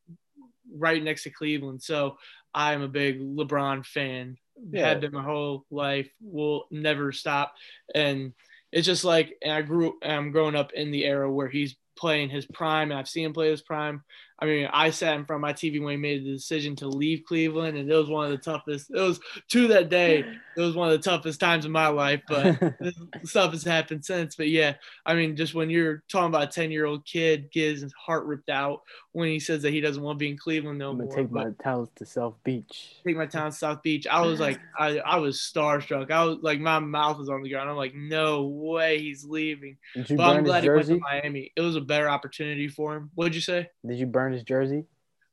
right 0.71 1.03
next 1.03 1.23
to 1.23 1.29
Cleveland. 1.29 1.81
So 1.81 2.17
I'm 2.53 2.81
a 2.81 2.87
big 2.87 3.19
LeBron 3.19 3.85
fan. 3.85 4.37
Yeah. 4.71 4.89
Have 4.89 5.01
been 5.01 5.13
my 5.13 5.23
whole 5.23 5.65
life. 5.71 6.09
Will 6.21 6.65
never 6.71 7.11
stop. 7.11 7.53
And 7.95 8.33
it's 8.71 8.85
just 8.85 9.03
like 9.03 9.37
I 9.47 9.61
grew 9.61 9.97
I'm 10.03 10.31
growing 10.31 10.55
up 10.55 10.71
in 10.73 10.91
the 10.91 11.05
era 11.05 11.31
where 11.31 11.49
he's 11.49 11.75
playing 11.97 12.29
his 12.29 12.45
prime 12.45 12.91
and 12.91 12.99
I've 12.99 13.09
seen 13.09 13.25
him 13.25 13.33
play 13.33 13.49
his 13.49 13.61
prime. 13.61 14.03
I 14.41 14.45
mean, 14.45 14.67
I 14.73 14.89
sat 14.89 15.15
in 15.15 15.25
front 15.25 15.37
of 15.37 15.41
my 15.41 15.53
TV 15.53 15.79
when 15.79 15.91
he 15.91 15.97
made 15.97 16.25
the 16.25 16.31
decision 16.31 16.75
to 16.77 16.87
leave 16.87 17.23
Cleveland, 17.27 17.77
and 17.77 17.89
it 17.91 17.95
was 17.95 18.09
one 18.09 18.25
of 18.25 18.31
the 18.31 18.37
toughest. 18.37 18.89
It 18.89 18.99
was 18.99 19.19
to 19.49 19.67
that 19.67 19.89
day, 19.89 20.25
it 20.57 20.59
was 20.59 20.75
one 20.75 20.91
of 20.91 20.99
the 20.99 21.09
toughest 21.09 21.39
times 21.39 21.63
of 21.63 21.71
my 21.71 21.87
life. 21.89 22.21
But 22.27 22.59
stuff 23.23 23.51
has 23.51 23.63
happened 23.63 24.03
since. 24.03 24.35
But 24.35 24.49
yeah, 24.49 24.73
I 25.05 25.13
mean, 25.13 25.35
just 25.35 25.53
when 25.53 25.69
you're 25.69 26.01
talking 26.11 26.29
about 26.29 26.43
a 26.43 26.47
ten 26.47 26.71
year 26.71 26.85
old 26.85 27.05
kid 27.05 27.51
gets 27.51 27.81
his 27.81 27.93
heart 27.93 28.25
ripped 28.25 28.49
out 28.49 28.81
when 29.11 29.27
he 29.27 29.39
says 29.39 29.61
that 29.61 29.73
he 29.73 29.81
doesn't 29.81 30.01
want 30.01 30.17
to 30.17 30.23
be 30.23 30.29
in 30.29 30.37
Cleveland 30.37 30.79
no 30.79 30.91
I'm 30.91 30.97
gonna 30.97 31.07
more. 31.07 31.15
Take 31.15 31.31
my 31.31 31.51
talents 31.61 31.91
to 31.97 32.05
South 32.05 32.35
Beach. 32.43 32.95
Take 33.05 33.17
my 33.17 33.25
talents 33.25 33.57
to 33.57 33.59
South 33.59 33.83
Beach. 33.83 34.07
I 34.07 34.21
was 34.21 34.39
like, 34.39 34.59
I, 34.77 34.99
I 34.99 35.17
was 35.17 35.37
starstruck. 35.37 36.11
I 36.11 36.23
was 36.23 36.39
like, 36.41 36.59
my 36.59 36.79
mouth 36.79 37.17
was 37.17 37.29
on 37.29 37.43
the 37.43 37.49
ground. 37.49 37.69
I'm 37.69 37.75
like, 37.75 37.93
no 37.93 38.45
way, 38.45 38.99
he's 38.99 39.25
leaving. 39.25 39.77
Did 39.93 40.09
you 40.09 40.17
but 40.17 40.29
burn 40.29 40.37
I'm 40.37 40.43
glad 40.45 40.63
his 40.63 40.67
jersey? 40.67 40.93
he 40.93 40.99
went 40.99 41.03
to 41.03 41.21
Miami. 41.21 41.51
It 41.55 41.61
was 41.61 41.75
a 41.75 41.81
better 41.81 42.09
opportunity 42.09 42.67
for 42.67 42.95
him. 42.95 43.11
What'd 43.15 43.35
you 43.35 43.41
say? 43.41 43.69
Did 43.85 43.99
you 43.99 44.05
burn 44.05 44.30
his 44.33 44.43
jersey? 44.43 44.85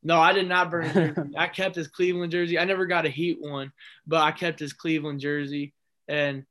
No, 0.03 0.21
I 0.21 0.33
did 0.33 0.49
not 0.49 0.71
burn 0.71 0.85
his 0.85 0.93
jersey. 0.93 1.31
I 1.37 1.49
kept 1.49 1.77
his 1.77 1.89
Cleveland 1.89 2.33
jersey. 2.33 2.59
I 2.59 2.65
never 2.65 2.87
got 2.87 3.07
a 3.07 3.11
Heat 3.11 3.39
one, 3.41 3.73
but 4.07 4.23
I 4.23 4.33
kept 4.33 4.61
his 4.61 4.73
Cleveland 4.73 5.21
jersey. 5.21 5.75
And 6.07 6.45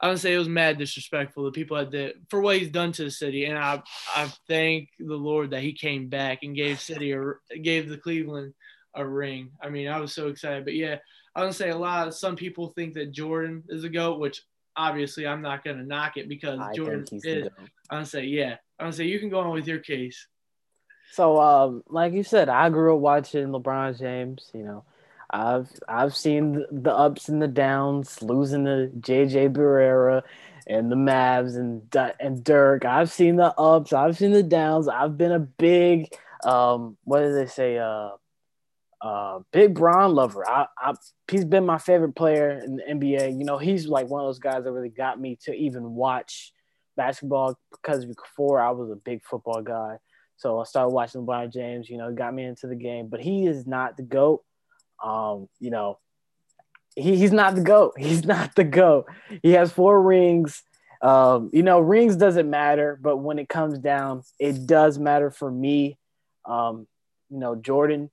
I 0.00 0.08
would 0.08 0.20
say 0.20 0.34
it 0.34 0.38
was 0.38 0.48
mad 0.48 0.78
disrespectful 0.78 1.44
to 1.44 1.50
people 1.50 1.76
that 1.76 1.90
did 1.90 2.16
for 2.28 2.40
what 2.40 2.56
he's 2.56 2.70
done 2.70 2.92
to 2.92 3.04
the 3.04 3.10
city. 3.10 3.46
And 3.46 3.58
I 3.58 3.82
I 4.14 4.32
thank 4.46 4.90
the 4.98 5.16
Lord 5.16 5.50
that 5.50 5.62
he 5.62 5.72
came 5.72 6.08
back 6.08 6.40
and 6.42 6.54
gave 6.54 6.80
city 6.80 7.12
a 7.12 7.34
gave 7.62 7.88
the 7.88 7.98
Cleveland 7.98 8.54
a 8.94 9.06
ring. 9.06 9.50
I 9.60 9.70
mean, 9.70 9.88
I 9.88 9.98
was 9.98 10.12
so 10.12 10.28
excited. 10.28 10.64
But 10.64 10.74
yeah, 10.74 10.96
I 11.34 11.44
would 11.44 11.54
say 11.54 11.70
a 11.70 11.76
lot 11.76 12.08
of 12.08 12.14
some 12.14 12.36
people 12.36 12.68
think 12.68 12.94
that 12.94 13.12
Jordan 13.12 13.64
is 13.68 13.84
a 13.84 13.88
goat, 13.88 14.20
which 14.20 14.42
obviously 14.76 15.26
I'm 15.26 15.42
not 15.42 15.64
gonna 15.64 15.84
knock 15.84 16.16
it 16.16 16.28
because 16.28 16.60
I 16.60 16.72
Jordan 16.74 17.04
is. 17.12 17.48
I'm 17.90 17.98
gonna 17.98 18.06
say 18.06 18.24
yeah. 18.24 18.56
I'm 18.78 18.86
gonna 18.86 18.92
say 18.92 19.06
you 19.06 19.18
can 19.18 19.30
go 19.30 19.40
on 19.40 19.50
with 19.50 19.66
your 19.66 19.80
case. 19.80 20.28
So, 21.10 21.40
um, 21.40 21.82
like 21.88 22.12
you 22.12 22.22
said, 22.22 22.48
I 22.48 22.68
grew 22.70 22.94
up 22.94 23.00
watching 23.00 23.48
LeBron 23.48 23.98
James. 23.98 24.50
You 24.54 24.64
know, 24.64 24.84
I've 25.30 25.70
I've 25.88 26.14
seen 26.14 26.64
the 26.70 26.92
ups 26.92 27.28
and 27.28 27.40
the 27.42 27.48
downs, 27.48 28.22
losing 28.22 28.64
to 28.66 28.90
JJ 29.00 29.48
Barea 29.48 30.22
and 30.66 30.90
the 30.92 30.96
Mavs 30.96 31.56
and 31.56 31.82
and 32.20 32.44
Dirk. 32.44 32.84
I've 32.84 33.10
seen 33.10 33.36
the 33.36 33.54
ups, 33.58 33.92
I've 33.92 34.16
seen 34.16 34.32
the 34.32 34.42
downs. 34.42 34.88
I've 34.88 35.16
been 35.16 35.32
a 35.32 35.38
big 35.40 36.08
um, 36.44 36.96
what 37.04 37.20
did 37.20 37.34
they 37.34 37.46
say? 37.46 37.78
Uh, 37.78 38.10
Uh, 39.00 39.40
big 39.52 39.74
Bron 39.74 40.14
lover. 40.14 40.48
I, 40.48 40.66
I, 40.78 40.94
he's 41.30 41.44
been 41.44 41.64
my 41.64 41.78
favorite 41.78 42.14
player 42.16 42.58
in 42.64 42.76
the 42.76 42.88
NBA. 42.88 43.28
You 43.30 43.44
know, 43.44 43.58
he's 43.58 43.86
like 43.86 44.08
one 44.08 44.20
of 44.22 44.26
those 44.28 44.40
guys 44.40 44.64
that 44.64 44.72
really 44.72 44.88
got 44.88 45.20
me 45.20 45.36
to 45.44 45.54
even 45.54 45.94
watch 45.94 46.52
basketball 46.96 47.56
because 47.70 48.04
before 48.06 48.60
I 48.60 48.70
was 48.72 48.90
a 48.90 48.96
big 48.96 49.22
football 49.24 49.62
guy. 49.62 49.98
So 50.38 50.60
I 50.60 50.64
started 50.64 50.90
watching 50.90 51.26
LeBron 51.26 51.52
James. 51.52 51.90
You 51.90 51.98
know, 51.98 52.12
got 52.12 52.34
me 52.34 52.44
into 52.44 52.66
the 52.66 52.76
game. 52.76 53.08
But 53.08 53.20
he 53.20 53.46
is 53.46 53.66
not 53.66 53.96
the 53.96 54.02
goat. 54.02 54.42
Um, 55.04 55.48
you 55.60 55.70
know, 55.70 55.98
he, 56.96 57.16
he's 57.16 57.32
not 57.32 57.54
the 57.54 57.62
goat. 57.62 57.94
He's 57.98 58.24
not 58.24 58.54
the 58.54 58.64
goat. 58.64 59.06
He 59.42 59.52
has 59.52 59.72
four 59.72 60.00
rings. 60.00 60.62
Um, 61.00 61.50
you 61.52 61.62
know, 61.62 61.78
rings 61.78 62.16
doesn't 62.16 62.50
matter, 62.50 62.98
but 63.00 63.18
when 63.18 63.38
it 63.38 63.48
comes 63.48 63.78
down, 63.78 64.22
it 64.40 64.66
does 64.66 64.98
matter 64.98 65.30
for 65.30 65.50
me. 65.50 65.96
Um, 66.44 66.88
you 67.30 67.38
know, 67.38 67.54
Jordan, 67.54 68.10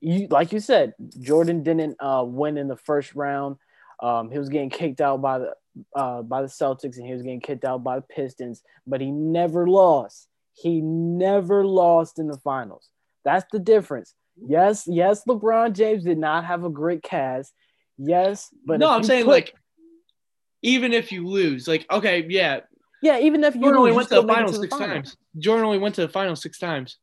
you 0.00 0.26
like 0.28 0.52
you 0.52 0.60
said, 0.60 0.92
Jordan 1.20 1.62
didn't 1.62 1.96
uh, 2.00 2.24
win 2.26 2.58
in 2.58 2.68
the 2.68 2.76
first 2.76 3.14
round. 3.14 3.56
Um, 4.02 4.30
he 4.30 4.38
was 4.38 4.48
getting 4.48 4.68
kicked 4.68 5.00
out 5.00 5.22
by 5.22 5.38
the 5.38 5.54
uh, 5.94 6.22
by 6.22 6.42
the 6.42 6.48
Celtics, 6.48 6.96
and 6.98 7.06
he 7.06 7.12
was 7.12 7.22
getting 7.22 7.40
kicked 7.40 7.64
out 7.64 7.82
by 7.82 7.96
the 7.96 8.02
Pistons, 8.02 8.62
but 8.86 9.00
he 9.00 9.10
never 9.10 9.66
lost. 9.66 10.28
He 10.54 10.80
never 10.80 11.64
lost 11.64 12.18
in 12.18 12.28
the 12.28 12.38
finals. 12.38 12.88
That's 13.24 13.46
the 13.52 13.58
difference. 13.58 14.14
Yes, 14.36 14.84
yes, 14.86 15.22
LeBron 15.28 15.74
James 15.74 16.04
did 16.04 16.18
not 16.18 16.44
have 16.44 16.64
a 16.64 16.70
great 16.70 17.02
cast. 17.02 17.52
Yes, 17.98 18.48
but 18.66 18.80
no, 18.80 18.90
I'm 18.90 19.04
saying 19.04 19.24
put, 19.24 19.30
like 19.30 19.54
even 20.62 20.92
if 20.92 21.12
you 21.12 21.26
lose, 21.26 21.68
like 21.68 21.86
okay, 21.90 22.26
yeah, 22.28 22.60
yeah, 23.02 23.18
even 23.18 23.44
if 23.44 23.54
you 23.54 23.60
Jordan 23.62 23.80
lose, 23.80 23.90
only 23.90 23.96
went 23.96 24.08
to 24.08 24.20
the 24.20 24.26
finals 24.26 24.58
six 24.58 24.70
final. 24.70 24.86
times. 24.86 25.16
Jordan 25.38 25.66
only 25.66 25.78
went 25.78 25.94
to 25.96 26.02
the 26.02 26.08
final 26.08 26.34
six 26.34 26.58
times. 26.58 26.96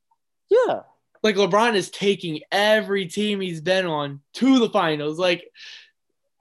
Yeah, 0.49 0.81
like 1.21 1.35
LeBron 1.35 1.75
is 1.75 1.89
taking 1.89 2.41
every 2.51 3.05
team 3.05 3.39
he's 3.39 3.61
been 3.61 3.85
on 3.85 4.21
to 4.33 4.59
the 4.59 4.69
finals. 4.69 5.19
Like 5.19 5.49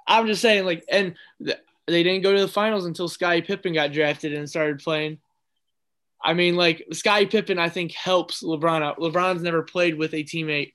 I'm 0.08 0.26
just 0.26 0.40
saying, 0.40 0.64
like, 0.64 0.84
and 0.90 1.14
th- 1.44 1.58
they 1.86 2.02
didn't 2.02 2.22
go 2.22 2.34
to 2.34 2.40
the 2.40 2.48
finals 2.48 2.86
until 2.86 3.08
Scottie 3.08 3.42
Pippen 3.42 3.74
got 3.74 3.92
drafted 3.92 4.32
and 4.32 4.48
started 4.48 4.78
playing. 4.78 5.18
I 6.22 6.34
mean, 6.34 6.56
like 6.56 6.84
Scottie 6.92 7.26
Pippen, 7.26 7.58
I 7.58 7.68
think 7.68 7.92
helps 7.92 8.42
LeBron 8.42 8.82
out. 8.82 8.98
LeBron's 8.98 9.42
never 9.42 9.62
played 9.62 9.96
with 9.96 10.14
a 10.14 10.24
teammate 10.24 10.72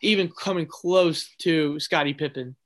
even 0.00 0.28
coming 0.28 0.66
close 0.66 1.28
to 1.38 1.78
Scottie 1.78 2.14
Pippen. 2.14 2.56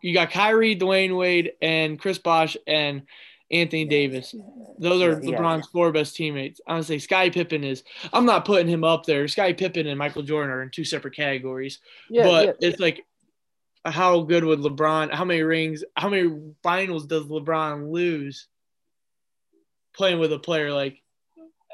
You 0.00 0.14
got 0.14 0.30
Kyrie, 0.30 0.74
Dwyane 0.74 1.16
Wade, 1.16 1.52
and 1.60 2.00
Chris 2.00 2.16
Bosh 2.16 2.56
and 2.66 3.02
Anthony 3.50 3.84
Davis. 3.84 4.34
Those 4.78 5.02
are 5.02 5.22
yeah, 5.22 5.36
LeBron's 5.36 5.66
yeah. 5.66 5.72
four 5.72 5.92
best 5.92 6.16
teammates. 6.16 6.60
Say 6.80 6.98
Scottie 6.98 7.30
Pippen 7.30 7.62
is. 7.62 7.84
I'm 8.12 8.24
not 8.24 8.46
putting 8.46 8.68
him 8.68 8.84
up 8.84 9.04
there. 9.04 9.28
Scottie 9.28 9.54
Pippen 9.54 9.86
and 9.86 9.98
Michael 9.98 10.22
Jordan 10.22 10.50
are 10.50 10.62
in 10.62 10.70
two 10.70 10.84
separate 10.84 11.14
categories. 11.14 11.78
Yeah, 12.08 12.24
but 12.24 12.56
it's 12.60 12.80
like, 12.80 13.04
how 13.86 14.22
good 14.22 14.44
would 14.44 14.60
LeBron? 14.60 15.12
How 15.12 15.24
many 15.24 15.42
rings? 15.42 15.84
How 15.96 16.08
many 16.08 16.30
finals 16.62 17.06
does 17.06 17.24
LeBron 17.24 17.90
lose 17.90 18.48
playing 19.94 20.18
with 20.18 20.32
a 20.32 20.38
player 20.38 20.72
like 20.72 21.02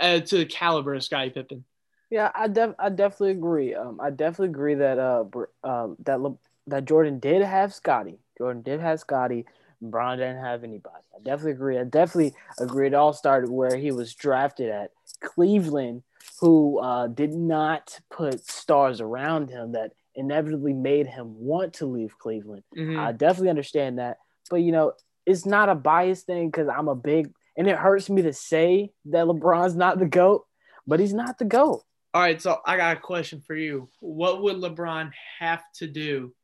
uh, 0.01 0.21
to 0.21 0.39
the 0.39 0.47
caliber 0.47 0.95
of 0.95 1.05
Scottie 1.05 1.31
Pippen? 1.31 1.65
Yeah, 2.11 2.31
I 2.35 2.49
def 2.49 2.75
I 2.79 2.91
definitely 2.91 3.33
agree. 3.33 3.75
Um, 3.75 3.99
I 4.01 4.11
definitely 4.11 4.49
agree 4.49 4.75
that 4.75 4.99
uh, 4.99 5.25
uh 5.65 5.89
that 6.05 6.21
Le- 6.21 6.39
that 6.67 6.85
Jordan 6.85 7.19
did 7.19 7.43
have 7.43 7.73
Scottie. 7.73 8.19
Jordan 8.37 8.63
did 8.63 8.81
have 8.81 9.01
Scottie. 9.01 9.47
Bron 9.81 10.19
didn't 10.19 10.45
have 10.45 10.63
anybody. 10.63 11.03
I 11.15 11.19
definitely 11.25 11.53
agree. 11.53 11.79
I 11.79 11.85
definitely 11.85 12.35
agree. 12.61 12.87
It 12.87 12.95
all 12.95 13.13
started 13.13 13.51
where 13.51 13.77
he 13.77 13.91
was 13.91 14.15
drafted 14.15 14.69
at 14.71 14.93
Cleveland, 15.21 16.03
who 16.39 16.79
uh, 16.79 17.09
did 17.09 17.33
not 17.33 17.99
put 18.11 18.47
stars 18.49 19.01
around 19.01 19.51
him 19.51 19.73
that 19.73 19.93
inevitably 20.15 20.73
made 20.73 21.07
him 21.07 21.35
want 21.39 21.75
to 21.75 21.87
leave 21.87 22.19
Cleveland. 22.19 22.65
Mm-hmm. 22.77 22.99
I 22.99 23.13
definitely 23.13 23.51
understand 23.51 23.99
that. 23.99 24.19
But, 24.51 24.63
you 24.63 24.73
know, 24.73 24.93
it's 25.25 25.47
not 25.47 25.69
a 25.69 25.75
bias 25.75 26.23
thing 26.23 26.51
because 26.51 26.69
I'm 26.69 26.89
a 26.89 26.95
big, 26.95 27.33
and 27.57 27.69
it 27.69 27.77
hurts 27.77 28.11
me 28.11 28.23
to 28.23 28.33
say 28.33 28.93
that 29.07 29.27
LeBron's 29.27 29.77
not 29.77 29.99
the 29.99 30.07
GOAT, 30.07 30.45
but 30.87 31.01
he's 31.01 31.15
not 31.15 31.39
the 31.39 31.45
GOAT. 31.45 31.83
All 32.15 32.21
right, 32.21 32.43
so 32.43 32.61
I 32.67 32.77
got 32.77 32.97
a 32.97 33.01
question 33.01 33.41
for 33.47 33.55
you. 33.55 33.89
What 34.01 34.43
would 34.43 34.57
LeBron 34.57 35.13
have 35.39 35.63
to 35.77 35.87
do 35.87 36.35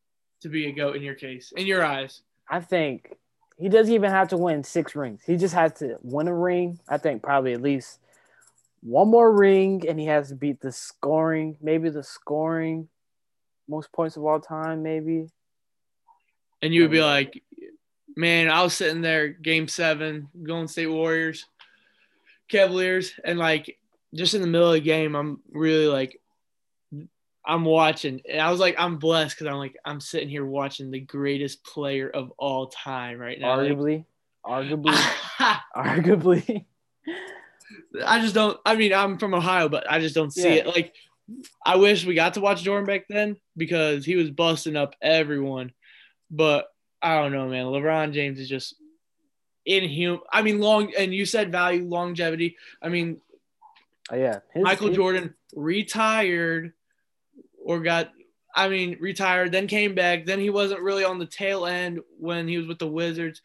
to 0.40 0.48
be 0.48 0.66
a 0.66 0.72
GOAT 0.72 0.96
in 0.96 1.02
your 1.02 1.14
case, 1.14 1.52
in 1.56 1.66
your 1.66 1.84
eyes? 1.84 2.22
I 2.48 2.60
think 2.60 3.14
he 3.58 3.68
doesn't 3.68 3.92
even 3.92 4.10
have 4.10 4.28
to 4.28 4.38
win 4.38 4.64
six 4.64 4.94
rings. 4.94 5.22
He 5.26 5.36
just 5.36 5.54
has 5.54 5.72
to 5.74 5.96
win 6.02 6.28
a 6.28 6.34
ring. 6.34 6.78
I 6.88 6.96
think 6.96 7.22
probably 7.22 7.52
at 7.52 7.60
least 7.60 7.98
one 8.80 9.08
more 9.08 9.30
ring, 9.30 9.84
and 9.86 9.98
he 9.98 10.06
has 10.06 10.28
to 10.28 10.36
beat 10.36 10.60
the 10.60 10.72
scoring, 10.72 11.58
maybe 11.60 11.90
the 11.90 12.04
scoring 12.04 12.88
most 13.68 13.92
points 13.92 14.16
of 14.16 14.24
all 14.24 14.40
time, 14.40 14.82
maybe. 14.82 15.28
And 16.62 16.74
you 16.74 16.82
would 16.82 16.90
be 16.90 17.00
um, 17.00 17.06
like, 17.06 17.42
man, 18.16 18.50
I 18.50 18.62
was 18.62 18.74
sitting 18.74 19.00
there, 19.00 19.28
game 19.28 19.68
seven, 19.68 20.28
Golden 20.42 20.68
State 20.68 20.86
Warriors, 20.86 21.46
Cavaliers, 22.48 23.12
and 23.24 23.38
like 23.38 23.78
just 24.14 24.34
in 24.34 24.40
the 24.40 24.46
middle 24.46 24.68
of 24.68 24.74
the 24.74 24.80
game, 24.80 25.14
I'm 25.14 25.40
really 25.52 25.86
like, 25.86 26.20
I'm 27.44 27.64
watching. 27.64 28.20
And 28.28 28.40
I 28.40 28.50
was 28.50 28.60
like, 28.60 28.74
I'm 28.78 28.96
blessed 28.96 29.36
because 29.36 29.46
I'm 29.46 29.58
like, 29.58 29.76
I'm 29.84 30.00
sitting 30.00 30.28
here 30.28 30.44
watching 30.44 30.90
the 30.90 31.00
greatest 31.00 31.64
player 31.64 32.10
of 32.10 32.32
all 32.36 32.66
time 32.66 33.18
right 33.18 33.38
now. 33.40 33.56
Arguably, 33.56 34.04
like, 34.44 34.66
arguably, 34.66 35.60
arguably. 35.76 36.64
I 38.04 38.20
just 38.20 38.34
don't. 38.34 38.58
I 38.64 38.76
mean, 38.76 38.92
I'm 38.92 39.18
from 39.18 39.34
Ohio, 39.34 39.68
but 39.68 39.90
I 39.90 40.00
just 40.00 40.14
don't 40.14 40.32
see 40.32 40.56
yeah. 40.56 40.62
it. 40.62 40.66
Like, 40.66 40.94
I 41.64 41.76
wish 41.76 42.06
we 42.06 42.14
got 42.14 42.34
to 42.34 42.40
watch 42.40 42.62
Jordan 42.62 42.86
back 42.86 43.04
then 43.08 43.36
because 43.56 44.04
he 44.04 44.16
was 44.16 44.30
busting 44.30 44.76
up 44.76 44.94
everyone. 45.02 45.72
But 46.30 46.68
I 47.02 47.20
don't 47.20 47.32
know, 47.32 47.48
man. 47.48 47.66
LeBron 47.66 48.12
James 48.12 48.38
is 48.38 48.48
just 48.48 48.74
inhuman. 49.66 50.20
I 50.32 50.42
mean, 50.42 50.60
long. 50.60 50.92
And 50.98 51.14
you 51.14 51.24
said 51.26 51.52
value, 51.52 51.84
longevity. 51.84 52.56
I 52.82 52.88
mean, 52.88 53.20
Oh, 54.10 54.16
yeah. 54.16 54.40
His, 54.54 54.64
Michael 54.64 54.90
Jordan 54.90 55.34
retired 55.54 56.72
or 57.62 57.80
got, 57.80 58.10
I 58.54 58.68
mean, 58.68 58.96
retired, 59.00 59.52
then 59.52 59.66
came 59.66 59.94
back. 59.94 60.24
Then 60.24 60.40
he 60.40 60.50
wasn't 60.50 60.80
really 60.80 61.04
on 61.04 61.18
the 61.18 61.26
tail 61.26 61.66
end 61.66 62.00
when 62.18 62.48
he 62.48 62.58
was 62.58 62.66
with 62.66 62.78
the 62.78 62.86
Wizards. 62.86 63.42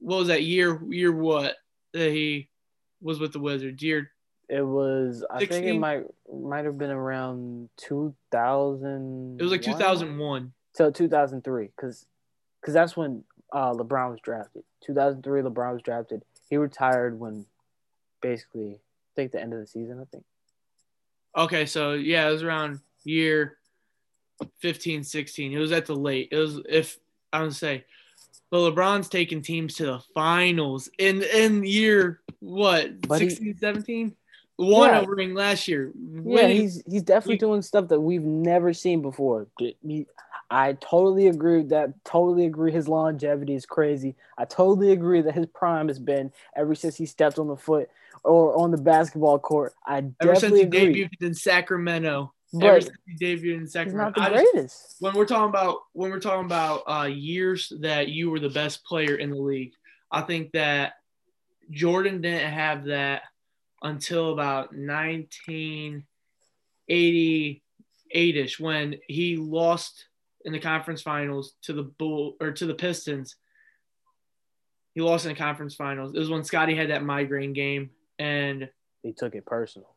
What 0.00 0.18
was 0.18 0.28
that 0.28 0.42
year? 0.42 0.80
Year 0.90 1.12
what 1.12 1.56
that 1.94 2.10
he 2.10 2.50
was 3.00 3.18
with 3.18 3.32
the 3.32 3.40
Wizards? 3.40 3.82
Year. 3.82 4.10
It 4.48 4.62
was. 4.62 5.24
I 5.30 5.40
16? 5.40 5.62
think 5.62 5.76
it 5.76 5.78
might 5.78 6.04
might 6.32 6.64
have 6.64 6.78
been 6.78 6.90
around 6.90 7.68
two 7.76 8.14
thousand. 8.30 9.40
It 9.40 9.42
was 9.42 9.52
like 9.52 9.62
two 9.62 9.74
thousand 9.74 10.18
one. 10.18 10.52
So 10.74 10.90
two 10.90 11.08
thousand 11.08 11.44
three, 11.44 11.68
because 11.76 12.06
because 12.60 12.74
that's 12.74 12.96
when 12.96 13.24
uh, 13.52 13.72
LeBron 13.72 14.10
was 14.10 14.20
drafted. 14.22 14.64
Two 14.84 14.94
thousand 14.94 15.22
three, 15.22 15.42
LeBron 15.42 15.74
was 15.74 15.82
drafted. 15.82 16.22
He 16.48 16.56
retired 16.56 17.18
when 17.18 17.44
basically 18.22 18.80
think 19.16 19.32
the 19.32 19.40
end 19.40 19.52
of 19.52 19.60
the 19.60 19.66
season, 19.66 20.00
I 20.00 20.04
think. 20.10 20.24
Okay, 21.36 21.66
so 21.66 21.92
yeah, 21.92 22.28
it 22.28 22.32
was 22.32 22.42
around 22.42 22.80
year 23.04 23.58
15, 24.60 25.04
16. 25.04 25.52
It 25.52 25.58
was 25.58 25.72
at 25.72 25.86
the 25.86 25.94
late. 25.94 26.28
It 26.30 26.36
was 26.36 26.60
if 26.68 26.98
I 27.32 27.42
would 27.42 27.54
say, 27.54 27.84
but 28.50 28.58
LeBron's 28.58 29.08
taking 29.08 29.42
teams 29.42 29.74
to 29.76 29.86
the 29.86 30.00
finals 30.14 30.88
in 30.98 31.22
in 31.22 31.64
year 31.64 32.20
what 32.40 33.00
but 33.02 33.18
16, 33.18 33.46
he, 33.46 33.54
17? 33.54 34.14
Won 34.58 34.90
yeah. 34.90 35.00
a 35.00 35.06
ring 35.06 35.34
last 35.34 35.68
year. 35.68 35.92
Yeah, 36.24 36.48
he's 36.48 36.82
he's 36.84 37.02
definitely 37.02 37.34
he, 37.34 37.38
doing 37.38 37.62
stuff 37.62 37.88
that 37.88 38.00
we've 38.00 38.24
never 38.24 38.72
seen 38.72 39.02
before. 39.02 39.46
I 40.50 40.72
totally 40.74 41.28
agree 41.28 41.58
with 41.58 41.68
that. 41.68 41.92
Totally 42.04 42.46
agree. 42.46 42.72
His 42.72 42.88
longevity 42.88 43.54
is 43.54 43.66
crazy. 43.66 44.16
I 44.36 44.46
totally 44.46 44.90
agree 44.90 45.20
that 45.20 45.34
his 45.34 45.46
prime 45.46 45.86
has 45.86 46.00
been 46.00 46.32
ever 46.56 46.74
since 46.74 46.96
he 46.96 47.06
stepped 47.06 47.38
on 47.38 47.46
the 47.46 47.56
foot 47.56 47.88
or 48.24 48.56
on 48.58 48.72
the 48.72 48.78
basketball 48.78 49.38
court. 49.38 49.74
I 49.86 50.04
ever 50.20 50.34
since 50.34 50.56
he 50.56 50.62
agree. 50.62 51.04
debuted 51.04 51.22
in 51.24 51.34
Sacramento. 51.34 52.32
But 52.52 52.64
ever 52.64 52.80
since 52.80 52.96
he 53.06 53.24
debuted 53.24 53.58
in 53.58 53.68
Sacramento. 53.68 54.20
Not 54.20 54.30
the 54.30 54.36
greatest. 54.36 54.82
Just, 54.86 54.96
when 54.98 55.14
we're 55.14 55.26
talking 55.26 55.50
about 55.50 55.82
when 55.92 56.10
we're 56.10 56.18
talking 56.18 56.46
about 56.46 56.82
uh, 56.88 57.04
years 57.04 57.72
that 57.80 58.08
you 58.08 58.30
were 58.30 58.40
the 58.40 58.50
best 58.50 58.84
player 58.84 59.14
in 59.14 59.30
the 59.30 59.36
league, 59.36 59.74
I 60.10 60.22
think 60.22 60.50
that 60.52 60.94
Jordan 61.70 62.22
didn't 62.22 62.50
have 62.50 62.86
that 62.86 63.22
until 63.82 64.32
about 64.32 64.74
1988ish 64.74 66.02
when 68.60 68.96
he 69.06 69.36
lost 69.36 70.06
in 70.44 70.52
the 70.52 70.58
conference 70.58 71.02
finals 71.02 71.54
to 71.62 71.72
the 71.72 71.82
Bull 71.82 72.36
or 72.40 72.52
to 72.52 72.66
the 72.66 72.74
Pistons. 72.74 73.36
He 74.94 75.00
lost 75.00 75.26
in 75.26 75.32
the 75.32 75.38
conference 75.38 75.74
finals. 75.74 76.14
It 76.14 76.18
was 76.18 76.30
when 76.30 76.44
Scottie 76.44 76.74
had 76.74 76.90
that 76.90 77.04
migraine 77.04 77.52
game 77.52 77.90
and 78.18 78.68
he 79.02 79.12
took 79.12 79.34
it 79.34 79.46
personal. 79.46 79.94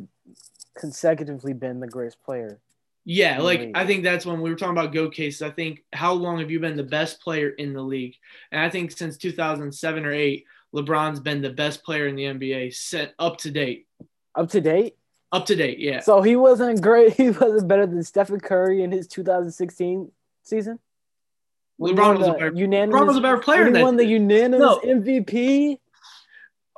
consecutively 0.77 1.53
been 1.53 1.79
the 1.79 1.87
greatest 1.87 2.21
player? 2.23 2.59
Yeah, 3.05 3.41
like 3.41 3.71
I 3.75 3.85
think 3.85 4.03
that's 4.03 4.25
when 4.25 4.39
we 4.41 4.49
were 4.49 4.55
talking 4.55 4.77
about 4.77 4.93
go 4.93 5.09
cases. 5.09 5.41
I 5.41 5.49
think 5.49 5.83
how 5.91 6.13
long 6.13 6.39
have 6.39 6.49
you 6.49 6.59
been 6.59 6.77
the 6.77 6.83
best 6.83 7.19
player 7.21 7.49
in 7.49 7.73
the 7.73 7.81
league? 7.81 8.15
And 8.51 8.61
I 8.61 8.69
think 8.69 8.91
since 8.91 9.17
2007 9.17 10.05
or 10.05 10.11
8, 10.13 10.45
LeBron's 10.73 11.19
been 11.19 11.41
the 11.41 11.49
best 11.49 11.83
player 11.83 12.07
in 12.07 12.15
the 12.15 12.23
NBA 12.23 12.73
set 12.73 13.13
up 13.19 13.37
to 13.39 13.51
date. 13.51 13.87
Up 14.35 14.49
to 14.51 14.61
date? 14.61 14.95
Up 15.33 15.45
to 15.47 15.55
date, 15.55 15.79
yeah. 15.79 15.99
So 15.99 16.21
he 16.21 16.35
wasn't 16.35 16.81
great. 16.81 17.13
He 17.17 17.29
wasn't 17.31 17.67
better 17.67 17.85
than 17.85 18.03
Stephen 18.03 18.39
Curry 18.39 18.83
in 18.83 18.91
his 18.91 19.07
2016 19.07 20.09
season. 20.43 20.79
When 21.77 21.95
he 21.95 21.99
LeBron 22.01 22.19
was 22.19 22.27
a 22.27 22.31
better- 22.33 22.53
unanimous, 22.53 23.01
LeBron 23.01 23.07
was 23.07 23.17
a 23.17 23.21
better 23.21 23.37
player 23.39 23.65
he 23.75 23.81
won 23.83 23.97
the 23.97 24.05
unanimous 24.05 24.59
No. 24.61 24.79
MVP. 24.79 25.77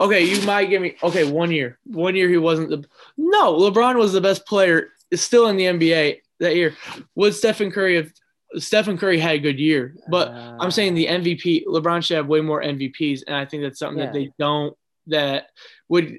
Okay, 0.01 0.23
you 0.23 0.41
might 0.45 0.65
give 0.69 0.81
me 0.81 0.95
okay, 1.03 1.29
one 1.29 1.51
year. 1.51 1.77
One 1.85 2.15
year 2.15 2.27
he 2.29 2.37
wasn't 2.37 2.69
the 2.69 2.83
No, 3.15 3.53
LeBron 3.53 3.95
was 3.97 4.11
the 4.11 4.21
best 4.21 4.45
player 4.45 4.89
is 5.11 5.21
still 5.21 5.47
in 5.47 5.57
the 5.57 5.65
NBA 5.65 6.19
that 6.39 6.55
year. 6.55 6.75
Would 7.15 7.33
Stephen 7.33 7.71
Curry 7.71 7.95
have 7.97 8.11
Stephen 8.57 8.97
Curry 8.97 9.19
had 9.19 9.35
a 9.35 9.39
good 9.39 9.59
year, 9.59 9.95
but 10.09 10.29
I'm 10.29 10.71
saying 10.71 10.93
the 10.93 11.07
MVP 11.07 11.65
LeBron 11.65 12.03
should 12.03 12.15
have 12.17 12.27
way 12.27 12.41
more 12.41 12.61
MVPs 12.61 13.21
and 13.27 13.35
I 13.35 13.45
think 13.45 13.63
that's 13.63 13.79
something 13.79 13.99
Yeah. 13.99 14.05
that 14.07 14.13
they 14.13 14.31
don't 14.39 14.75
that 15.07 15.47
would 15.89 16.17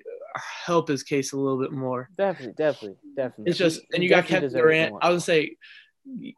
help 0.67 0.89
his 0.89 1.03
case 1.03 1.33
a 1.33 1.37
little 1.39 1.59
bit 1.59 1.73
more. 1.73 2.11
definitely, 2.19 2.55
definitely, 2.59 2.99
definitely. 3.17 3.51
It's 3.51 3.59
just 3.59 3.81
and 3.95 4.03
you 4.03 4.09
got 4.11 4.27
Kevin 4.27 4.53
Durant. 4.53 4.95
I 5.01 5.11
would 5.11 5.23
say 5.23 5.57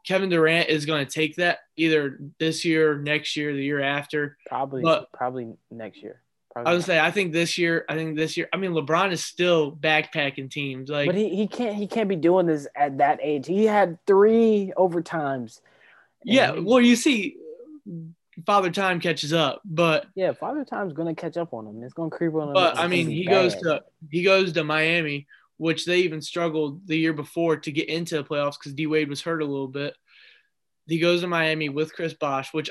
Kevin 0.06 0.28
Durant 0.30 0.68
is 0.68 0.86
going 0.86 1.04
to 1.04 1.10
take 1.12 1.36
that 1.36 1.58
either 1.76 2.20
this 2.38 2.64
year, 2.64 2.98
next 2.98 3.36
year, 3.36 3.52
the 3.52 3.62
year 3.64 3.80
after. 3.82 4.36
probably, 4.46 4.82
but- 4.82 5.10
probably 5.12 5.52
next 5.70 5.98
year. 6.02 6.22
I 6.50 6.62
Probably 6.62 6.74
would 6.76 6.84
say 6.84 6.98
I 6.98 7.10
think 7.10 7.32
this 7.32 7.58
year, 7.58 7.84
I 7.88 7.94
think 7.94 8.16
this 8.16 8.36
year. 8.36 8.48
I 8.52 8.56
mean, 8.56 8.72
LeBron 8.72 9.12
is 9.12 9.24
still 9.24 9.70
backpacking 9.76 10.50
teams. 10.50 10.88
Like 10.90 11.06
but 11.06 11.14
he, 11.14 11.34
he 11.36 11.46
can't 11.46 11.76
he 11.76 11.86
can't 11.86 12.08
be 12.08 12.16
doing 12.16 12.46
this 12.46 12.66
at 12.74 12.98
that 12.98 13.20
age. 13.22 13.46
He 13.46 13.64
had 13.66 13.98
three 14.06 14.72
overtimes. 14.76 15.60
Yeah, 16.24 16.54
he- 16.54 16.60
well, 16.60 16.80
you 16.80 16.96
see, 16.96 17.36
Father 18.46 18.70
Time 18.70 18.98
catches 19.00 19.32
up, 19.32 19.60
but 19.64 20.06
yeah, 20.14 20.32
Father 20.32 20.64
Time's 20.64 20.92
gonna 20.94 21.14
catch 21.14 21.36
up 21.36 21.52
on 21.52 21.66
him. 21.66 21.82
It's 21.82 21.94
gonna 21.94 22.10
creep 22.10 22.34
on 22.34 22.48
him. 22.48 22.54
but 22.54 22.78
I 22.78 22.86
mean, 22.88 23.08
he 23.08 23.24
goes 23.24 23.54
to 23.56 23.82
he 24.10 24.22
goes 24.22 24.52
to 24.54 24.64
Miami, 24.64 25.26
which 25.58 25.84
they 25.84 25.98
even 25.98 26.22
struggled 26.22 26.86
the 26.86 26.96
year 26.96 27.12
before 27.12 27.58
to 27.58 27.70
get 27.70 27.88
into 27.88 28.16
the 28.16 28.24
playoffs 28.24 28.58
because 28.58 28.74
D 28.74 28.86
Wade 28.86 29.08
was 29.08 29.20
hurt 29.20 29.42
a 29.42 29.46
little 29.46 29.68
bit. 29.68 29.94
He 30.86 30.98
goes 30.98 31.20
to 31.20 31.26
Miami 31.26 31.68
with 31.68 31.94
Chris 31.94 32.14
Bosh, 32.14 32.54
which 32.54 32.70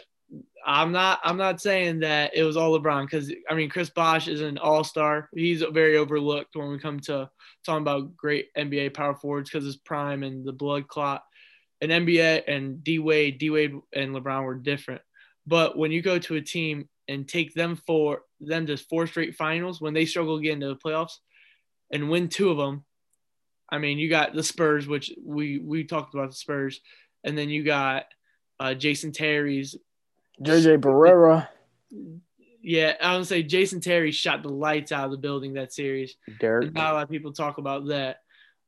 I'm 0.70 0.92
not 0.92 1.22
I'm 1.24 1.38
not 1.38 1.62
saying 1.62 2.00
that 2.00 2.36
it 2.36 2.44
was 2.44 2.58
all 2.58 2.78
LeBron 2.78 3.06
because 3.06 3.34
I 3.50 3.56
mean 3.56 3.70
Chris 3.70 3.90
Bosh 3.90 4.28
is 4.28 4.42
an 4.42 4.58
all 4.58 4.84
star. 4.84 5.30
He's 5.34 5.62
very 5.62 5.96
overlooked 5.96 6.58
when 6.58 6.70
we 6.70 6.78
come 6.78 7.00
to 7.02 7.30
talking 7.66 7.84
about 7.84 8.18
great 8.18 8.48
NBA 8.56 8.94
power 8.94 9.16
forwards 9.16 9.50
because 9.50 9.64
his 9.64 9.78
prime 9.78 10.24
and 10.24 10.46
the 10.46 10.52
blood 10.52 10.90
clot. 10.90 11.24
And 11.80 11.90
NBA 11.90 12.44
and 12.48 12.84
D 12.84 13.00
Wade, 13.00 13.38
D 13.38 13.50
Wade 13.50 13.76
and 13.94 14.14
LeBron 14.14 14.44
were 14.44 14.56
different. 14.56 15.02
But 15.46 15.78
when 15.78 15.92
you 15.92 16.02
go 16.02 16.20
to 16.20 16.36
a 16.36 16.42
team 16.42 16.90
and 17.08 17.26
take 17.26 17.54
them 17.54 17.78
for 17.88 18.24
them 18.42 18.66
to 18.68 18.76
four 18.76 19.08
straight 19.08 19.36
finals 19.36 19.80
when 19.80 19.94
they 19.94 20.06
struggle 20.06 20.38
to 20.38 20.44
get 20.44 20.54
into 20.54 20.68
the 20.68 20.76
playoffs 20.76 21.14
and 21.92 22.10
win 22.10 22.28
two 22.28 22.50
of 22.50 22.58
them, 22.58 22.84
I 23.70 23.78
mean, 23.78 24.00
you 24.00 24.10
got 24.10 24.34
the 24.34 24.44
Spurs, 24.44 24.86
which 24.86 25.14
we 25.24 25.60
we 25.60 25.86
talked 25.86 26.14
about 26.14 26.30
the 26.30 26.36
Spurs, 26.36 26.82
and 27.24 27.38
then 27.38 27.50
you 27.50 27.64
got 27.64 28.06
uh, 28.60 28.74
Jason 28.74 29.14
Terry's. 29.14 29.78
JJ 30.42 30.80
Barea, 30.80 31.48
Yeah, 32.62 32.94
I 33.02 33.18
would 33.18 33.28
say 33.28 33.44
Jason 33.44 33.80
Terry 33.80 34.12
shot 34.12 34.44
the 34.44 34.50
lights 34.50 34.92
out 34.92 35.06
of 35.06 35.12
the 35.12 35.18
building 35.18 35.54
that 35.54 35.74
series. 35.74 36.16
And 36.66 36.74
not 36.74 36.92
a 36.92 36.94
lot 36.96 37.04
of 37.04 37.10
people 37.10 37.34
talk 37.34 37.58
about 37.58 37.88
that. 37.88 38.18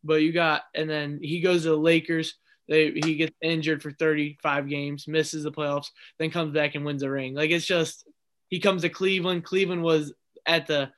But 0.04 0.22
you 0.22 0.32
got, 0.32 0.64
and 0.74 0.90
then 0.90 1.20
he 1.22 1.42
goes 1.42 1.64
to 1.64 1.70
the 1.70 1.76
Lakers. 1.76 2.36
They, 2.70 2.92
he 2.92 3.16
gets 3.16 3.36
injured 3.42 3.82
for 3.82 3.92
35 3.92 4.70
games, 4.70 5.08
misses 5.08 5.44
the 5.44 5.52
playoffs, 5.52 5.88
then 6.20 6.32
comes 6.32 6.54
back 6.54 6.76
and 6.76 6.86
wins 6.86 7.04
a 7.04 7.10
ring. 7.10 7.34
Like 7.34 7.52
it's 7.52 7.66
just 7.66 8.08
he 8.48 8.60
comes 8.60 8.84
to 8.84 8.90
Cleveland. 8.90 9.44
Cleveland 9.44 9.84
was 9.84 10.14
at 10.46 10.68
the 10.68 10.92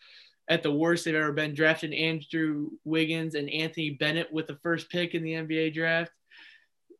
at 0.49 0.63
the 0.63 0.71
worst 0.71 1.05
they've 1.05 1.15
ever 1.15 1.31
been. 1.31 1.53
Drafted 1.53 1.93
Andrew 1.93 2.71
Wiggins 2.83 3.35
and 3.35 3.49
Anthony 3.49 3.91
Bennett 3.91 4.31
with 4.33 4.47
the 4.47 4.59
first 4.61 4.89
pick 4.89 5.15
in 5.15 5.23
the 5.23 5.33
NBA 5.33 5.73
draft, 5.73 6.11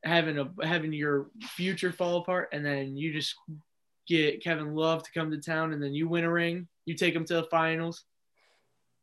having 0.04 0.38
a 0.39 0.49
having 0.66 0.93
your 0.93 1.28
future 1.56 1.91
fall 1.91 2.18
apart, 2.18 2.49
and 2.54 2.66
then 2.66 2.97
you 2.97 3.14
just 3.14 3.36
get 4.08 4.43
Kevin 4.43 4.76
Love 4.76 5.04
to 5.04 5.12
come 5.12 5.32
to 5.32 5.38
town, 5.38 5.74
and 5.74 5.82
then 5.82 5.93
you 5.93 6.08
win 6.08 6.24
a 6.24 6.32
ring. 6.32 6.68
You 6.86 6.95
take 6.95 7.16
him 7.16 7.26
to 7.26 7.36
the 7.36 7.43
finals. 7.43 8.04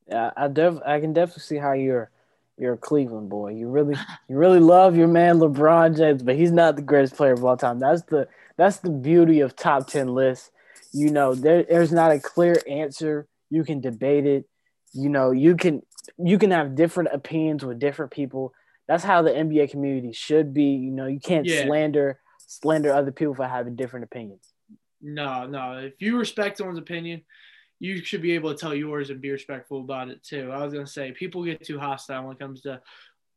Yeah, 0.06 0.30
I 0.36 0.48
def 0.48 0.78
I 0.84 1.00
can 1.00 1.12
definitely 1.12 1.42
see 1.42 1.56
how 1.56 1.72
you're 1.72 2.10
you're 2.58 2.74
a 2.74 2.78
Cleveland 2.78 3.28
boy. 3.28 3.52
You 3.52 3.68
really 3.68 3.96
you 4.28 4.36
really 4.36 4.60
love 4.60 4.96
your 4.96 5.08
man 5.08 5.38
LeBron 5.38 5.96
James, 5.96 6.22
but 6.22 6.36
he's 6.36 6.52
not 6.52 6.76
the 6.76 6.82
greatest 6.82 7.16
player 7.16 7.32
of 7.32 7.44
all 7.44 7.56
time. 7.56 7.78
That's 7.78 8.02
the 8.02 8.28
that's 8.56 8.78
the 8.78 8.90
beauty 8.90 9.40
of 9.40 9.54
top 9.54 9.86
ten 9.86 10.08
lists. 10.08 10.50
You 10.92 11.10
know, 11.10 11.34
there, 11.34 11.62
there's 11.64 11.92
not 11.92 12.12
a 12.12 12.18
clear 12.18 12.56
answer. 12.66 13.28
You 13.50 13.62
can 13.62 13.80
debate 13.80 14.26
it. 14.26 14.46
You 14.92 15.08
know, 15.08 15.30
you 15.30 15.56
can 15.56 15.82
you 16.16 16.38
can 16.38 16.50
have 16.50 16.74
different 16.74 17.10
opinions 17.12 17.64
with 17.64 17.78
different 17.78 18.10
people. 18.10 18.54
That's 18.88 19.04
how 19.04 19.22
the 19.22 19.30
NBA 19.30 19.70
community 19.70 20.12
should 20.12 20.52
be. 20.54 20.64
You 20.64 20.90
know, 20.90 21.06
you 21.06 21.20
can't 21.20 21.46
Yeah. 21.46 21.64
slander 21.64 22.20
slander 22.50 22.92
other 22.94 23.12
people 23.12 23.34
for 23.34 23.46
having 23.46 23.76
different 23.76 24.04
opinions. 24.04 24.54
No, 25.02 25.46
no. 25.46 25.74
If 25.78 26.00
you 26.00 26.18
respect 26.18 26.56
someone's 26.56 26.78
opinion, 26.78 27.22
you 27.78 27.98
should 28.02 28.22
be 28.22 28.32
able 28.32 28.52
to 28.52 28.58
tell 28.58 28.74
yours 28.74 29.10
and 29.10 29.20
be 29.20 29.30
respectful 29.30 29.80
about 29.80 30.08
it 30.08 30.24
too. 30.24 30.50
I 30.50 30.64
was 30.64 30.72
gonna 30.72 30.86
say 30.86 31.12
people 31.12 31.44
get 31.44 31.62
too 31.62 31.78
hostile 31.78 32.24
when 32.24 32.36
it 32.36 32.38
comes 32.40 32.62
to 32.62 32.80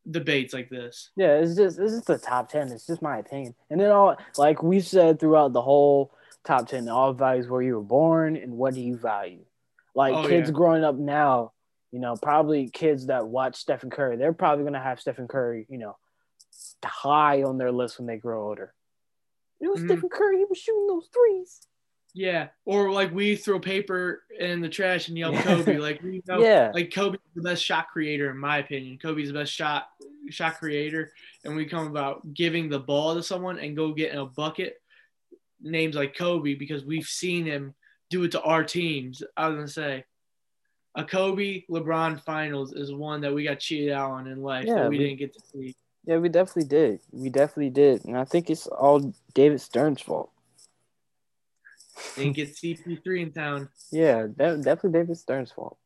debates 0.10 0.54
like 0.54 0.70
this. 0.70 1.12
Yeah, 1.16 1.36
it's 1.36 1.56
just 1.56 1.78
it's 1.78 1.92
just 1.94 2.08
the 2.08 2.18
top 2.18 2.50
ten. 2.50 2.72
It's 2.72 2.88
just 2.88 3.02
my 3.02 3.18
opinion. 3.20 3.54
And 3.70 3.80
then 3.80 3.92
all 3.92 4.16
like 4.38 4.64
we 4.64 4.80
said 4.80 5.20
throughout 5.20 5.54
the 5.54 5.62
whole 5.62 6.14
top 6.44 6.68
ten, 6.68 6.88
all 6.90 7.14
values 7.14 7.48
where 7.50 7.62
you 7.62 7.76
were 7.76 7.84
born 7.84 8.36
and 8.38 8.54
what 8.54 8.74
do 8.74 8.82
you 8.82 8.98
value. 8.98 9.46
Like 9.94 10.16
Oh, 10.16 10.28
kids 10.28 10.50
yeah. 10.50 10.56
growing 10.56 10.84
up 10.84 10.96
now, 10.96 11.52
you 11.92 12.00
know, 12.00 12.16
probably 12.16 12.70
kids 12.70 13.08
that 13.08 13.28
watch 13.28 13.56
Stephen 13.56 13.90
Curry, 13.90 14.18
they're 14.18 14.34
probably 14.34 14.64
gonna 14.64 14.82
have 14.82 15.00
Stephen 15.02 15.28
Curry, 15.28 15.66
you 15.70 15.78
know, 15.78 15.98
high 16.84 17.44
on 17.44 17.58
their 17.58 17.72
list 17.72 18.00
when 18.00 18.08
they 18.08 18.18
grow 18.18 18.48
older. 18.48 18.74
It 19.60 19.68
was 19.68 19.82
Mhm. 19.82 19.86
Stephen 19.86 20.10
Curry, 20.10 20.38
he 20.40 20.46
was 20.46 20.58
shooting 20.58 20.88
those 20.88 21.08
threes. 21.14 21.68
Yeah, 22.14 22.50
or 22.66 22.92
like 22.92 23.12
we 23.14 23.36
throw 23.38 23.60
paper 23.60 24.24
in 24.38 24.60
the 24.60 24.68
trash 24.68 25.08
and 25.08 25.18
yell 25.18 25.34
Kobe. 25.34 25.78
Like 25.82 26.02
we 26.02 26.22
know, 26.28 26.40
Yeah. 26.40 26.72
like 26.74 26.94
Kobe's 26.94 27.20
the 27.36 27.42
best 27.42 27.64
shot 27.64 27.88
creator 27.90 28.30
in 28.30 28.38
my 28.38 28.58
opinion. 28.58 28.98
Kobe's 28.98 29.30
the 29.30 29.34
best 29.34 29.54
shot 29.54 29.88
shot 30.30 30.58
creator, 30.60 31.14
and 31.44 31.56
we 31.56 31.66
come 31.66 31.88
about 31.88 32.34
giving 32.34 32.70
the 32.70 32.80
ball 32.80 33.16
to 33.16 33.24
someone 33.24 33.60
and 33.60 33.76
go 33.76 33.94
get 33.94 34.12
in 34.12 34.18
a 34.18 34.26
bucket. 34.26 34.82
Names 35.62 35.96
like 35.96 36.16
Kobe 36.16 36.56
because 36.56 36.84
we've 36.84 37.06
seen 37.06 37.46
him 37.46 37.76
do 38.10 38.24
it 38.24 38.32
to 38.32 38.42
our 38.42 38.64
teams. 38.64 39.24
I 39.38 39.48
was 39.48 39.56
gonna 39.56 39.68
say. 39.68 40.06
A 40.96 41.06
Kobe 41.06 41.64
LeBron 41.70 42.22
finals 42.24 42.74
is 42.74 42.94
one 42.94 43.22
that 43.22 43.34
we 43.34 43.44
got 43.46 43.60
cheated 43.60 43.92
out 43.94 44.12
on 44.12 44.28
in 44.28 44.42
life 44.42 44.66
Yeah, 44.66 44.76
that 44.76 44.90
we 44.90 44.98
we- 44.98 45.04
didn't 45.06 45.20
get 45.20 45.34
to 45.34 45.40
see. 45.52 45.76
Yeah, 46.06 46.18
we 46.18 46.30
definitely 46.30 46.64
did. 46.68 47.00
We 47.12 47.30
definitely 47.30 47.70
did. 47.70 48.06
And 48.06 48.18
I 48.18 48.26
think 48.26 48.50
it's 48.50 48.66
all 48.66 49.14
David 49.36 49.62
Stern's 49.62 50.02
fault. 50.02 50.32
Didn't 52.16 52.34
get 52.34 52.50
CP3 52.56 53.22
in 53.22 53.32
town. 53.32 53.70
Yeah, 53.92 54.28
that, 54.38 54.64
definitely 54.64 55.00
David 55.00 55.18
Stern's 55.18 55.52
fault. 55.52 55.78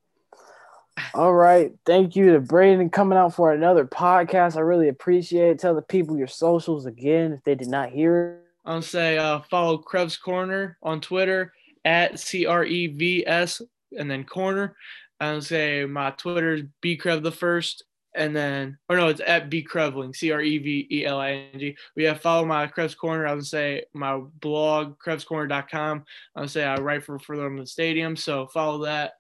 All 1.14 1.34
right. 1.34 1.74
Thank 1.86 2.16
you 2.16 2.32
to 2.32 2.40
Brayden 2.40 2.90
coming 2.92 3.18
out 3.18 3.36
for 3.36 3.52
another 3.52 3.86
podcast. 3.86 4.56
I 4.56 4.62
really 4.62 4.88
appreciate 4.88 5.50
it. 5.50 5.60
Tell 5.60 5.76
the 5.76 5.82
people 5.82 6.18
your 6.18 6.28
socials 6.28 6.86
again 6.86 7.34
if 7.34 7.44
they 7.44 7.56
did 7.56 7.68
not 7.68 7.90
hear 7.90 8.40
it. 8.40 8.42
I'll 8.66 8.82
say 8.82 9.18
uh, 9.18 9.42
follow 9.42 9.78
Crevs 9.78 10.20
Corner 10.20 10.78
on 10.82 11.02
Twitter 11.02 11.52
at 11.84 12.18
C 12.20 12.46
R 12.46 12.64
E 12.64 12.88
V 12.88 13.28
S 13.28 13.62
and 13.98 14.10
then 14.10 14.24
corner. 14.24 14.76
I'll 15.20 15.42
say 15.42 15.86
my 15.86 16.12
Twitter 16.12 16.54
is 16.54 16.64
bcrev 16.84 17.24
the 17.24 17.32
first 17.32 17.84
and 18.16 18.36
then 18.36 18.78
or 18.90 18.96
no, 18.96 19.08
it's 19.08 19.22
at 19.26 19.50
bcreveling 19.50 20.16
C 20.16 20.32
R 20.32 20.42
E 20.42 20.58
V 20.58 20.88
E 20.90 21.06
L 21.06 21.20
I 21.20 21.50
N 21.54 21.60
G. 21.60 21.78
We 21.96 22.04
have 22.06 22.22
follow 22.22 22.46
my 22.46 22.68
Crevs 22.68 22.98
Corner. 22.98 23.28
I 23.28 23.34
would 23.34 23.46
say 23.46 23.84
my 23.94 24.20
blog 24.40 24.98
crevscorner.com. 25.00 26.06
I 26.36 26.42
would 26.42 26.50
say 26.50 26.64
I 26.64 26.76
write 26.76 27.04
for 27.04 27.20
them 27.38 27.58
the 27.58 27.68
stadium, 27.68 28.16
so 28.16 28.48
follow 28.48 28.86
that. 28.86 29.14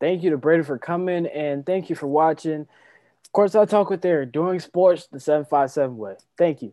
Thank 0.00 0.22
you 0.22 0.30
to 0.30 0.38
Brayden 0.38 0.64
for 0.64 0.78
coming 0.78 1.26
and 1.26 1.64
thank 1.64 1.90
you 1.90 1.96
for 1.96 2.06
watching. 2.06 2.62
Of 2.62 3.32
course, 3.32 3.54
I'll 3.54 3.66
talk 3.66 3.90
with 3.90 4.04
Eric 4.04 4.32
doing 4.32 4.58
sports 4.60 5.06
the 5.10 5.20
757 5.20 5.96
way. 5.96 6.16
Thank 6.38 6.62
you. 6.62 6.72